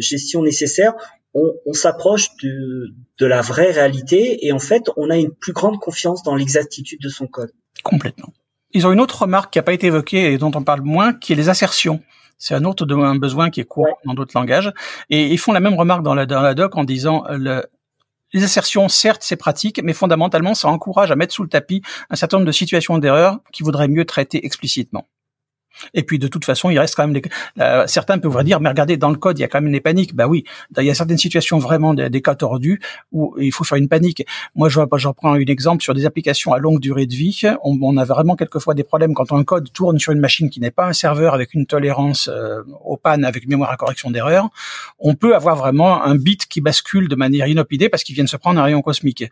gestion 0.00 0.42
nécessaire, 0.42 0.92
on, 1.32 1.72
s'approche 1.72 2.28
de 2.42 3.26
la 3.26 3.40
vraie 3.40 3.72
réalité 3.72 4.46
et 4.46 4.52
en 4.52 4.58
fait 4.58 4.90
on 4.96 5.08
a 5.08 5.16
une 5.16 5.34
plus 5.34 5.52
grande 5.52 5.80
confiance 5.80 6.22
dans 6.22 6.34
l'exactitude 6.34 7.00
de 7.00 7.08
son 7.08 7.26
code. 7.26 7.50
Complètement. 7.84 8.32
Ils 8.72 8.88
ont 8.88 8.92
une 8.92 9.00
autre 9.00 9.22
remarque 9.22 9.52
qui 9.52 9.58
n'a 9.58 9.62
pas 9.62 9.72
été 9.72 9.86
évoquée 9.86 10.32
et 10.32 10.38
dont 10.38 10.50
on 10.56 10.64
parle 10.64 10.80
moins, 10.80 11.12
qui 11.12 11.32
est 11.32 11.36
les 11.36 11.48
assertions. 11.48 12.02
C'est 12.38 12.54
un 12.54 12.64
autre 12.64 12.84
un 12.92 13.14
besoin 13.14 13.50
qui 13.50 13.60
est 13.60 13.64
courant 13.64 13.96
dans 14.04 14.14
d'autres 14.14 14.36
langages. 14.36 14.72
Et 15.10 15.28
ils 15.28 15.38
font 15.38 15.52
la 15.52 15.60
même 15.60 15.74
remarque 15.74 16.02
dans 16.02 16.14
la, 16.14 16.26
dans 16.26 16.42
la 16.42 16.54
doc 16.54 16.76
en 16.76 16.82
disant 16.82 17.24
le, 17.30 17.62
les 18.34 18.42
assertions, 18.42 18.88
certes, 18.88 19.22
c'est 19.22 19.36
pratique, 19.36 19.80
mais 19.82 19.92
fondamentalement, 19.92 20.54
ça 20.54 20.68
encourage 20.68 21.12
à 21.12 21.16
mettre 21.16 21.32
sous 21.32 21.44
le 21.44 21.48
tapis 21.48 21.82
un 22.10 22.16
certain 22.16 22.38
nombre 22.38 22.48
de 22.48 22.52
situations 22.52 22.98
d'erreur 22.98 23.38
qui 23.52 23.62
voudraient 23.62 23.86
mieux 23.86 24.04
traiter 24.04 24.44
explicitement. 24.44 25.06
Et 25.92 26.02
puis 26.02 26.18
de 26.18 26.28
toute 26.28 26.44
façon, 26.44 26.70
il 26.70 26.78
reste 26.78 26.94
quand 26.94 27.06
même 27.06 27.20
des... 27.20 27.22
Euh, 27.60 27.86
certains 27.86 28.18
pourraient 28.18 28.44
dire, 28.44 28.60
mais 28.60 28.68
regardez, 28.68 28.96
dans 28.96 29.10
le 29.10 29.16
code, 29.16 29.38
il 29.38 29.42
y 29.42 29.44
a 29.44 29.48
quand 29.48 29.60
même 29.60 29.72
des 29.72 29.80
paniques. 29.80 30.14
Bah 30.14 30.26
oui, 30.26 30.44
il 30.76 30.84
y 30.84 30.90
a 30.90 30.94
certaines 30.94 31.18
situations 31.18 31.58
vraiment 31.58 31.94
des, 31.94 32.22
cas 32.22 32.34
tordus 32.34 32.80
où 33.12 33.34
il 33.38 33.52
faut 33.52 33.64
faire 33.64 33.78
une 33.78 33.88
panique. 33.88 34.26
Moi, 34.54 34.68
je, 34.68 34.80
je 34.96 35.08
reprends 35.08 35.32
un 35.34 35.40
exemple 35.40 35.82
sur 35.82 35.94
des 35.94 36.06
applications 36.06 36.52
à 36.52 36.58
longue 36.58 36.80
durée 36.80 37.06
de 37.06 37.14
vie. 37.14 37.42
On, 37.62 37.78
on 37.82 37.96
a 37.96 38.04
vraiment 38.04 38.36
quelquefois 38.36 38.74
des 38.74 38.84
problèmes 38.84 39.14
quand 39.14 39.32
un 39.32 39.44
code 39.44 39.72
tourne 39.72 39.98
sur 39.98 40.12
une 40.12 40.20
machine 40.20 40.50
qui 40.50 40.60
n'est 40.60 40.70
pas 40.70 40.86
un 40.86 40.92
serveur 40.92 41.34
avec 41.34 41.54
une 41.54 41.66
tolérance 41.66 42.28
euh, 42.28 42.62
aux 42.84 42.96
pannes, 42.96 43.24
avec 43.24 43.46
mémoire 43.48 43.70
à 43.70 43.76
correction 43.76 44.10
d'erreur. 44.10 44.48
On 44.98 45.14
peut 45.14 45.34
avoir 45.34 45.56
vraiment 45.56 46.02
un 46.02 46.16
bit 46.16 46.46
qui 46.46 46.60
bascule 46.60 47.08
de 47.08 47.16
manière 47.16 47.46
inopidée 47.46 47.88
parce 47.88 48.04
qu'il 48.04 48.14
vient 48.14 48.24
de 48.24 48.28
se 48.28 48.36
prendre 48.36 48.60
un 48.60 48.64
rayon 48.64 48.82
cosmique 48.82 49.24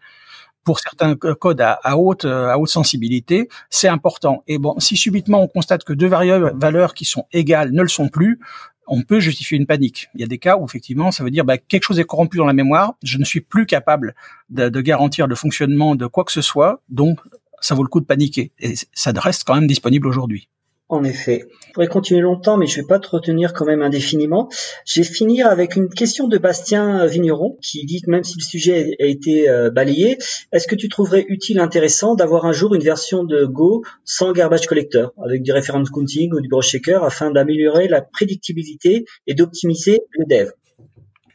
pour 0.65 0.81
certains 0.81 1.17
codes 1.17 1.61
à, 1.61 1.97
haute 1.97 2.25
à 2.25 2.59
haute 2.59 2.69
sensibilité, 2.69 3.49
c'est 3.71 3.89
important. 3.89 4.43
Et 4.47 4.59
bon, 4.59 4.79
si 4.79 4.97
subitement 4.97 5.43
on 5.43 5.49
constate 5.49 5.85
que 5.85 5.93
deux 5.93 6.07
variables 6.07 6.53
valeurs 6.57 6.95
qui 6.95 7.05
sont 7.05 7.27
égales 7.33 7.73
ne 7.73 7.83
le 7.83 7.89
sont 7.89 8.09
plus, 8.09 8.39
on 8.87 9.03
peut 9.03 9.21
justifier 9.21 9.57
une 9.57 9.67
panique. 9.67 10.09
Il 10.15 10.21
y 10.21 10.25
a 10.25 10.27
des 10.27 10.39
cas 10.39 10.57
où 10.57 10.65
effectivement, 10.65 11.11
ça 11.11 11.25
veut 11.25 11.31
dire 11.31 11.45
bah, 11.45 11.59
quelque 11.59 11.85
chose 11.85 11.99
est 11.99 12.05
corrompu 12.05 12.37
dans 12.37 12.47
la 12.47 12.53
mémoire, 12.53 12.95
je 13.03 13.19
ne 13.19 13.25
suis 13.25 13.41
plus 13.41 13.67
capable 13.67 14.15
de, 14.51 14.69
garantir 14.81 15.27
le 15.27 15.35
fonctionnement 15.35 15.95
de 15.95 16.07
quoi 16.07 16.25
que 16.25 16.33
ce 16.33 16.43
soit, 16.43 16.83
donc 16.89 17.19
ça 17.61 17.75
vaut 17.75 17.83
le 17.83 17.89
coup 17.89 18.01
de 18.01 18.07
paniquer. 18.07 18.53
Et 18.59 18.75
ça 18.93 19.13
reste 19.15 19.45
quand 19.45 19.55
même 19.55 19.67
disponible 19.67 20.07
aujourd'hui. 20.07 20.49
En 20.93 21.05
effet. 21.05 21.47
Je 21.69 21.73
pourrais 21.73 21.87
continuer 21.87 22.21
longtemps, 22.21 22.59
mais 22.59 22.67
je 22.67 22.77
ne 22.77 22.83
vais 22.83 22.87
pas 22.87 22.99
te 22.99 23.09
retenir 23.09 23.55
quand 23.55 23.65
même 23.65 23.81
indéfiniment. 23.81 24.51
Je 24.85 25.01
vais 25.01 25.07
finir 25.07 25.47
avec 25.47 25.75
une 25.75 25.89
question 25.89 26.29
de 26.29 26.37
Bastien 26.37 27.07
Vigneron, 27.07 27.57
qui 27.63 27.87
dit 27.87 28.03
que 28.03 28.11
même 28.11 28.25
si 28.25 28.35
le 28.37 28.45
sujet 28.45 28.95
a 29.01 29.07
été 29.07 29.49
euh, 29.49 29.71
balayé, 29.71 30.19
est-ce 30.53 30.69
que 30.69 30.75
tu 30.75 30.91
trouverais 30.91 31.25
utile, 31.29 31.61
intéressant 31.61 32.15
d'avoir 32.15 32.45
un 32.45 32.53
jour 32.53 32.75
une 32.75 32.83
version 32.83 33.25
de 33.25 33.47
Go 33.47 33.83
sans 34.05 34.33
garbage 34.33 34.67
collector, 34.67 35.15
avec 35.25 35.43
du 35.43 35.51
reference 35.51 35.89
counting 35.89 36.31
ou 36.35 36.43
du 36.43 36.49
brush 36.51 36.69
shaker, 36.69 37.03
afin 37.05 37.31
d'améliorer 37.31 37.89
la 37.89 38.03
prédictibilité 38.03 39.07
et 39.27 39.33
d'optimiser 39.33 40.01
le 40.11 40.27
dev? 40.27 40.51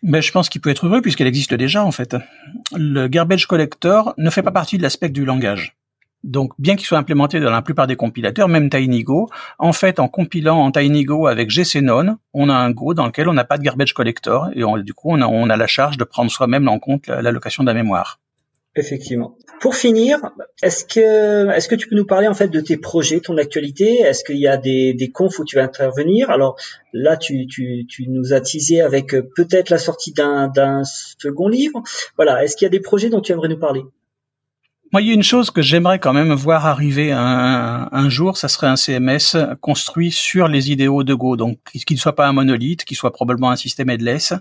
Mais 0.04 0.22
je 0.22 0.32
pense 0.32 0.50
qu'il 0.50 0.62
peut 0.62 0.70
être 0.70 0.86
heureux 0.86 1.02
puisqu'elle 1.02 1.26
existe 1.26 1.56
déjà 1.56 1.84
en 1.84 1.92
fait. 1.92 2.16
Le 2.76 3.08
garbage 3.08 3.48
collector 3.48 4.14
ne 4.20 4.30
fait 4.30 4.44
pas 4.44 4.52
partie 4.52 4.78
de 4.78 4.84
l'aspect 4.84 5.10
du 5.10 5.26
langage. 5.26 5.77
Donc, 6.28 6.52
bien 6.60 6.76
qu'il 6.76 6.86
soit 6.86 6.98
implémenté 6.98 7.40
dans 7.40 7.50
la 7.50 7.62
plupart 7.62 7.88
des 7.88 7.96
compilateurs, 7.96 8.50
même 8.50 8.70
TinyGo, 8.70 9.30
en 9.60 9.72
fait, 9.72 9.98
en 9.98 10.10
compilant 10.10 10.58
en 10.58 10.72
TinyGo 10.72 11.26
avec 11.26 11.50
GCNone, 11.50 12.18
on 12.34 12.50
a 12.50 12.54
un 12.54 12.70
Go 12.72 12.94
dans 12.94 13.06
lequel 13.06 13.30
on 13.30 13.34
n'a 13.34 13.46
pas 13.46 13.58
de 13.58 13.64
garbage 13.64 13.94
collector 13.94 14.50
et 14.54 14.62
du 14.84 14.94
coup, 14.94 15.10
on 15.10 15.50
a, 15.50 15.58
la 15.58 15.68
charge 15.68 15.98
de 15.98 16.04
prendre 16.04 16.30
soi-même 16.30 16.68
en 16.68 16.80
compte 16.80 17.08
l'allocation 17.08 17.64
de 17.64 17.68
la 17.70 17.74
mémoire. 17.74 18.20
Effectivement. 18.76 19.38
Pour 19.62 19.76
finir, 19.76 20.20
est-ce 20.62 20.84
que 20.84 21.50
est-ce 21.50 21.68
que 21.68 21.76
tu 21.76 21.88
peux 21.88 21.96
nous 21.96 22.06
parler 22.06 22.28
en 22.28 22.36
fait 22.36 22.50
de 22.50 22.60
tes 22.60 22.78
projets, 22.78 23.22
ton 23.22 23.38
actualité? 23.38 24.02
Est-ce 24.02 24.24
qu'il 24.24 24.38
y 24.38 24.48
a 24.48 24.58
des, 24.58 24.94
des 24.94 25.10
confs 25.10 25.40
où 25.40 25.46
tu 25.46 25.56
vas 25.56 25.64
intervenir? 25.64 26.30
Alors 26.30 26.60
là, 26.94 27.18
tu, 27.18 27.48
tu, 27.48 27.88
tu 27.90 28.08
nous 28.08 28.34
as 28.34 28.42
teasé 28.42 28.82
avec 28.82 29.16
euh, 29.16 29.28
peut-être 29.36 29.72
la 29.72 29.80
sortie 29.80 30.14
d'un 30.14 30.84
second 30.84 31.48
livre. 31.48 31.82
Voilà. 32.18 32.44
Est-ce 32.44 32.56
qu'il 32.56 32.66
y 32.66 32.68
a 32.68 32.70
des 32.70 32.82
projets 32.82 33.10
dont 33.10 33.22
tu 33.22 33.32
aimerais 33.32 33.48
nous 33.48 33.58
parler? 33.58 33.82
Moi, 34.94 35.02
il 35.02 35.08
y 35.08 35.12
a 35.12 35.14
une 35.14 35.24
chose 35.24 35.52
que 35.52 35.62
j'aimerais 35.62 36.00
quand 36.00 36.14
même 36.14 36.34
voir 36.34 36.66
arriver 36.66 37.12
un, 37.12 38.10
jour, 38.10 38.38
ça 38.38 38.48
serait 38.48 38.68
un 38.68 38.78
CMS 38.78 39.36
construit 39.60 40.12
sur 40.12 40.48
les 40.48 40.72
idéaux 40.72 41.04
de 41.04 41.14
Go, 41.14 41.36
donc 41.36 41.60
qu'il 41.86 41.96
ne 41.96 42.00
soit 42.00 42.16
pas 42.16 42.28
un 42.28 42.32
monolithe, 42.32 42.86
qu'il 42.86 42.96
soit 42.96 43.12
probablement 43.12 43.52
un 43.52 43.58
système 43.58 43.90
headless. 43.90 44.34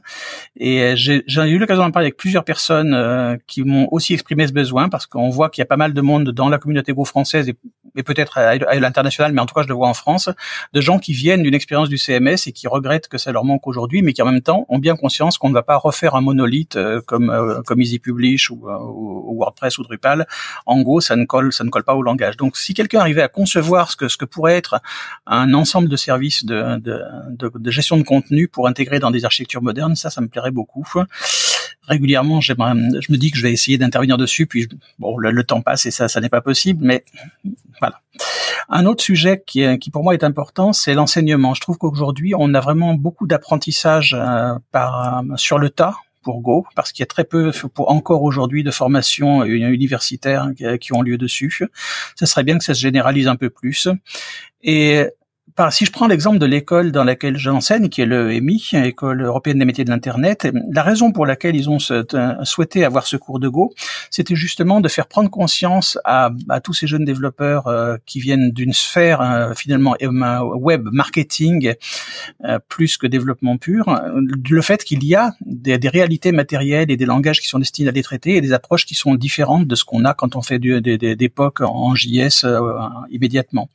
Et 0.56 0.94
j'ai 0.96 1.24
eu 1.26 1.58
l'occasion 1.58 1.82
d'en 1.82 1.90
parler 1.90 2.06
avec 2.06 2.16
plusieurs 2.16 2.44
personnes 2.44 2.94
euh, 2.94 3.36
qui 3.48 3.62
m'ont 3.62 3.88
aussi 3.90 4.14
exprimé 4.14 4.46
ce 4.46 4.52
besoin, 4.52 4.88
parce 4.88 5.06
qu'on 5.06 5.30
voit 5.30 5.50
qu'il 5.50 5.62
y 5.62 5.64
a 5.64 5.66
pas 5.66 5.76
mal 5.76 5.92
de 5.92 6.00
monde 6.00 6.30
dans 6.30 6.48
la 6.48 6.58
communauté 6.58 6.92
Go 6.92 7.04
française 7.04 7.48
et, 7.48 8.02
peut-être 8.02 8.38
à, 8.38 8.56
l'international, 8.78 9.32
mais 9.32 9.40
en 9.40 9.46
tout 9.46 9.54
cas 9.54 9.62
je 9.62 9.68
le 9.68 9.74
vois 9.74 9.88
en 9.88 9.94
France, 9.94 10.28
de 10.74 10.80
gens 10.80 10.98
qui 10.98 11.12
viennent 11.12 11.42
d'une 11.42 11.54
expérience 11.54 11.88
du 11.88 11.96
CMS 11.96 12.46
et 12.46 12.52
qui 12.52 12.68
regrettent 12.68 13.08
que 13.08 13.18
ça 13.18 13.32
leur 13.32 13.44
manque 13.44 13.66
aujourd'hui, 13.66 14.02
mais 14.02 14.12
qui 14.12 14.22
en 14.22 14.30
même 14.30 14.42
temps 14.42 14.66
ont 14.68 14.78
bien 14.78 14.96
conscience 14.96 15.38
qu'on 15.38 15.48
ne 15.48 15.54
va 15.54 15.62
pas 15.62 15.76
refaire 15.76 16.14
un 16.14 16.20
monolithe 16.20 16.76
euh, 16.76 17.00
comme 17.00 17.30
euh, 17.30 17.62
comme 17.62 17.80
Easy 17.80 17.98
Publish 17.98 18.50
ou 18.50 18.66
WordPress 18.66 19.78
ou 19.78 19.82
Drupal 19.82 20.26
en 20.66 20.80
gros, 20.82 21.00
ça 21.00 21.16
ne 21.16 21.24
colle, 21.24 21.52
ça 21.52 21.64
ne 21.64 21.70
colle 21.70 21.84
pas 21.84 21.94
au 21.94 22.02
langage. 22.02 22.36
Donc, 22.36 22.56
si 22.56 22.74
quelqu'un 22.74 23.00
arrivait 23.00 23.22
à 23.22 23.28
concevoir 23.28 23.90
ce 23.90 23.96
que 23.96 24.08
ce 24.08 24.16
que 24.16 24.24
pourrait 24.24 24.56
être 24.56 24.80
un 25.26 25.54
ensemble 25.54 25.88
de 25.88 25.96
services 25.96 26.44
de, 26.44 26.78
de, 26.78 27.02
de, 27.54 27.70
gestion 27.70 27.96
de 27.96 28.02
contenu 28.02 28.48
pour 28.48 28.68
intégrer 28.68 28.98
dans 28.98 29.10
des 29.10 29.24
architectures 29.24 29.62
modernes, 29.62 29.96
ça, 29.96 30.10
ça 30.10 30.20
me 30.20 30.28
plairait 30.28 30.50
beaucoup. 30.50 30.84
Régulièrement, 31.88 32.40
je 32.40 32.52
me 32.52 33.16
dis 33.16 33.30
que 33.30 33.38
je 33.38 33.42
vais 33.42 33.52
essayer 33.52 33.78
d'intervenir 33.78 34.16
dessus, 34.16 34.46
puis 34.46 34.68
bon, 34.98 35.16
le, 35.18 35.44
temps 35.44 35.60
passe 35.60 35.86
et 35.86 35.90
ça, 35.90 36.08
ça 36.08 36.20
n'est 36.20 36.28
pas 36.28 36.40
possible, 36.40 36.84
mais 36.84 37.04
voilà. 37.80 38.00
Un 38.68 38.86
autre 38.86 39.04
sujet 39.04 39.44
qui, 39.46 39.78
qui 39.78 39.90
pour 39.90 40.02
moi 40.02 40.14
est 40.14 40.24
important, 40.24 40.72
c'est 40.72 40.94
l'enseignement. 40.94 41.54
Je 41.54 41.60
trouve 41.60 41.78
qu'aujourd'hui, 41.78 42.34
on 42.36 42.54
a 42.54 42.60
vraiment 42.60 42.94
beaucoup 42.94 43.28
d'apprentissage 43.28 44.16
euh, 44.18 44.54
par 44.72 45.22
sur 45.36 45.58
le 45.58 45.70
tas 45.70 45.94
pour 46.26 46.40
Go, 46.40 46.66
parce 46.74 46.90
qu'il 46.90 47.02
y 47.02 47.04
a 47.04 47.06
très 47.06 47.22
peu, 47.22 47.52
pour 47.72 47.88
encore 47.88 48.24
aujourd'hui, 48.24 48.64
de 48.64 48.72
formations 48.72 49.44
universitaires 49.44 50.48
qui 50.80 50.92
ont 50.92 51.00
lieu 51.00 51.18
dessus. 51.18 51.60
Ça 52.16 52.26
serait 52.26 52.42
bien 52.42 52.58
que 52.58 52.64
ça 52.64 52.74
se 52.74 52.80
généralise 52.80 53.28
un 53.28 53.36
peu 53.36 53.48
plus. 53.48 53.86
Et 54.64 55.06
si 55.70 55.86
je 55.86 55.92
prends 55.92 56.06
l'exemple 56.06 56.38
de 56.38 56.46
l'école 56.46 56.92
dans 56.92 57.04
laquelle 57.04 57.38
j'enseigne, 57.38 57.88
qui 57.88 58.02
est 58.02 58.06
le 58.06 58.32
EMI, 58.32 58.62
École 58.74 59.22
européenne 59.22 59.58
des 59.58 59.64
métiers 59.64 59.84
de 59.84 59.90
l'Internet, 59.90 60.46
la 60.70 60.82
raison 60.82 61.12
pour 61.12 61.24
laquelle 61.24 61.56
ils 61.56 61.70
ont 61.70 61.78
souhaité 61.78 62.84
avoir 62.84 63.06
ce 63.06 63.16
cours 63.16 63.40
de 63.40 63.48
Go, 63.48 63.72
c'était 64.10 64.34
justement 64.34 64.80
de 64.80 64.88
faire 64.88 65.06
prendre 65.06 65.30
conscience 65.30 65.98
à, 66.04 66.30
tous 66.62 66.74
ces 66.74 66.86
jeunes 66.86 67.04
développeurs 67.04 67.68
euh, 67.68 67.96
qui 68.06 68.20
viennent 68.20 68.50
d'une 68.50 68.72
sphère 68.72 69.20
euh, 69.20 69.54
finalement 69.54 69.94
euh, 70.02 70.40
web 70.40 70.88
marketing 70.92 71.74
plus 72.68 72.96
que 72.96 73.06
développement 73.06 73.56
pur, 73.56 73.98
le 74.14 74.62
fait 74.62 74.84
qu'il 74.84 75.04
y 75.04 75.14
a 75.14 75.32
des, 75.40 75.88
réalités 75.88 76.32
matérielles 76.32 76.90
et 76.90 76.96
des 76.96 77.06
langages 77.06 77.40
qui 77.40 77.46
sont 77.46 77.58
destinés 77.58 77.88
à 77.88 77.92
les 77.92 78.02
traiter 78.02 78.36
et 78.36 78.40
des 78.40 78.52
approches 78.52 78.84
qui 78.84 78.94
sont 78.94 79.14
différentes 79.14 79.66
de 79.66 79.74
ce 79.74 79.84
qu'on 79.84 80.04
a 80.04 80.14
quand 80.14 80.36
on 80.36 80.42
fait 80.42 80.58
du, 80.58 80.80
des, 80.80 80.98
des, 80.98 81.32
en 81.60 81.94
JS 81.94 82.46
immédiatement. 83.10 83.70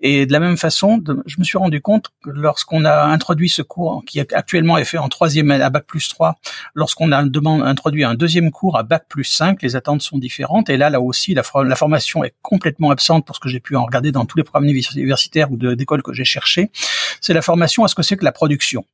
Et 0.00 0.26
de 0.26 0.32
la 0.32 0.40
même 0.40 0.56
façon, 0.56 1.01
je 1.26 1.36
me 1.38 1.44
suis 1.44 1.58
rendu 1.58 1.80
compte 1.80 2.10
que 2.22 2.30
lorsqu'on 2.30 2.84
a 2.84 3.04
introduit 3.04 3.48
ce 3.48 3.62
cours, 3.62 4.02
qui 4.06 4.20
actuellement 4.20 4.78
est 4.78 4.84
fait 4.84 4.98
en 4.98 5.08
troisième 5.08 5.50
à 5.50 5.70
bac 5.70 5.84
plus 5.86 6.08
3, 6.08 6.36
lorsqu'on 6.74 7.12
a 7.12 7.18
introduit 7.18 8.04
un 8.04 8.14
deuxième 8.14 8.50
cours 8.50 8.76
à 8.76 8.82
bac 8.82 9.04
plus 9.08 9.24
5, 9.24 9.62
les 9.62 9.76
attentes 9.76 10.02
sont 10.02 10.18
différentes. 10.18 10.70
Et 10.70 10.76
là, 10.76 10.90
là 10.90 11.00
aussi, 11.00 11.34
la, 11.34 11.42
formation 11.42 12.24
est 12.24 12.34
complètement 12.42 12.90
absente 12.90 13.26
pour 13.26 13.36
ce 13.36 13.40
que 13.40 13.48
j'ai 13.48 13.60
pu 13.60 13.76
en 13.76 13.84
regarder 13.84 14.12
dans 14.12 14.24
tous 14.24 14.38
les 14.38 14.44
programmes 14.44 14.68
universitaires 14.68 15.50
ou 15.50 15.56
d'écoles 15.56 16.02
que 16.02 16.12
j'ai 16.12 16.24
cherché. 16.24 16.70
C'est 17.20 17.34
la 17.34 17.42
formation 17.42 17.84
à 17.84 17.88
ce 17.88 17.94
que 17.94 18.02
c'est 18.02 18.16
que 18.16 18.24
la 18.24 18.32
production 18.32 18.84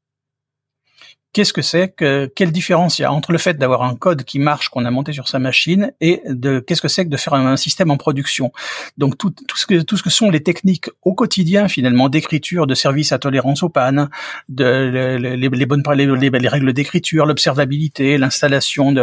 qu'est-ce 1.33 1.53
que 1.53 1.63
c'est 1.63 1.89
que 1.89 2.27
quelle 2.35 2.53
différence 2.53 2.99
il 2.99 3.03
y 3.03 3.05
a 3.05 3.13
entre 3.13 3.33
le 3.33 3.39
fait 3.39 3.55
d'avoir 3.55 3.83
un 3.83 3.95
code 3.95 4.25
qui 4.25 4.39
marche 4.39 4.69
qu'on 4.71 4.85
a 4.85 4.91
monté 4.91 5.13
sur 5.13 5.29
sa 5.29 5.39
machine 5.39 5.93
et 6.01 6.23
de 6.27 6.61
qu'est-ce 6.61 6.83
que 6.83 6.89
c'est 6.89 7.05
que 7.05 7.11
de 7.11 7.17
faire 7.17 7.35
un, 7.35 7.57
système 7.57 7.91
en 7.91 7.97
production? 7.97 8.53
Donc 8.97 9.19
tout, 9.19 9.31
tout, 9.31 9.57
ce 9.57 9.67
que 9.67 9.83
tout 9.83 9.97
ce 9.97 10.03
que 10.03 10.11
sont 10.11 10.31
les 10.31 10.43
techniques 10.43 10.91
au 11.03 11.15
quotidien 11.15 11.69
finalement 11.69 12.09
d'écriture, 12.09 12.67
de 12.67 12.75
service 12.75 13.13
à 13.13 13.19
tolérance 13.19 13.63
aux 13.63 13.69
pannes, 13.69 14.09
de 14.49 15.17
les, 15.19 15.37
les, 15.37 15.67
bonnes 15.67 15.83
les, 15.95 16.31
les 16.31 16.49
règles 16.49 16.73
d'écriture, 16.73 17.27
l'observabilité, 17.27 18.19
l'installation 18.19 18.93
de, 18.93 19.01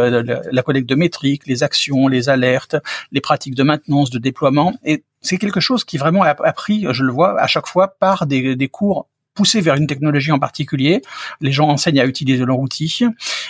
la 0.51 0.63
collecte 0.63 0.89
de 0.89 0.95
métriques, 0.95 1.47
les 1.47 1.63
actions, 1.63 2.07
les 2.07 2.29
alertes, 2.29 2.75
les 3.11 3.21
pratiques 3.21 3.55
de 3.55 3.63
maintenance, 3.63 4.09
de 4.09 4.19
déploiement 4.19 4.73
et 4.83 5.03
c'est 5.21 5.37
quelque 5.37 5.59
chose 5.59 5.83
qui 5.83 5.97
vraiment 5.97 6.21
a 6.21 6.35
appris, 6.43 6.85
je 6.91 7.03
le 7.03 7.11
vois 7.11 7.39
à 7.41 7.47
chaque 7.47 7.67
fois 7.67 7.95
par 7.99 8.27
des, 8.27 8.55
des 8.55 8.67
cours 8.67 9.07
pousser 9.35 9.61
vers 9.61 9.75
une 9.75 9.85
technologie 9.85 10.31
en 10.31 10.39
particulier. 10.39 11.01
Les 11.41 11.51
gens 11.51 11.67
enseignent 11.67 11.99
à 11.99 12.05
utiliser 12.05 12.43
leur 12.45 12.59
outil. 12.59 13.03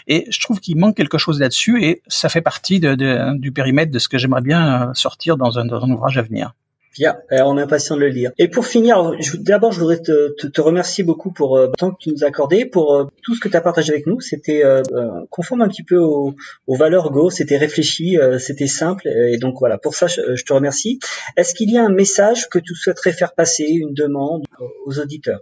Et 0.08 0.26
je 0.30 0.40
trouve 0.42 0.60
qu'il 0.60 0.78
manque 0.78 0.98
quelque 0.98 1.18
chose 1.18 1.40
là-dessus 1.40 1.84
et 1.84 2.02
ça 2.08 2.28
fait 2.28 2.42
partie 2.42 2.80
du 2.80 3.52
périmètre 3.52 3.92
de 3.92 4.00
ce 4.00 4.10
que 4.10 4.18
j'aimerais 4.18 4.42
bien 4.42 4.90
euh, 4.90 4.94
sortir 4.94 5.38
dans 5.38 5.60
un, 5.60 5.68
ouvrage 5.70 6.18
à 6.18 6.22
venir. 6.22 6.54
Bien, 6.98 7.18
on 7.30 7.58
est 7.58 7.62
impatient 7.62 7.98
de 7.98 8.02
le 8.02 8.08
lire. 8.08 8.32
Et 8.38 8.48
pour 8.48 8.66
finir, 8.66 9.12
d'abord, 9.40 9.74
je 9.74 9.82
voudrais 9.82 10.02
te, 10.02 10.62
remercier 10.62 11.04
beaucoup 11.04 11.30
pour 11.30 11.58
euh, 11.58 11.68
le 11.68 11.74
temps 11.74 11.92
que 11.92 11.98
tu 12.00 12.10
nous 12.10 12.24
as 12.24 12.28
accordé, 12.28 12.66
pour 12.66 12.96
euh, 12.96 13.06
tout 13.22 13.36
ce 13.36 13.42
que 13.42 13.50
tu 13.50 13.58
as 13.58 13.62
partagé 13.62 13.92
avec 13.92 14.08
nous. 14.08 14.22
C'était 14.22 14.64
conforme 15.30 15.62
un 15.62 15.68
petit 15.68 15.84
peu 15.84 15.98
aux, 15.98 16.36
valeurs 16.68 17.12
Go, 17.12 17.30
c'était 17.30 17.58
réfléchi, 17.58 18.18
c'était 18.40 18.68
simple. 18.68 19.10
Et 19.10 19.38
donc 19.38 19.56
voilà, 19.60 19.78
pour 19.78 19.94
ça, 19.94 20.08
je 20.08 20.44
te 20.44 20.54
remercie. 20.54 21.00
Est-ce 21.36 21.54
qu'il 21.54 21.70
y 21.70 21.78
a 21.78 21.84
un 21.84 21.94
message 21.94 22.48
que 22.48 22.60
tu 22.60 22.74
souhaiterais 22.76 23.12
faire 23.12 23.34
passer, 23.34 23.66
une 23.66 23.94
demande 23.94 24.46
aux 24.86 25.00
auditeurs? 25.00 25.42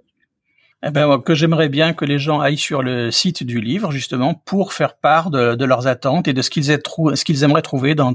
Eh 0.85 0.91
ben, 0.91 1.19
que 1.19 1.33
j'aimerais 1.33 1.69
bien 1.69 1.93
que 1.93 2.03
les 2.03 2.19
gens 2.19 2.41
aillent 2.41 2.57
sur 2.57 2.83
le 2.83 3.09
site 3.09 3.43
du 3.43 3.61
livre 3.61 3.91
justement 3.91 4.33
pour 4.33 4.73
faire 4.73 4.95
part 4.97 5.29
de, 5.29 5.63
leurs 5.63 5.87
attentes 5.87 6.27
et 6.27 6.33
de 6.33 6.41
ce 6.41 6.49
qu'ils 6.49 7.43
aimeraient 7.43 7.61
trouver 7.61 7.95
dans, 7.95 8.13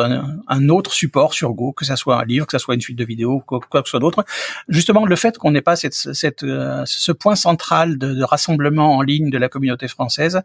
un, 0.00 0.68
autre 0.70 0.92
support 0.92 1.34
sur 1.34 1.52
Go, 1.52 1.72
que 1.72 1.84
ça 1.84 1.96
soit 1.96 2.18
un 2.18 2.24
livre, 2.24 2.46
que 2.46 2.52
ça 2.52 2.58
soit 2.58 2.74
une 2.74 2.80
suite 2.80 2.98
de 2.98 3.04
vidéos, 3.04 3.40
quoi, 3.40 3.60
que 3.60 3.78
ce 3.84 3.90
soit 3.90 4.00
d'autre. 4.00 4.24
Justement, 4.68 5.04
le 5.04 5.16
fait 5.16 5.36
qu'on 5.36 5.50
n'ait 5.50 5.60
pas 5.60 5.74
euh, 5.84 6.82
ce 6.86 7.12
point 7.12 7.36
central 7.36 7.98
de, 7.98 8.14
de 8.14 8.24
rassemblement 8.24 8.96
en 8.96 9.02
ligne 9.02 9.28
de 9.28 9.38
la 9.38 9.50
communauté 9.50 9.86
française 9.86 10.42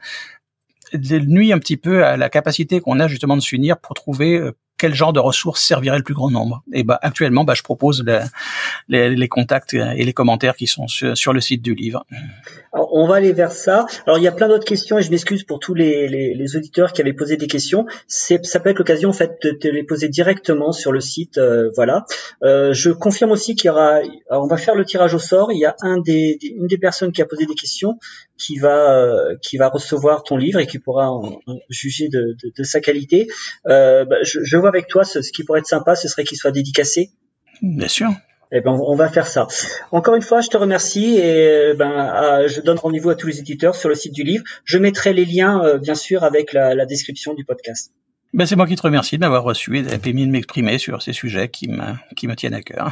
nuit 0.93 1.53
un 1.53 1.59
petit 1.59 1.77
peu 1.77 2.03
à 2.03 2.17
la 2.17 2.29
capacité 2.29 2.79
qu'on 2.79 2.99
a 2.99 3.07
justement 3.07 3.35
de 3.35 3.41
s'unir 3.41 3.77
pour 3.77 3.95
trouver 3.95 4.37
euh, 4.37 4.51
quel 4.81 4.95
genre 4.95 5.13
de 5.13 5.19
ressources 5.19 5.63
servirait 5.63 5.97
le 5.97 6.03
plus 6.03 6.15
grand 6.15 6.31
nombre. 6.31 6.63
Et 6.73 6.83
bah, 6.83 6.97
actuellement, 7.03 7.43
bah, 7.43 7.53
je 7.53 7.61
propose 7.61 8.03
les, 8.89 9.15
les, 9.15 9.27
contacts 9.27 9.75
et 9.75 10.03
les 10.03 10.13
commentaires 10.13 10.55
qui 10.55 10.65
sont 10.65 10.87
sur, 10.87 11.33
le 11.33 11.39
site 11.39 11.61
du 11.61 11.75
livre. 11.75 12.03
On 12.73 13.05
va 13.05 13.15
aller 13.15 13.33
vers 13.33 13.51
ça. 13.51 13.85
Alors, 14.05 14.17
il 14.17 14.23
y 14.23 14.27
a 14.27 14.31
plein 14.31 14.47
d'autres 14.47 14.65
questions 14.65 14.97
et 14.97 15.01
je 15.01 15.11
m'excuse 15.11 15.43
pour 15.43 15.59
tous 15.59 15.73
les, 15.73 16.07
les, 16.07 16.55
auditeurs 16.55 16.93
qui 16.93 17.01
avaient 17.01 17.13
posé 17.13 17.35
des 17.35 17.47
questions. 17.47 17.85
C'est, 18.07 18.45
ça 18.45 18.59
peut 18.59 18.69
être 18.69 18.79
l'occasion 18.79 19.09
en 19.09 19.13
fait 19.13 19.37
de 19.43 19.51
te 19.51 19.67
les 19.67 19.83
poser 19.83 20.07
directement 20.07 20.71
sur 20.71 20.91
le 20.91 21.01
site. 21.01 21.37
Euh, 21.37 21.69
voilà. 21.75 22.05
Euh, 22.43 22.71
je 22.73 22.91
confirme 22.91 23.31
aussi 23.31 23.55
qu'il 23.55 23.67
y 23.67 23.69
aura. 23.69 23.99
on 24.29 24.47
va 24.47 24.57
faire 24.57 24.75
le 24.75 24.85
tirage 24.85 25.13
au 25.13 25.19
sort. 25.19 25.51
Il 25.51 25.59
y 25.59 25.65
a 25.65 25.75
un 25.81 25.99
des, 25.99 26.37
une 26.41 26.67
des 26.67 26.77
personnes 26.77 27.11
qui 27.11 27.21
a 27.21 27.25
posé 27.25 27.45
des 27.45 27.55
questions 27.55 27.97
qui 28.37 28.57
va 28.57 28.95
euh, 28.95 29.35
qui 29.41 29.57
va 29.57 29.69
recevoir 29.69 30.23
ton 30.23 30.37
livre 30.37 30.59
et 30.59 30.67
qui 30.67 30.79
pourra 30.79 31.11
en, 31.11 31.39
juger 31.69 32.09
de, 32.09 32.35
de, 32.41 32.51
de, 32.55 32.63
sa 32.63 32.79
qualité. 32.79 33.27
Euh, 33.67 34.05
bah, 34.05 34.17
je, 34.23 34.39
je, 34.43 34.57
vois 34.57 34.69
avec 34.69 34.87
toi 34.87 35.03
ce, 35.03 35.21
ce, 35.21 35.31
qui 35.31 35.43
pourrait 35.43 35.59
être 35.59 35.67
sympa, 35.67 35.95
ce 35.95 36.07
serait 36.07 36.23
qu'il 36.23 36.37
soit 36.37 36.51
dédicacé. 36.51 37.11
Bien 37.61 37.87
sûr. 37.87 38.09
Eh 38.53 38.59
ben, 38.59 38.71
on 38.71 38.95
va 38.95 39.07
faire 39.09 39.27
ça. 39.27 39.47
Encore 39.91 40.15
une 40.15 40.21
fois, 40.21 40.41
je 40.41 40.49
te 40.49 40.57
remercie 40.57 41.17
et 41.17 41.73
ben, 41.73 42.47
je 42.47 42.59
donne 42.59 42.77
rendez-vous 42.77 43.09
à 43.09 43.15
tous 43.15 43.27
les 43.27 43.39
éditeurs 43.39 43.75
sur 43.75 43.87
le 43.87 43.95
site 43.95 44.13
du 44.13 44.23
livre. 44.23 44.43
Je 44.65 44.77
mettrai 44.77 45.13
les 45.13 45.25
liens, 45.25 45.63
euh, 45.63 45.77
bien 45.77 45.95
sûr, 45.95 46.23
avec 46.23 46.51
la, 46.51 46.75
la 46.75 46.85
description 46.85 47.33
du 47.33 47.45
podcast. 47.45 47.93
Ben, 48.33 48.45
c'est 48.45 48.55
moi 48.57 48.67
qui 48.67 48.75
te 48.75 48.81
remercie 48.81 49.15
de 49.15 49.21
m'avoir 49.21 49.43
reçu 49.43 49.77
et 49.77 49.81
d'avoir 49.81 49.99
permis 50.01 50.25
de 50.25 50.31
m'exprimer 50.31 50.77
sur 50.79 51.01
ces 51.01 51.13
sujets 51.13 51.49
qui 51.49 51.69
me, 51.69 51.93
qui 52.15 52.27
me 52.27 52.35
tiennent 52.35 52.53
à 52.53 52.61
cœur. 52.61 52.91